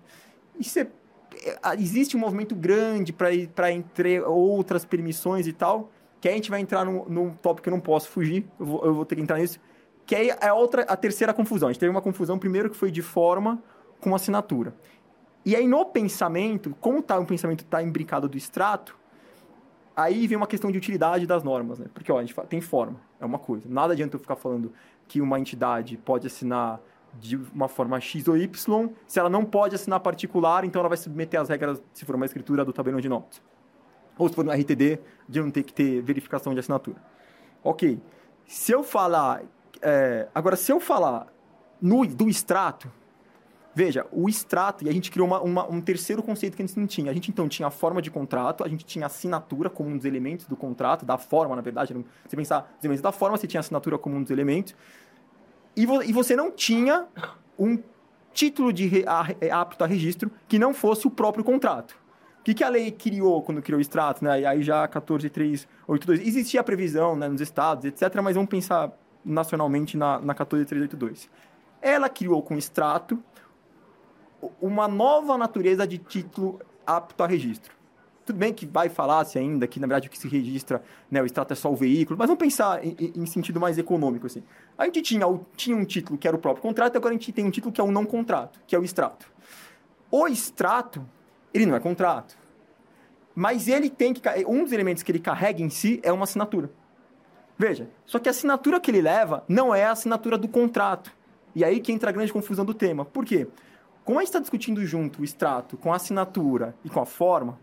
e 0.58 0.64
você 0.64 0.88
é, 1.44 1.74
existe 1.78 2.16
um 2.16 2.20
movimento 2.20 2.54
grande 2.54 3.12
para 3.12 3.70
entre 3.72 4.20
outras 4.20 4.84
permissões 4.84 5.46
e 5.46 5.52
tal, 5.52 5.90
que 6.20 6.28
a 6.28 6.32
gente 6.32 6.50
vai 6.50 6.60
entrar 6.60 6.84
num, 6.84 7.04
num 7.06 7.30
tópico 7.30 7.64
que 7.64 7.68
eu 7.68 7.72
não 7.72 7.80
posso 7.80 8.08
fugir, 8.08 8.46
eu 8.58 8.66
vou, 8.66 8.84
eu 8.84 8.94
vou 8.94 9.04
ter 9.04 9.16
que 9.16 9.22
entrar 9.22 9.38
nisso, 9.38 9.60
que 10.04 10.14
aí 10.14 10.30
é 10.40 10.52
outra, 10.52 10.82
a 10.82 10.96
terceira 10.96 11.32
confusão. 11.32 11.68
A 11.68 11.72
gente 11.72 11.80
teve 11.80 11.90
uma 11.90 12.02
confusão 12.02 12.38
primeiro 12.38 12.68
que 12.68 12.76
foi 12.76 12.90
de 12.90 13.02
forma 13.02 13.62
com 14.00 14.14
assinatura. 14.14 14.74
E 15.44 15.56
aí 15.56 15.66
no 15.66 15.84
pensamento, 15.84 16.76
como 16.80 17.02
tá, 17.02 17.18
o 17.18 17.26
pensamento 17.26 17.64
está 17.64 17.82
imbricado 17.82 18.28
do 18.28 18.36
extrato, 18.36 18.96
aí 19.96 20.26
vem 20.26 20.36
uma 20.36 20.46
questão 20.46 20.70
de 20.70 20.78
utilidade 20.78 21.26
das 21.26 21.42
normas, 21.42 21.78
né? 21.78 21.86
Porque 21.92 22.10
ó, 22.10 22.18
a 22.18 22.20
gente 22.20 22.34
fala, 22.34 22.48
tem 22.48 22.60
forma, 22.60 23.00
é 23.20 23.24
uma 23.24 23.38
coisa. 23.38 23.68
Nada 23.68 23.92
adianta 23.92 24.16
eu 24.16 24.20
ficar 24.20 24.36
falando 24.36 24.72
que 25.06 25.20
uma 25.20 25.38
entidade 25.38 25.96
pode 25.96 26.26
assinar 26.26 26.80
de 27.18 27.36
uma 27.36 27.68
forma 27.68 28.00
X 28.00 28.26
ou 28.26 28.36
Y, 28.36 28.88
se 29.06 29.18
ela 29.18 29.28
não 29.28 29.44
pode 29.44 29.74
assinar 29.74 30.00
particular, 30.00 30.64
então 30.64 30.80
ela 30.80 30.88
vai 30.88 30.96
submeter 30.96 31.40
as 31.40 31.48
regras, 31.48 31.82
se 31.92 32.04
for 32.04 32.16
uma 32.16 32.24
escritura 32.24 32.64
do 32.64 32.72
tabelão 32.72 33.00
de 33.00 33.08
notas. 33.08 33.42
Ou 34.16 34.28
se 34.28 34.34
for 34.34 34.44
no 34.44 34.50
RTD, 34.50 34.98
de 35.28 35.40
não 35.40 35.50
ter 35.50 35.62
que 35.62 35.74
ter 35.74 36.00
verificação 36.00 36.54
de 36.54 36.60
assinatura. 36.60 36.96
Ok. 37.62 38.00
Se 38.46 38.72
eu 38.72 38.82
falar... 38.82 39.42
É, 39.82 40.28
agora, 40.34 40.56
se 40.56 40.70
eu 40.72 40.78
falar 40.78 41.26
no, 41.80 42.06
do 42.06 42.28
extrato, 42.28 42.90
veja, 43.74 44.06
o 44.12 44.28
extrato, 44.28 44.84
e 44.84 44.88
a 44.88 44.92
gente 44.92 45.10
criou 45.10 45.26
uma, 45.26 45.40
uma, 45.40 45.68
um 45.68 45.80
terceiro 45.80 46.22
conceito 46.22 46.56
que 46.56 46.62
a 46.62 46.66
gente 46.66 46.78
não 46.78 46.86
tinha. 46.86 47.10
A 47.10 47.14
gente, 47.14 47.30
então, 47.30 47.48
tinha 47.48 47.68
a 47.68 47.70
forma 47.70 48.00
de 48.00 48.10
contrato, 48.10 48.62
a 48.62 48.68
gente 48.68 48.84
tinha 48.84 49.06
assinatura 49.06 49.68
como 49.68 49.90
um 49.90 49.96
dos 49.96 50.04
elementos 50.04 50.46
do 50.46 50.56
contrato, 50.56 51.04
da 51.04 51.18
forma, 51.18 51.56
na 51.56 51.62
verdade. 51.62 51.94
Você 52.26 52.36
pensar 52.36 52.72
os 52.78 52.84
elementos 52.84 53.02
da 53.02 53.12
forma, 53.12 53.36
você 53.36 53.46
tinha 53.46 53.60
assinatura 53.60 53.98
como 53.98 54.16
um 54.16 54.22
dos 54.22 54.30
elementos 54.30 54.74
e, 55.76 55.86
vo 55.86 56.02
e 56.02 56.12
você 56.12 56.36
não 56.36 56.50
tinha 56.50 57.06
um 57.58 57.78
título 58.32 58.72
de 58.72 59.04
a, 59.06 59.26
é, 59.40 59.50
apto 59.50 59.82
a 59.84 59.86
registro 59.86 60.30
que 60.48 60.58
não 60.58 60.72
fosse 60.72 61.06
o 61.06 61.10
próprio 61.10 61.44
contrato. 61.44 61.92
O 62.40 62.44
que, 62.44 62.54
que 62.54 62.64
a 62.64 62.68
lei 62.68 62.90
criou 62.90 63.40
quando 63.42 63.62
criou 63.62 63.78
o 63.78 63.80
extrato? 63.80 64.24
Né? 64.24 64.40
E 64.40 64.46
aí 64.46 64.62
já 64.62 64.86
14382. 64.88 66.26
Existia 66.26 66.60
a 66.60 66.64
previsão 66.64 67.14
né, 67.14 67.28
nos 67.28 67.40
estados, 67.40 67.84
etc., 67.84 68.20
mas 68.20 68.34
vamos 68.34 68.50
pensar 68.50 68.92
nacionalmente 69.24 69.96
na, 69.96 70.20
na 70.20 70.34
14382. 70.34 71.28
Ela 71.80 72.08
criou 72.08 72.42
com 72.42 72.54
o 72.54 72.58
extrato 72.58 73.22
uma 74.60 74.88
nova 74.88 75.38
natureza 75.38 75.86
de 75.86 75.98
título 75.98 76.60
apto 76.86 77.22
a 77.22 77.26
registro. 77.26 77.74
Tudo 78.24 78.38
bem 78.38 78.52
que 78.52 78.66
vai 78.66 78.88
falar-se 78.88 79.36
ainda 79.36 79.66
que, 79.66 79.80
na 79.80 79.86
verdade, 79.86 80.06
o 80.06 80.10
que 80.10 80.18
se 80.18 80.28
registra, 80.28 80.82
né, 81.10 81.20
o 81.20 81.26
extrato 81.26 81.52
é 81.52 81.56
só 81.56 81.72
o 81.72 81.74
veículo, 81.74 82.16
mas 82.16 82.28
vamos 82.28 82.40
pensar 82.40 82.84
em, 82.84 82.96
em, 83.16 83.26
sentido 83.26 83.58
mais 83.58 83.78
econômico, 83.78 84.26
assim. 84.26 84.44
A 84.78 84.84
gente 84.84 85.02
tinha, 85.02 85.26
tinha 85.56 85.76
um 85.76 85.84
título 85.84 86.16
que 86.16 86.28
era 86.28 86.36
o 86.36 86.40
próprio 86.40 86.62
contrato, 86.62 86.96
agora 86.96 87.14
a 87.14 87.18
gente 87.18 87.32
tem 87.32 87.44
um 87.44 87.50
título 87.50 87.72
que 87.72 87.80
é 87.80 87.84
um 87.84 87.90
não 87.90 88.04
contrato, 88.04 88.60
que 88.66 88.76
é 88.76 88.78
o 88.78 88.84
extrato. 88.84 89.26
O 90.08 90.28
extrato, 90.28 91.04
ele 91.52 91.66
não 91.66 91.74
é 91.74 91.80
contrato. 91.80 92.36
Mas 93.34 93.66
ele 93.66 93.90
tem 93.90 94.12
que... 94.12 94.20
Um 94.46 94.62
dos 94.62 94.72
elementos 94.72 95.02
que 95.02 95.10
ele 95.10 95.18
carrega 95.18 95.60
em 95.60 95.70
si 95.70 95.98
é 96.02 96.12
uma 96.12 96.24
assinatura. 96.24 96.70
Veja, 97.62 97.88
só 98.04 98.18
que 98.18 98.28
a 98.28 98.32
assinatura 98.32 98.80
que 98.80 98.90
ele 98.90 99.00
leva 99.00 99.44
não 99.46 99.72
é 99.72 99.84
a 99.84 99.92
assinatura 99.92 100.36
do 100.36 100.48
contrato. 100.48 101.12
E 101.54 101.62
aí 101.64 101.78
que 101.78 101.92
entra 101.92 102.10
a 102.10 102.12
grande 102.12 102.32
confusão 102.32 102.64
do 102.64 102.74
tema. 102.74 103.04
Por 103.04 103.24
quê? 103.24 103.46
Como 104.04 104.18
a 104.18 104.22
gente 104.22 104.30
está 104.30 104.40
discutindo 104.40 104.84
junto 104.84 105.22
o 105.22 105.24
extrato 105.24 105.76
com 105.76 105.92
a 105.92 105.96
assinatura 105.96 106.74
e 106.84 106.90
com 106.90 106.98
a 106.98 107.06
forma, 107.06 107.60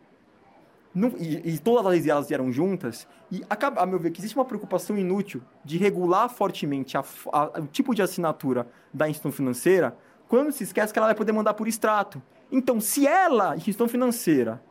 não, 0.96 1.10
e, 1.18 1.54
e, 1.54 1.60
todas 1.60 1.86
as 1.86 2.08
elas 2.08 2.30
vieram 2.30 2.50
juntas, 2.50 3.06
e 3.30 3.44
acaba, 3.50 3.82
a 3.82 3.86
meu 3.86 4.00
ver 4.00 4.12
que 4.12 4.22
existe 4.22 4.38
uma 4.38 4.46
preocupação 4.46 4.98
inútil 4.98 5.42
de 5.66 5.78
regular 5.78 6.30
fortemente 6.30 6.98
a, 6.98 7.04
a, 7.34 7.60
o 7.60 7.68
tipo 7.68 7.94
de 7.94 8.02
assinatura 8.02 8.68
da 8.94 9.10
instituição 9.10 9.34
financeira, 9.34 9.98
quando 10.30 10.54
se 10.54 10.64
esquece 10.64 10.94
que 10.94 10.98
ela 10.98 11.10
vai 11.10 11.16
poder 11.16 11.34
mandar 11.34 11.56
por 11.56 11.68
extrato. 11.68 12.22
Então, 12.50 12.80
se 12.80 13.06
ela, 13.06 13.54
instituição 13.58 13.90
financeira, 13.90 14.64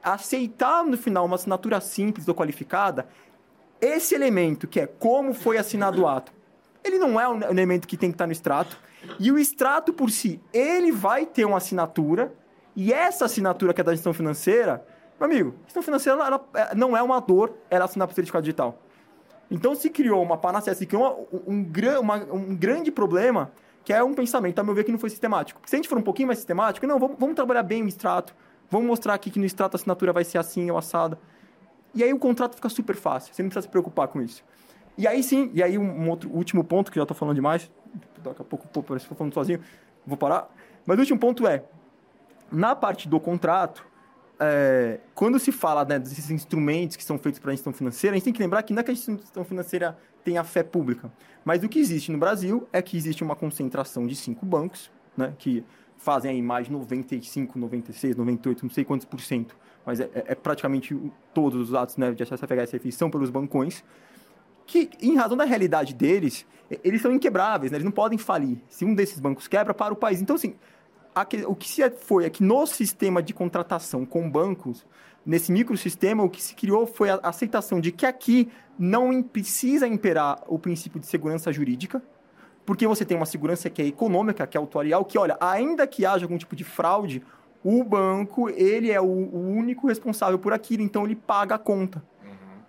aceitar 0.00 0.84
no 0.84 0.96
final 0.96 1.26
uma 1.26 1.34
assinatura 1.34 1.80
simples 1.80 2.28
ou 2.28 2.34
qualificada, 2.34 3.08
esse 3.80 4.14
elemento, 4.14 4.66
que 4.66 4.80
é 4.80 4.86
como 4.86 5.32
foi 5.34 5.58
assinado 5.58 6.02
o 6.02 6.06
ato, 6.08 6.32
ele 6.82 6.98
não 6.98 7.20
é 7.20 7.28
um 7.28 7.42
elemento 7.42 7.86
que 7.86 7.96
tem 7.96 8.10
que 8.10 8.14
estar 8.14 8.26
no 8.26 8.32
extrato, 8.32 8.78
e 9.18 9.30
o 9.30 9.38
extrato 9.38 9.92
por 9.92 10.10
si, 10.10 10.40
ele 10.52 10.92
vai 10.92 11.26
ter 11.26 11.44
uma 11.44 11.58
assinatura, 11.58 12.32
e 12.74 12.92
essa 12.92 13.24
assinatura 13.24 13.74
que 13.74 13.80
é 13.80 13.84
da 13.84 13.92
gestão 13.92 14.12
financeira 14.12 14.84
meu 15.18 15.26
amigo, 15.26 15.54
gestão 15.64 15.82
financeira 15.82 16.16
ela, 16.16 16.26
ela 16.26 16.48
é, 16.54 16.74
não 16.76 16.96
é 16.96 17.02
uma 17.02 17.18
dor 17.20 17.52
ela 17.68 17.84
assinar 17.84 18.06
por 18.06 18.14
certificado 18.14 18.44
digital. 18.44 18.80
Então 19.50 19.74
se 19.74 19.90
criou 19.90 20.22
uma 20.22 20.36
panaceia, 20.36 20.74
se 20.74 20.86
criou 20.86 21.28
um, 21.32 21.54
um, 21.54 22.00
uma, 22.00 22.16
um 22.32 22.54
grande 22.54 22.92
problema 22.92 23.50
que 23.84 23.92
é 23.92 24.04
um 24.04 24.14
pensamento, 24.14 24.58
a 24.58 24.62
meu 24.62 24.74
ver, 24.74 24.84
que 24.84 24.92
não 24.92 24.98
foi 24.98 25.10
sistemático. 25.10 25.60
Se 25.66 25.74
a 25.74 25.78
gente 25.78 25.88
for 25.88 25.98
um 25.98 26.02
pouquinho 26.02 26.28
mais 26.28 26.38
sistemático, 26.38 26.86
não, 26.86 26.98
vamos, 26.98 27.16
vamos 27.18 27.34
trabalhar 27.34 27.62
bem 27.62 27.82
o 27.82 27.88
extrato, 27.88 28.34
vamos 28.70 28.86
mostrar 28.86 29.14
aqui 29.14 29.30
que 29.30 29.38
no 29.38 29.46
extrato 29.46 29.76
a 29.76 29.78
assinatura 29.78 30.12
vai 30.12 30.24
ser 30.24 30.38
assim 30.38 30.70
ou 30.70 30.76
assada. 30.76 31.18
E 31.94 32.04
aí 32.04 32.12
o 32.12 32.18
contrato 32.18 32.54
fica 32.54 32.68
super 32.68 32.96
fácil, 32.96 33.34
você 33.34 33.42
não 33.42 33.48
precisa 33.48 33.62
se 33.62 33.68
preocupar 33.68 34.08
com 34.08 34.20
isso. 34.20 34.44
E 34.96 35.06
aí 35.06 35.22
sim, 35.22 35.50
e 35.54 35.62
aí 35.62 35.78
um 35.78 36.10
outro 36.10 36.28
último 36.30 36.64
ponto, 36.64 36.90
que 36.90 36.96
já 36.96 37.02
estou 37.02 37.16
falando 37.16 37.34
demais, 37.34 37.70
daqui 38.22 38.42
a 38.42 38.44
pouco, 38.44 38.66
parece 38.82 39.06
que 39.06 39.14
falando 39.14 39.32
sozinho, 39.32 39.60
vou 40.06 40.16
parar. 40.16 40.48
Mas 40.84 40.96
o 40.98 41.00
último 41.00 41.18
ponto 41.18 41.46
é, 41.46 41.64
na 42.50 42.74
parte 42.74 43.08
do 43.08 43.20
contrato, 43.20 43.86
é, 44.40 45.00
quando 45.14 45.38
se 45.38 45.52
fala 45.52 45.84
né, 45.84 45.98
desses 45.98 46.30
instrumentos 46.30 46.96
que 46.96 47.04
são 47.04 47.18
feitos 47.18 47.38
para 47.38 47.50
a 47.50 47.54
instituição 47.54 47.76
financeira, 47.76 48.14
a 48.14 48.18
gente 48.18 48.24
tem 48.24 48.32
que 48.32 48.42
lembrar 48.42 48.62
que 48.62 48.72
não 48.72 48.80
é 48.80 48.82
que 48.82 48.90
a 48.90 48.94
instituição 48.94 49.44
financeira 49.44 49.98
tem 50.24 50.38
a 50.38 50.44
fé 50.44 50.62
pública, 50.62 51.10
mas 51.44 51.62
o 51.62 51.68
que 51.68 51.78
existe 51.78 52.10
no 52.12 52.18
Brasil 52.18 52.68
é 52.72 52.82
que 52.82 52.96
existe 52.96 53.22
uma 53.22 53.34
concentração 53.36 54.06
de 54.06 54.14
cinco 54.14 54.44
bancos, 54.44 54.90
né, 55.16 55.32
que 55.38 55.64
fazem 55.96 56.30
aí 56.30 56.42
mais 56.42 56.66
de 56.66 56.72
95, 56.72 57.58
96, 57.58 58.16
98, 58.16 58.62
não 58.64 58.70
sei 58.70 58.84
quantos 58.84 59.06
por 59.06 59.20
cento, 59.20 59.56
mas 59.84 60.00
é, 60.00 60.08
é 60.14 60.34
praticamente 60.34 60.96
todos 61.32 61.68
os 61.68 61.74
atos 61.74 61.96
né, 61.96 62.12
de 62.12 62.22
acesso 62.22 62.44
a 62.44 62.48
FHSF 62.48 62.92
são 62.92 63.10
pelos 63.10 63.30
bancões, 63.30 63.84
que, 64.66 64.90
em 65.00 65.16
razão 65.16 65.36
da 65.36 65.44
realidade 65.44 65.94
deles, 65.94 66.46
eles 66.84 67.00
são 67.00 67.10
inquebráveis, 67.10 67.72
né, 67.72 67.78
eles 67.78 67.84
não 67.84 67.92
podem 67.92 68.18
falir. 68.18 68.58
Se 68.68 68.84
um 68.84 68.94
desses 68.94 69.18
bancos 69.18 69.48
quebra, 69.48 69.72
para 69.72 69.92
o 69.94 69.96
país. 69.96 70.20
Então, 70.20 70.36
assim, 70.36 70.54
o 71.46 71.54
que 71.54 71.68
se 71.68 71.88
foi 71.90 72.26
é 72.26 72.30
que 72.30 72.42
no 72.42 72.66
sistema 72.66 73.22
de 73.22 73.32
contratação 73.32 74.04
com 74.04 74.30
bancos, 74.30 74.86
nesse 75.24 75.50
microsistema, 75.50 76.22
o 76.22 76.30
que 76.30 76.42
se 76.42 76.54
criou 76.54 76.86
foi 76.86 77.10
a 77.10 77.20
aceitação 77.22 77.80
de 77.80 77.90
que 77.90 78.06
aqui 78.06 78.48
não 78.78 79.22
precisa 79.22 79.86
imperar 79.86 80.42
o 80.46 80.58
princípio 80.58 81.00
de 81.00 81.06
segurança 81.06 81.52
jurídica, 81.52 82.02
porque 82.64 82.86
você 82.86 83.04
tem 83.04 83.16
uma 83.16 83.26
segurança 83.26 83.70
que 83.70 83.80
é 83.80 83.86
econômica, 83.86 84.46
que 84.46 84.56
é 84.56 84.60
autorial, 84.60 85.04
que, 85.04 85.18
olha, 85.18 85.36
ainda 85.40 85.86
que 85.86 86.04
haja 86.04 86.26
algum 86.26 86.36
tipo 86.36 86.54
de 86.54 86.64
fraude, 86.64 87.22
o 87.64 87.82
banco, 87.82 88.48
ele 88.50 88.90
é 88.90 89.00
o, 89.00 89.04
o 89.04 89.50
único 89.50 89.86
responsável 89.88 90.38
por 90.38 90.52
aquilo, 90.52 90.82
então 90.82 91.04
ele 91.04 91.16
paga 91.16 91.56
a 91.56 91.58
conta. 91.58 92.02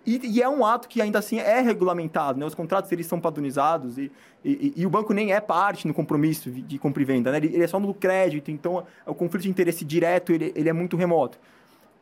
E, 0.04 0.38
e, 0.38 0.42
é 0.42 0.48
um 0.48 0.64
ato 0.64 0.88
que 0.88 1.00
ainda 1.00 1.18
assim 1.18 1.38
é 1.38 1.60
regulamentado, 1.60 2.38
né? 2.38 2.46
Os 2.46 2.54
contratos 2.54 2.90
eles 2.90 3.06
são 3.06 3.20
padronizados 3.20 3.98
e, 3.98 4.10
e, 4.42 4.72
e 4.74 4.86
o 4.86 4.90
banco 4.90 5.12
nem 5.12 5.32
é 5.32 5.40
parte 5.40 5.86
no 5.86 5.92
compromisso 5.92 6.50
de, 6.50 6.78
compra 6.78 7.02
e 7.02 7.04
venda, 7.04 7.30
né? 7.30 7.36
Ele, 7.36 7.48
ele, 7.48 7.62
é 7.62 7.66
só 7.66 7.78
no 7.78 7.92
crédito, 7.92 8.50
então 8.50 8.84
o 9.06 9.14
conflito 9.14 9.42
de 9.42 9.50
interesse 9.50 9.84
direto 9.84 10.32
ele, 10.32 10.52
ele 10.56 10.68
é 10.68 10.72
muito 10.72 10.96
remoto. 10.96 11.38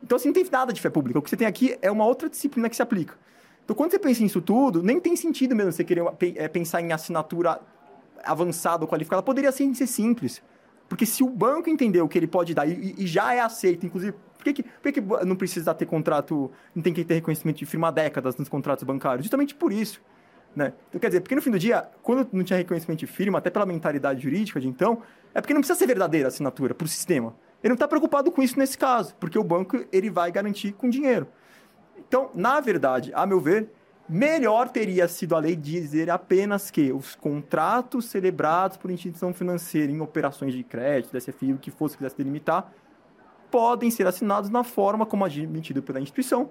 Então 0.01 0.15
assim, 0.15 0.29
não 0.29 0.33
tem 0.33 0.45
nada 0.49 0.71
de 0.71 0.79
fé 0.79 0.89
pública. 0.89 1.19
O 1.19 1.21
que 1.21 1.29
você 1.29 1.35
tem 1.35 1.45
aqui 1.45 1.77
é 1.81 1.91
uma 1.91 2.05
outra 2.05 2.29
disciplina 2.29 2.69
que 2.69 2.75
se 2.75 2.81
aplica. 2.81 3.15
Então 3.65 3.75
quando 3.75 3.91
você 3.91 3.99
pensa 3.99 4.23
nisso 4.23 4.41
tudo, 4.41 4.81
nem 4.81 4.97
tem 4.99 5.15
sentido 5.17 5.53
mesmo 5.53 5.73
você 5.73 5.83
querer 5.83 6.03
é, 6.37 6.47
pensar 6.47 6.81
em 6.81 6.93
assinatura 6.93 7.59
avançada 8.23 8.85
ou 8.85 8.87
qualificada. 8.87 9.21
Poderia 9.21 9.51
ser, 9.51 9.75
ser 9.75 9.87
simples. 9.87 10.41
Porque 10.89 11.05
se 11.05 11.23
o 11.23 11.29
banco 11.29 11.69
entendeu 11.69 12.07
que 12.07 12.17
ele 12.17 12.27
pode 12.27 12.53
dar 12.53 12.67
e, 12.67 12.95
e 12.97 13.07
já 13.07 13.33
é 13.33 13.39
aceito, 13.39 13.85
inclusive 13.85 14.11
por 14.11 14.43
que, 14.43 14.53
que, 14.53 14.63
por 14.63 14.91
que, 14.91 14.93
que 14.93 15.25
não 15.25 15.35
precisa 15.35 15.73
ter 15.73 15.85
contrato, 15.85 16.51
não 16.73 16.81
tem 16.81 16.93
que 16.93 17.03
ter 17.03 17.13
reconhecimento 17.15 17.57
de 17.57 17.65
firma 17.65 17.89
há 17.89 17.91
décadas 17.91 18.37
nos 18.37 18.49
contratos 18.49 18.83
bancários? 18.83 19.25
Justamente 19.25 19.53
por 19.53 19.71
isso. 19.71 20.01
Né? 20.55 20.73
Então, 20.87 20.99
quer 20.99 21.07
dizer, 21.07 21.21
porque 21.21 21.35
no 21.35 21.41
fim 21.41 21.51
do 21.51 21.59
dia, 21.59 21.87
quando 22.01 22.27
não 22.31 22.43
tinha 22.43 22.57
reconhecimento 22.57 22.99
de 22.99 23.07
firma, 23.07 23.37
até 23.37 23.49
pela 23.49 23.65
mentalidade 23.65 24.21
jurídica 24.21 24.59
de 24.59 24.67
então, 24.67 25.03
é 25.33 25.41
porque 25.41 25.53
não 25.53 25.61
precisa 25.61 25.77
ser 25.77 25.85
verdadeira 25.85 26.27
a 26.27 26.29
assinatura 26.29 26.73
para 26.73 26.85
o 26.85 26.87
sistema. 26.87 27.35
Ele 27.61 27.69
não 27.69 27.75
está 27.75 27.87
preocupado 27.87 28.31
com 28.31 28.41
isso 28.41 28.57
nesse 28.57 28.77
caso, 28.77 29.13
porque 29.19 29.37
o 29.37 29.43
banco 29.43 29.85
ele 29.91 30.09
vai 30.09 30.31
garantir 30.31 30.71
com 30.71 30.89
dinheiro. 30.89 31.27
Então, 31.97 32.31
na 32.33 32.59
verdade, 32.61 33.11
a 33.13 33.25
meu 33.25 33.39
ver, 33.39 33.69
melhor 34.09 34.69
teria 34.69 35.07
sido 35.07 35.35
a 35.35 35.39
lei 35.39 35.55
dizer 35.55 36.09
apenas 36.09 36.71
que 36.71 36.91
os 36.91 37.13
contratos 37.15 38.05
celebrados 38.05 38.75
por 38.75 38.89
instituição 38.89 39.33
financeira 39.33 39.91
em 39.91 40.01
operações 40.01 40.53
de 40.53 40.63
crédito, 40.63 41.15
DSFI, 41.15 41.53
o 41.53 41.57
que 41.59 41.69
fosse 41.69 41.95
que 41.95 41.99
quisesse 41.99 42.17
delimitar, 42.17 42.71
podem 43.51 43.91
ser 43.91 44.07
assinados 44.07 44.49
na 44.49 44.63
forma 44.63 45.05
como 45.05 45.25
admitido 45.25 45.83
pela 45.83 45.99
instituição, 45.99 46.49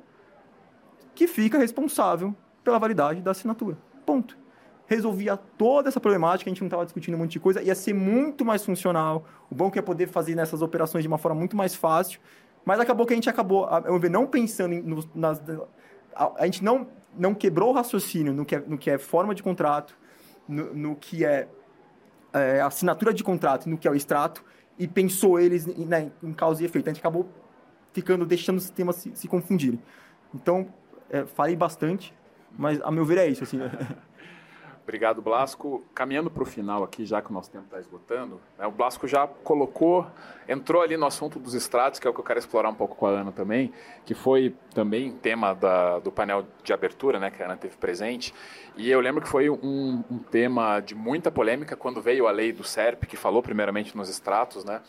que 1.15 1.27
fica 1.27 1.59
responsável 1.59 2.35
pela 2.63 2.79
validade 2.79 3.21
da 3.21 3.33
assinatura. 3.33 3.77
Ponto. 4.07 4.39
Resolvia 4.87 5.37
toda 5.37 5.89
essa 5.89 6.01
problemática, 6.01 6.49
a 6.49 6.53
gente 6.53 6.61
não 6.61 6.69
estava 6.69 6.85
discutindo 6.85 7.15
um 7.15 7.19
monte 7.19 7.33
de 7.33 7.41
coisa, 7.41 7.61
ia 7.61 7.75
ser 7.75 7.93
muito 7.93 8.45
mais 8.45 8.65
funcional, 8.65 9.27
o 9.51 9.55
banco 9.55 9.77
ia 9.77 9.83
poder 9.83 10.07
fazer 10.07 10.35
nessas 10.35 10.63
operações 10.63 11.03
de 11.03 11.09
uma 11.09 11.19
forma 11.19 11.39
muito 11.39 11.57
mais 11.57 11.75
fácil, 11.75 12.21
mas 12.65 12.81
acabou 12.81 13.05
que 13.05 13.13
a 13.13 13.17
gente 13.17 13.29
acabou, 13.29 13.69
eu 13.85 14.11
não 14.11 14.27
pensando 14.27 14.75
em, 14.75 14.83
nas, 15.15 15.43
a, 16.15 16.43
a, 16.43 16.45
gente 16.47 16.65
não, 16.65 16.87
não 17.19 17.35
quebrou 17.35 17.71
o 17.71 17.73
raciocínio 17.73 18.33
no 18.33 18.45
que 18.45 18.55
é, 18.55 18.61
no 18.61 18.79
que 18.79 18.91
é 18.91 18.99
forma 18.99 19.35
de 19.35 19.43
contrato, 19.43 19.97
no, 20.49 20.73
no 20.75 20.97
que 20.97 21.25
é, 21.25 21.49
é, 22.33 22.61
assinatura 22.61 23.13
de 23.13 23.23
contrato, 23.25 23.69
no 23.69 23.77
que 23.77 23.87
é 23.87 23.91
o 23.91 23.95
extrato, 23.95 24.45
e 24.79 24.87
pensou 24.87 25.39
eles 25.39 25.67
né, 25.67 26.11
em 26.23 26.33
causa 26.33 26.63
e 26.63 26.67
efeito. 26.67 26.89
A 26.89 26.93
gente 26.93 27.01
acabou 27.01 27.29
ficando, 27.93 28.25
deixando 28.25 28.59
os 28.59 28.63
sistemas 28.63 28.97
se, 28.97 29.11
se 29.15 29.27
confundirem. 29.27 29.81
Então, 30.35 30.73
é, 31.11 31.25
falei 31.27 31.57
bastante, 31.57 32.15
mas 32.57 32.81
a 32.83 32.91
meu 32.91 33.05
ver 33.05 33.19
é 33.19 33.27
isso. 33.27 33.45
Assim. 33.45 33.59
Obrigado, 34.89 35.21
Blasco. 35.21 35.85
Caminhando 35.95 36.31
para 36.31 36.43
o 36.43 36.47
final 36.47 36.83
aqui, 36.83 37.05
já 37.05 37.21
que 37.21 37.29
o 37.29 37.33
nosso 37.35 37.51
tempo 37.51 37.67
está 37.67 37.79
esgotando, 37.79 38.41
né, 38.59 38.67
o 38.67 38.71
Blasco 38.71 39.07
já 39.07 39.27
colocou, 39.27 40.07
entrou 40.49 40.81
ali 40.81 40.97
no 40.97 41.05
assunto 41.05 41.39
dos 41.39 41.53
extratos, 41.53 42.01
que 42.01 42.07
é 42.07 42.11
o 42.11 42.15
que 42.15 42.21
eu 42.21 42.25
quero 42.25 42.39
explorar 42.39 42.71
um 42.71 42.75
pouco 42.75 42.97
com 42.97 43.07
a 43.07 43.11
Ana 43.11 43.31
também, 43.31 43.71
que 44.07 44.15
foi 44.15 44.57
também 44.75 45.13
tema 45.13 45.53
da, 45.53 45.99
do 45.99 46.11
painel 46.11 46.47
de 46.65 46.73
abertura, 46.73 47.21
né, 47.21 47.31
que 47.31 47.43
a 47.43 47.45
Ana 47.45 47.57
teve 47.59 47.77
presente. 47.77 48.33
E 48.79 48.91
eu 48.91 48.99
lembro 48.99 49.21
que 49.21 49.29
foi 49.29 49.51
um, 49.51 50.03
um 50.11 50.19
tema 50.19 50.81
de 50.81 50.95
muita 50.95 51.31
polêmica 51.31 51.77
quando 51.77 52.01
veio 52.01 52.27
a 52.27 52.31
lei 52.31 52.51
do 52.51 52.65
SERP, 52.65 53.05
que 53.05 53.17
falou 53.17 53.43
primeiramente 53.43 53.95
nos 53.95 54.09
extratos, 54.09 54.65
né? 54.65 54.81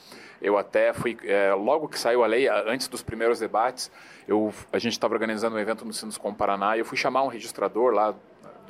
Eu 0.41 0.57
até 0.57 0.93
fui, 0.93 1.17
é, 1.25 1.53
logo 1.53 1.89
que 1.89 1.99
saiu 1.99 2.23
a 2.23 2.27
lei, 2.27 2.47
antes 2.47 2.87
dos 2.87 3.03
primeiros 3.03 3.39
debates, 3.39 3.91
eu, 4.25 4.53
a 4.71 4.79
gente 4.79 4.93
estava 4.93 5.13
organizando 5.13 5.57
um 5.57 5.59
evento 5.59 5.83
no 5.83 5.91
Sinuscom 5.91 6.33
Paraná 6.33 6.77
e 6.77 6.79
eu 6.79 6.85
fui 6.85 6.97
chamar 6.97 7.23
um 7.23 7.27
registrador 7.27 7.91
lá 7.91 8.15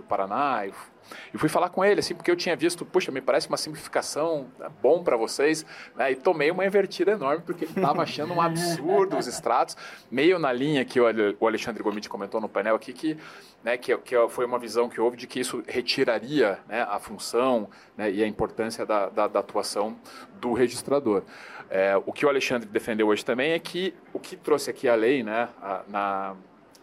Paraná 0.09 0.65
e, 0.65 1.37
fui 1.37 1.47
falar 1.47 1.69
com 1.69 1.85
ele, 1.85 1.99
assim, 1.99 2.15
porque 2.15 2.29
eu 2.29 2.35
tinha 2.35 2.55
visto, 2.55 2.83
puxa, 2.83 3.11
me 3.11 3.21
parece 3.21 3.47
uma 3.47 3.57
simplificação 3.57 4.47
né, 4.57 4.67
bom 4.81 5.03
para 5.03 5.15
vocês, 5.15 5.65
né, 5.95 6.11
e 6.11 6.15
tomei 6.15 6.51
uma 6.51 6.65
invertida 6.65 7.11
enorme, 7.11 7.43
porque 7.45 7.65
ele 7.65 7.73
estava 7.75 8.01
achando 8.03 8.33
um 8.33 8.41
absurdo 8.41 9.17
os 9.17 9.27
extratos, 9.27 9.77
meio 10.11 10.37
na 10.37 10.51
linha 10.51 10.83
que 10.83 10.99
o 10.99 11.47
Alexandre 11.47 11.81
Gomiti 11.81 12.09
comentou 12.09 12.41
no 12.41 12.49
painel 12.49 12.75
aqui, 12.75 12.91
que, 12.93 13.17
né, 13.63 13.77
que, 13.77 13.95
que 13.99 14.15
foi 14.29 14.45
uma 14.45 14.59
visão 14.59 14.89
que 14.89 14.99
houve 14.99 15.15
de 15.15 15.27
que 15.27 15.39
isso 15.39 15.63
retiraria 15.67 16.59
né, 16.67 16.81
a 16.81 16.99
função 16.99 17.69
né, 17.95 18.11
e 18.11 18.23
a 18.23 18.27
importância 18.27 18.85
da, 18.85 19.09
da, 19.09 19.27
da 19.27 19.39
atuação 19.39 19.95
do 20.39 20.53
registrador. 20.53 21.23
É, 21.69 21.95
o 22.03 22.11
que 22.11 22.25
o 22.25 22.29
Alexandre 22.29 22.67
defendeu 22.67 23.07
hoje 23.07 23.23
também 23.23 23.51
é 23.51 23.59
que 23.59 23.93
o 24.11 24.19
que 24.19 24.35
trouxe 24.35 24.71
aqui 24.71 24.87
a 24.87 24.95
lei, 24.95 25.21
né, 25.21 25.49
a, 25.61 25.83
na, 25.87 26.35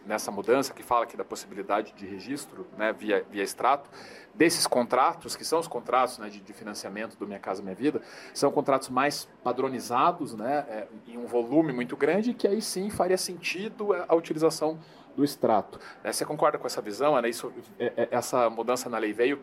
nessa 0.07 0.31
mudança, 0.31 0.73
que 0.73 0.81
fala 0.81 1.03
aqui 1.03 1.17
da 1.17 1.25
possibilidade 1.25 1.93
de 1.93 2.05
registro 2.05 2.65
né, 2.77 2.93
via, 2.93 3.25
via 3.29 3.43
extrato, 3.43 3.89
desses 4.33 4.65
contratos, 4.65 5.35
que 5.35 5.43
são 5.43 5.59
os 5.59 5.67
contratos 5.67 6.17
né, 6.17 6.29
de, 6.29 6.39
de, 6.39 6.53
financiamento 6.53 7.17
do 7.17 7.27
Minha 7.27 7.39
Casa 7.39 7.61
Minha 7.61 7.75
Vida, 7.75 8.01
são 8.33 8.51
contratos 8.51 8.89
mais 8.89 9.27
padronizados, 9.43 10.33
né, 10.33 10.65
é, 10.69 10.87
em 11.07 11.17
um 11.17 11.25
volume 11.25 11.73
muito 11.73 11.97
grande, 11.97 12.33
que 12.33 12.47
aí 12.47 12.61
sim 12.61 12.89
faria 12.89 13.17
sentido 13.17 13.93
a, 13.93 14.05
a 14.07 14.15
utilização 14.15 14.79
do 15.15 15.23
extrato. 15.23 15.79
Né, 16.03 16.13
você 16.13 16.23
concorda 16.23 16.57
com 16.57 16.67
essa 16.67 16.81
visão, 16.81 17.15
Ana? 17.15 17.27
Isso, 17.27 17.51
é, 17.77 17.91
é, 17.97 18.07
essa 18.11 18.49
mudança 18.49 18.89
na 18.89 18.97
lei 18.97 19.11
veio 19.11 19.41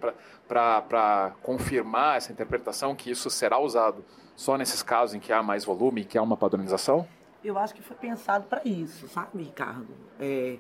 para 0.49 1.33
confirmar 1.43 2.17
essa 2.17 2.33
interpretação 2.33 2.95
que 2.95 3.11
isso 3.11 3.29
será 3.29 3.59
usado 3.59 4.05
só 4.37 4.57
nesses 4.57 4.83
casos 4.83 5.15
em 5.15 5.21
que 5.21 5.33
há 5.33 5.43
mais 5.43 5.65
volume 5.65 6.01
e 6.01 6.05
que 6.05 6.17
há 6.17 6.23
uma 6.23 6.37
padronização? 6.37 7.07
Eu 7.45 7.59
acho 7.59 7.75
que 7.75 7.83
foi 7.83 7.97
pensado 7.97 8.47
para 8.47 8.63
isso, 8.65 9.07
sabe, 9.07 9.43
Ricardo? 9.43 9.89
É, 10.19 10.57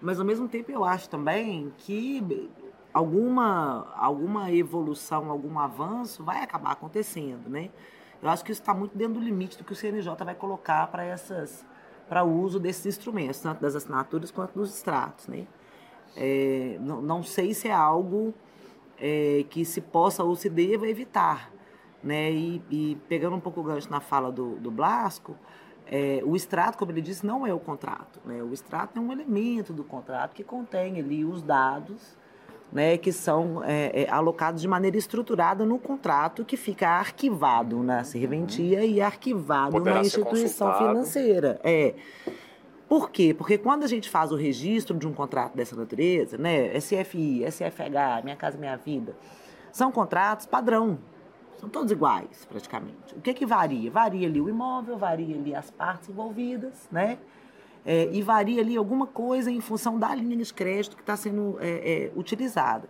mas 0.00 0.20
ao 0.20 0.24
mesmo 0.24 0.48
tempo 0.48 0.70
eu 0.70 0.84
acho 0.84 1.08
também 1.08 1.72
que 1.76 2.48
alguma, 2.94 3.92
alguma 3.96 4.52
evolução, 4.52 5.28
algum 5.28 5.58
avanço 5.58 6.22
vai 6.22 6.42
acabar 6.42 6.70
acontecendo, 6.70 7.48
né? 7.48 7.70
Eu 8.22 8.28
acho 8.28 8.44
que 8.44 8.52
isso 8.52 8.60
está 8.60 8.72
muito 8.72 8.96
dentro 8.96 9.14
do 9.14 9.20
limite 9.20 9.58
do 9.58 9.64
que 9.64 9.72
o 9.72 9.76
CNJ 9.76 10.14
vai 10.24 10.34
colocar 10.34 10.86
para 10.86 11.04
essas 11.04 11.66
para 12.08 12.24
o 12.24 12.40
uso 12.40 12.58
desses 12.58 12.86
instrumentos, 12.86 13.40
tanto 13.40 13.60
das 13.60 13.76
assinaturas 13.76 14.32
quanto 14.32 14.54
dos 14.54 14.74
extratos, 14.74 15.28
né? 15.28 15.46
É, 16.16 16.76
não, 16.80 17.00
não 17.00 17.22
sei 17.22 17.54
se 17.54 17.68
é 17.68 17.72
algo 17.72 18.34
é, 18.98 19.44
que 19.48 19.64
se 19.64 19.80
possa 19.80 20.24
ou 20.24 20.34
se 20.34 20.48
deva 20.48 20.88
evitar, 20.88 21.52
né? 22.02 22.32
E, 22.32 22.62
e, 22.68 22.98
pegando 23.08 23.36
um 23.36 23.40
pouco 23.40 23.60
o 23.60 23.62
gancho 23.62 23.88
na 23.90 24.00
fala 24.00 24.30
do, 24.32 24.56
do 24.56 24.72
Blasco, 24.72 25.36
é, 25.90 26.22
o 26.24 26.36
extrato, 26.36 26.78
como 26.78 26.92
ele 26.92 27.02
disse, 27.02 27.26
não 27.26 27.44
é 27.44 27.52
o 27.52 27.58
contrato. 27.58 28.20
Né? 28.24 28.40
O 28.40 28.52
extrato 28.52 28.98
é 28.98 29.02
um 29.02 29.10
elemento 29.10 29.72
do 29.72 29.82
contrato 29.82 30.34
que 30.34 30.44
contém 30.44 31.00
ali 31.00 31.24
os 31.24 31.42
dados 31.42 32.16
né, 32.72 32.96
que 32.96 33.12
são 33.12 33.62
é, 33.64 34.02
é, 34.02 34.10
alocados 34.10 34.62
de 34.62 34.68
maneira 34.68 34.96
estruturada 34.96 35.64
no 35.64 35.78
contrato 35.78 36.44
que 36.44 36.56
fica 36.56 36.88
arquivado 36.88 37.82
na 37.82 38.04
serventia 38.04 38.84
e 38.84 39.00
arquivado 39.00 39.72
Poderá 39.72 39.96
na 39.96 40.02
instituição 40.02 40.72
financeira. 40.78 41.60
É. 41.64 41.94
Por 42.88 43.10
quê? 43.10 43.34
Porque 43.36 43.58
quando 43.58 43.84
a 43.84 43.86
gente 43.86 44.08
faz 44.08 44.32
o 44.32 44.36
registro 44.36 44.96
de 44.96 45.06
um 45.06 45.12
contrato 45.12 45.56
dessa 45.56 45.76
natureza, 45.76 46.36
né, 46.36 46.78
SFI, 46.78 47.44
SFH, 47.50 48.22
Minha 48.24 48.36
Casa 48.36 48.58
Minha 48.58 48.76
Vida, 48.76 49.16
são 49.72 49.92
contratos 49.92 50.46
padrão, 50.46 50.98
são 51.60 51.68
todos 51.68 51.92
iguais, 51.92 52.46
praticamente. 52.46 53.14
O 53.14 53.20
que 53.20 53.34
que 53.34 53.44
varia? 53.44 53.90
Varia 53.90 54.26
ali 54.26 54.40
o 54.40 54.48
imóvel, 54.48 54.96
varia 54.96 55.36
ali 55.36 55.54
as 55.54 55.70
partes 55.70 56.08
envolvidas, 56.08 56.88
né? 56.90 57.18
É, 57.84 58.08
e 58.12 58.22
varia 58.22 58.62
ali 58.62 58.76
alguma 58.76 59.06
coisa 59.06 59.50
em 59.50 59.60
função 59.60 59.98
da 59.98 60.14
linha 60.14 60.36
de 60.36 60.54
crédito 60.54 60.96
que 60.96 61.02
está 61.02 61.16
sendo 61.16 61.58
é, 61.60 61.68
é, 61.68 62.12
utilizada. 62.16 62.88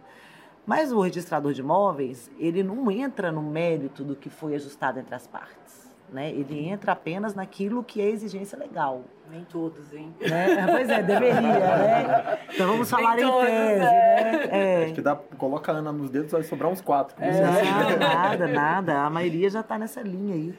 Mas 0.65 0.93
o 0.93 1.01
registrador 1.01 1.53
de 1.53 1.61
imóveis, 1.61 2.31
ele 2.39 2.63
não 2.63 2.91
entra 2.91 3.33
no 3.33 3.43
mérito 3.43 4.05
do 4.05 4.15
que 4.15 4.31
foi 4.31 4.55
ajustado 4.55 5.01
entre 5.01 5.15
as 5.15 5.27
partes 5.27 5.80
né? 6.13 6.31
Ele 6.31 6.69
entra 6.69 6.93
apenas 6.93 7.35
naquilo 7.35 7.83
que 7.83 8.01
é 8.01 8.09
exigência 8.09 8.59
legal. 8.59 9.03
Nem 9.31 9.45
todos, 9.45 9.93
hein? 9.93 10.13
Né? 10.21 10.67
Pois 10.67 10.89
é, 10.89 11.03
deveria, 11.03 11.41
né? 11.41 12.39
Então 12.53 12.67
vamos 12.67 12.91
falar 12.91 13.15
Nem 13.15 13.25
em 13.25 13.29
todos, 13.29 13.47
tese, 13.47 13.63
é. 13.63 13.79
né? 13.79 14.49
É. 14.51 14.85
Acho 14.85 14.95
que 14.95 15.01
dá, 15.01 15.15
coloca 15.15 15.71
a 15.71 15.77
Ana 15.77 15.93
nos 15.93 16.11
dedos, 16.11 16.33
vai 16.33 16.43
sobrar 16.43 16.71
uns 16.71 16.81
quatro. 16.81 17.15
É, 17.23 17.31
não, 17.41 17.95
nada, 17.99 18.47
nada. 18.49 19.03
A 19.03 19.11
maioria 19.11 19.49
já 19.49 19.61
está 19.61 19.79
nessa 19.79 20.03
linha 20.03 20.35
aí. 20.35 20.55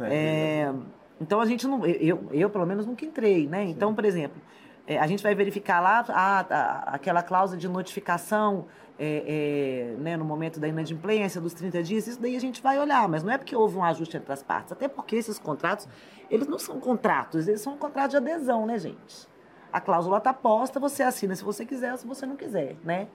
É, 0.00 0.14
é, 0.14 0.72
então 1.20 1.40
a 1.40 1.46
gente 1.46 1.66
não, 1.66 1.84
eu, 1.84 2.28
eu 2.30 2.48
pelo 2.48 2.64
menos 2.64 2.86
nunca 2.86 3.04
entrei, 3.04 3.48
né? 3.48 3.64
Então, 3.64 3.92
por 3.92 4.04
exemplo, 4.04 4.40
é, 4.86 4.98
a 4.98 5.06
gente 5.06 5.22
vai 5.22 5.34
verificar 5.34 5.80
lá 5.80 6.04
a, 6.08 6.40
a, 6.40 6.94
aquela 6.94 7.22
cláusula 7.22 7.58
de 7.58 7.68
notificação 7.68 8.66
é, 8.98 9.94
é, 9.96 10.00
né, 10.00 10.16
no 10.16 10.24
momento 10.24 10.58
da 10.58 10.66
inadimplência 10.66 11.40
dos 11.40 11.52
30 11.52 11.82
dias, 11.82 12.06
isso 12.06 12.20
daí 12.20 12.36
a 12.36 12.40
gente 12.40 12.62
vai 12.62 12.78
olhar, 12.78 13.08
mas 13.08 13.22
não 13.22 13.32
é 13.32 13.38
porque 13.38 13.54
houve 13.54 13.76
um 13.76 13.84
ajuste 13.84 14.16
entre 14.16 14.32
as 14.32 14.42
partes, 14.42 14.72
até 14.72 14.88
porque 14.88 15.16
esses 15.16 15.38
contratos, 15.38 15.86
eles 16.30 16.46
não 16.46 16.58
são 16.58 16.80
contratos, 16.80 17.46
eles 17.46 17.60
são 17.60 17.76
contratos 17.76 18.12
de 18.12 18.16
adesão, 18.16 18.66
né, 18.66 18.78
gente? 18.78 19.28
A 19.72 19.80
cláusula 19.80 20.18
está 20.18 20.32
posta, 20.32 20.80
você 20.80 21.02
assina 21.02 21.34
se 21.34 21.44
você 21.44 21.66
quiser 21.66 21.92
ou 21.92 21.98
se 21.98 22.06
você 22.06 22.24
não 22.24 22.36
quiser, 22.36 22.76
né? 22.82 23.08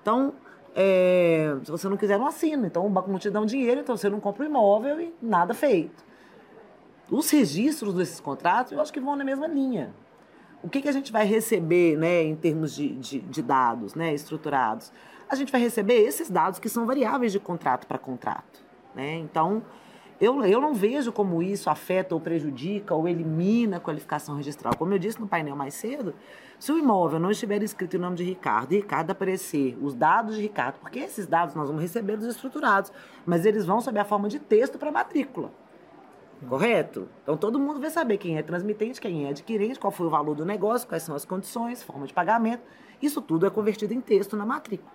Então, 0.00 0.34
é, 0.74 1.56
se 1.64 1.70
você 1.70 1.88
não 1.88 1.96
quiser, 1.96 2.18
não 2.18 2.26
assina. 2.26 2.66
Então, 2.66 2.86
o 2.86 2.90
banco 2.90 3.10
não 3.10 3.18
te 3.18 3.30
dá 3.30 3.40
um 3.40 3.46
dinheiro, 3.46 3.80
então 3.80 3.96
você 3.96 4.08
não 4.08 4.20
compra 4.20 4.44
o 4.44 4.46
imóvel 4.46 5.00
e 5.00 5.14
nada 5.20 5.54
feito. 5.54 6.04
Os 7.10 7.30
registros 7.30 7.94
desses 7.94 8.20
contratos, 8.20 8.72
eu 8.72 8.80
acho 8.80 8.92
que 8.92 9.00
vão 9.00 9.16
na 9.16 9.24
mesma 9.24 9.46
linha. 9.46 9.94
O 10.66 10.68
que, 10.68 10.82
que 10.82 10.88
a 10.88 10.92
gente 10.92 11.10
vai 11.10 11.24
receber, 11.24 11.96
né, 11.96 12.24
em 12.24 12.36
termos 12.36 12.74
de, 12.74 12.88
de, 12.96 13.20
de 13.20 13.42
dados, 13.42 13.94
né, 13.94 14.12
estruturados? 14.12 14.92
a 15.28 15.34
gente 15.34 15.50
vai 15.50 15.60
receber 15.60 15.94
esses 15.94 16.30
dados 16.30 16.58
que 16.58 16.68
são 16.68 16.86
variáveis 16.86 17.32
de 17.32 17.40
contrato 17.40 17.86
para 17.86 17.98
contrato. 17.98 18.64
Né? 18.94 19.16
Então, 19.16 19.62
eu, 20.20 20.44
eu 20.44 20.60
não 20.60 20.72
vejo 20.72 21.12
como 21.12 21.42
isso 21.42 21.68
afeta 21.68 22.14
ou 22.14 22.20
prejudica 22.20 22.94
ou 22.94 23.08
elimina 23.08 23.76
a 23.76 23.80
qualificação 23.80 24.36
registral. 24.36 24.74
Como 24.76 24.94
eu 24.94 24.98
disse 24.98 25.20
no 25.20 25.26
painel 25.26 25.56
mais 25.56 25.74
cedo, 25.74 26.14
se 26.58 26.72
o 26.72 26.78
imóvel 26.78 27.18
não 27.18 27.30
estiver 27.30 27.62
escrito 27.62 27.96
em 27.96 28.00
nome 28.00 28.16
de 28.16 28.24
Ricardo 28.24 28.72
e 28.72 28.76
Ricardo 28.76 29.10
aparecer 29.10 29.76
os 29.82 29.94
dados 29.94 30.36
de 30.36 30.42
Ricardo, 30.42 30.78
porque 30.80 31.00
esses 31.00 31.26
dados 31.26 31.54
nós 31.54 31.68
vamos 31.68 31.82
receber 31.82 32.16
dos 32.16 32.28
estruturados, 32.28 32.92
mas 33.26 33.44
eles 33.44 33.66
vão 33.66 33.80
sob 33.80 33.98
a 33.98 34.04
forma 34.04 34.28
de 34.28 34.38
texto 34.38 34.78
para 34.78 34.92
matrícula. 34.92 35.50
Correto? 36.48 37.08
Então 37.22 37.36
todo 37.36 37.58
mundo 37.58 37.80
vai 37.80 37.90
saber 37.90 38.18
quem 38.18 38.36
é 38.36 38.42
transmitente, 38.42 39.00
quem 39.00 39.26
é 39.26 39.30
adquirente, 39.30 39.78
qual 39.78 39.90
foi 39.90 40.06
o 40.06 40.10
valor 40.10 40.34
do 40.34 40.44
negócio, 40.44 40.86
quais 40.86 41.02
são 41.02 41.14
as 41.14 41.24
condições, 41.24 41.82
forma 41.82 42.06
de 42.06 42.12
pagamento. 42.12 42.62
Isso 43.00 43.22
tudo 43.22 43.46
é 43.46 43.50
convertido 43.50 43.94
em 43.94 44.00
texto 44.00 44.36
na 44.36 44.44
matrícula. 44.44 44.90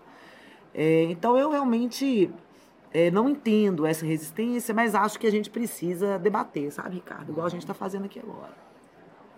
É, 0.73 1.03
então 1.03 1.37
eu 1.37 1.49
realmente 1.49 2.31
é, 2.93 3.09
não 3.09 3.29
entendo 3.29 3.85
essa 3.85 4.05
resistência, 4.05 4.73
mas 4.73 4.95
acho 4.95 5.19
que 5.19 5.27
a 5.27 5.31
gente 5.31 5.49
precisa 5.49 6.19
debater, 6.19 6.71
sabe, 6.71 6.95
Ricardo? 6.95 7.31
Igual 7.31 7.47
a 7.47 7.49
gente 7.49 7.61
está 7.61 7.73
fazendo 7.73 8.05
aqui 8.05 8.19
agora. 8.19 8.70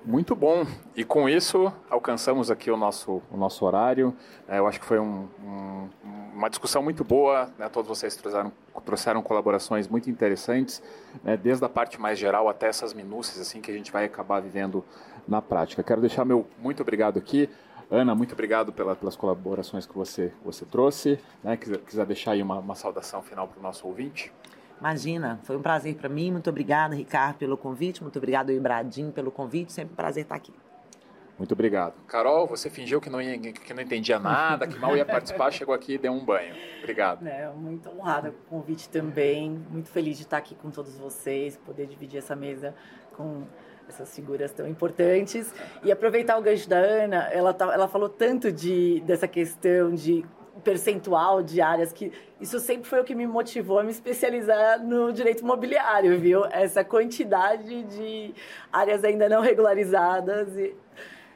Muito 0.06 0.36
bom. 0.36 0.66
E 0.96 1.06
com 1.06 1.30
isso, 1.30 1.72
alcançamos 1.90 2.52
aqui 2.52 2.70
o 2.70 2.76
nosso, 2.76 3.22
o 3.32 3.38
nosso 3.38 3.66
horário. 3.66 4.14
É, 4.48 4.60
eu 4.60 4.68
acho 4.68 4.80
que 4.80 4.86
foi 4.86 5.00
um, 5.00 5.30
um, 5.42 5.90
uma 6.36 6.50
discussão 6.50 6.84
muito 6.84 7.06
boa. 7.06 7.50
Né? 7.58 7.70
Todos 7.70 7.88
vocês 7.88 8.14
trouxeram, 8.16 8.52
trouxeram 8.84 9.22
colaborações 9.22 9.88
muito 9.88 10.10
interessantes, 10.10 10.84
né? 11.24 11.38
desde 11.38 11.64
a 11.64 11.70
parte 11.70 12.02
mais 12.02 12.20
geral 12.20 12.50
até 12.50 12.68
essas 12.68 12.94
minúcias 12.94 13.40
assim 13.40 13.62
que 13.62 13.72
a 13.72 13.74
gente 13.74 13.94
vai 13.94 14.04
acabar 14.04 14.42
vivendo 14.42 14.84
na 15.26 15.42
prática. 15.42 15.82
Quero 15.82 16.02
deixar 16.02 16.26
meu 16.26 16.46
muito 16.60 16.82
obrigado 16.82 17.18
aqui. 17.18 17.50
Ana, 17.90 18.14
muito 18.14 18.34
obrigado 18.34 18.74
pela, 18.74 18.96
pelas 18.96 19.16
colaborações 19.16 19.86
que 19.86 19.96
você, 19.96 20.34
você 20.44 20.66
trouxe. 20.66 21.18
Né? 21.42 21.56
Quiser, 21.56 21.78
quiser 21.80 22.06
deixar 22.06 22.32
aí 22.32 22.42
uma, 22.42 22.58
uma 22.58 22.76
saudação 22.76 23.22
final 23.22 23.48
para 23.48 23.60
o 23.60 23.64
nosso 23.64 23.88
ouvinte? 23.88 24.34
Imagina, 24.80 25.40
foi 25.44 25.56
um 25.56 25.62
prazer 25.62 25.96
para 25.96 26.10
mim. 26.10 26.32
Muito 26.32 26.50
obrigada, 26.50 26.96
Ricardo, 26.96 27.38
pelo 27.38 27.58
convite. 27.58 28.02
Muito 28.02 28.18
obrigado, 28.18 28.52
Ibradim, 28.52 29.12
pelo 29.12 29.32
convite. 29.32 29.72
Sempre 29.72 29.94
um 29.94 29.96
prazer 29.96 30.24
estar 30.24 30.36
aqui. 30.36 30.54
Muito 31.38 31.52
obrigado. 31.54 31.94
Carol, 32.08 32.46
você 32.48 32.70
fingiu 32.70 33.02
que 33.02 33.10
não, 33.10 33.22
ia, 33.22 33.38
que 33.40 33.74
não 33.74 33.82
entendia 33.82 34.20
nada, 34.20 34.68
que 34.68 34.78
mal 34.78 34.96
ia 34.96 35.06
participar, 35.06 35.52
chegou 35.52 35.74
aqui 35.74 35.96
e 35.96 35.98
deu 35.98 36.12
um 36.12 36.24
banho. 36.24 36.54
Obrigado. 36.80 37.26
É, 37.28 37.50
muito 37.50 37.90
honrada 37.90 38.32
com 38.32 38.58
o 38.58 38.60
convite 38.60 38.88
também. 38.88 39.50
Muito 39.70 39.90
feliz 39.90 40.18
de 40.18 40.24
estar 40.24 40.38
aqui 40.38 40.54
com 40.54 40.70
todos 40.70 40.96
vocês, 40.98 41.58
poder 41.58 41.88
dividir 41.88 42.20
essa 42.20 42.36
mesa 42.36 42.76
com 43.18 43.44
essas 43.90 44.14
figuras 44.16 44.52
tão 44.52 44.68
importantes. 44.68 45.54
E 45.84 45.92
aproveitar 45.92 46.38
o 46.38 46.42
gancho 46.42 46.70
da 46.70 46.78
Ana, 46.78 47.30
ela, 47.32 47.54
tá, 47.54 47.74
ela 47.74 47.88
falou 47.88 48.10
tanto 48.10 48.52
de, 48.52 49.02
dessa 49.02 49.28
questão 49.28 49.94
de 49.94 50.24
percentual 50.64 51.42
de 51.42 51.62
áreas 51.62 51.92
que 51.92 52.12
isso 52.40 52.60
sempre 52.60 52.88
foi 52.88 53.00
o 53.00 53.04
que 53.04 53.16
me 53.16 53.26
motivou 53.26 53.80
a 53.80 53.84
me 53.84 53.92
especializar 53.92 54.84
no 54.84 55.12
direito 55.12 55.42
imobiliário, 55.42 56.20
viu? 56.20 56.46
Essa 56.46 56.84
quantidade 56.84 57.84
de 57.84 58.34
áreas 58.72 59.04
ainda 59.04 59.30
não 59.30 59.42
regularizadas 59.42 60.56
e 60.58 60.76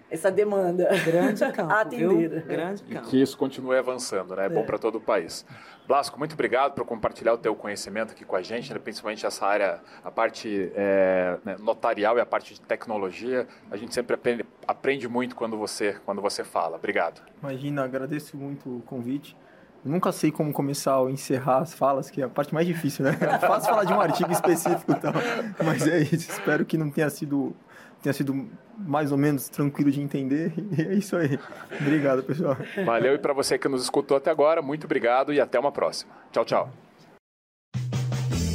essa 0.10 0.32
demanda 0.32 0.88
grande 1.04 1.40
campo, 1.52 1.74
atendida. 1.74 2.40
Grande 2.42 2.84
campo. 2.84 3.08
E 3.08 3.10
que 3.10 3.22
isso 3.22 3.38
continue 3.38 3.78
avançando, 3.78 4.36
né? 4.36 4.46
É 4.46 4.50
bom 4.50 4.62
é. 4.62 4.64
para 4.64 4.78
todo 4.78 4.96
o 4.96 5.02
país. 5.02 5.46
Blasco, 5.88 6.18
muito 6.20 6.34
obrigado 6.34 6.74
por 6.74 6.86
compartilhar 6.86 7.34
o 7.34 7.38
teu 7.38 7.56
conhecimento 7.56 8.12
aqui 8.12 8.26
com 8.26 8.36
a 8.36 8.42
gente, 8.42 8.74
né? 8.74 8.80
principalmente 8.80 9.26
essa 9.26 9.46
área, 9.46 9.80
a 10.04 10.12
parte 10.12 10.72
é, 10.76 11.38
né, 11.46 11.56
notarial 11.60 12.18
e 12.18 12.22
a 12.22 12.26
parte 12.26 12.54
de 12.54 12.62
tecnologia. 12.62 13.48
A 13.72 13.78
gente 13.78 13.94
sempre 13.94 14.16
aprende, 14.16 14.46
aprende 14.68 15.08
muito 15.08 15.36
quando 15.36 15.58
você, 15.58 15.96
quando 16.06 16.22
você 16.22 16.44
fala. 16.44 16.78
Obrigado. 16.78 17.22
Imagina, 17.42 17.84
agradeço 17.84 18.36
muito 18.36 18.78
o 18.78 18.82
convite. 18.82 19.36
Eu 19.86 19.92
nunca 19.92 20.12
sei 20.12 20.32
como 20.32 20.52
começar 20.52 21.00
ou 21.00 21.10
encerrar 21.10 21.60
as 21.60 21.74
falas, 21.74 22.10
que 22.10 22.22
é 22.22 22.26
a 22.26 22.30
parte 22.30 22.54
mais 22.54 22.68
difícil, 22.68 23.06
né? 23.06 23.12
É 23.22 23.40
fácil 23.40 23.70
falar 23.70 23.86
de 23.86 23.94
um 23.94 24.02
artigo 24.02 24.32
específico, 24.32 24.92
então. 24.92 25.14
mas 25.64 25.88
é 25.88 26.00
isso. 26.00 26.32
Espero 26.32 26.66
que 26.66 26.78
não 26.78 26.90
tenha 26.90 27.10
sido 27.10 27.56
tenha 28.02 28.14
sido 28.14 28.50
mais 28.78 29.12
ou 29.12 29.18
menos 29.18 29.50
tranquilo 29.50 29.92
de 29.92 30.02
entender. 30.02 30.54
E 30.78 30.82
é 30.82 30.94
isso 30.94 31.16
aí. 31.16 31.40
Obrigado, 31.80 32.24
pessoal. 32.24 32.58
Valeu 32.86 33.16
e 33.16 33.18
para 33.18 33.34
você 33.34 33.58
que 33.58 33.68
nos 33.68 33.84
escutou 33.84 34.18
até 34.18 34.30
agora, 34.30 34.62
muito 34.62 34.86
obrigado 34.86 35.34
e 35.34 35.40
até 35.40 35.60
uma 35.60 35.72
próxima. 35.72 36.12
Tchau, 36.32 36.46
tchau. 36.46 36.72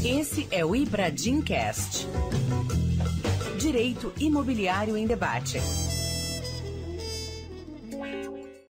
Esse 0.04 0.46
é 0.50 0.64
o 0.64 0.76
Ibradim 0.76 1.40
Cast. 1.40 2.06
Direito 3.58 4.12
Imobiliário 4.18 4.96
em 4.96 5.06
Debate. 5.06 5.60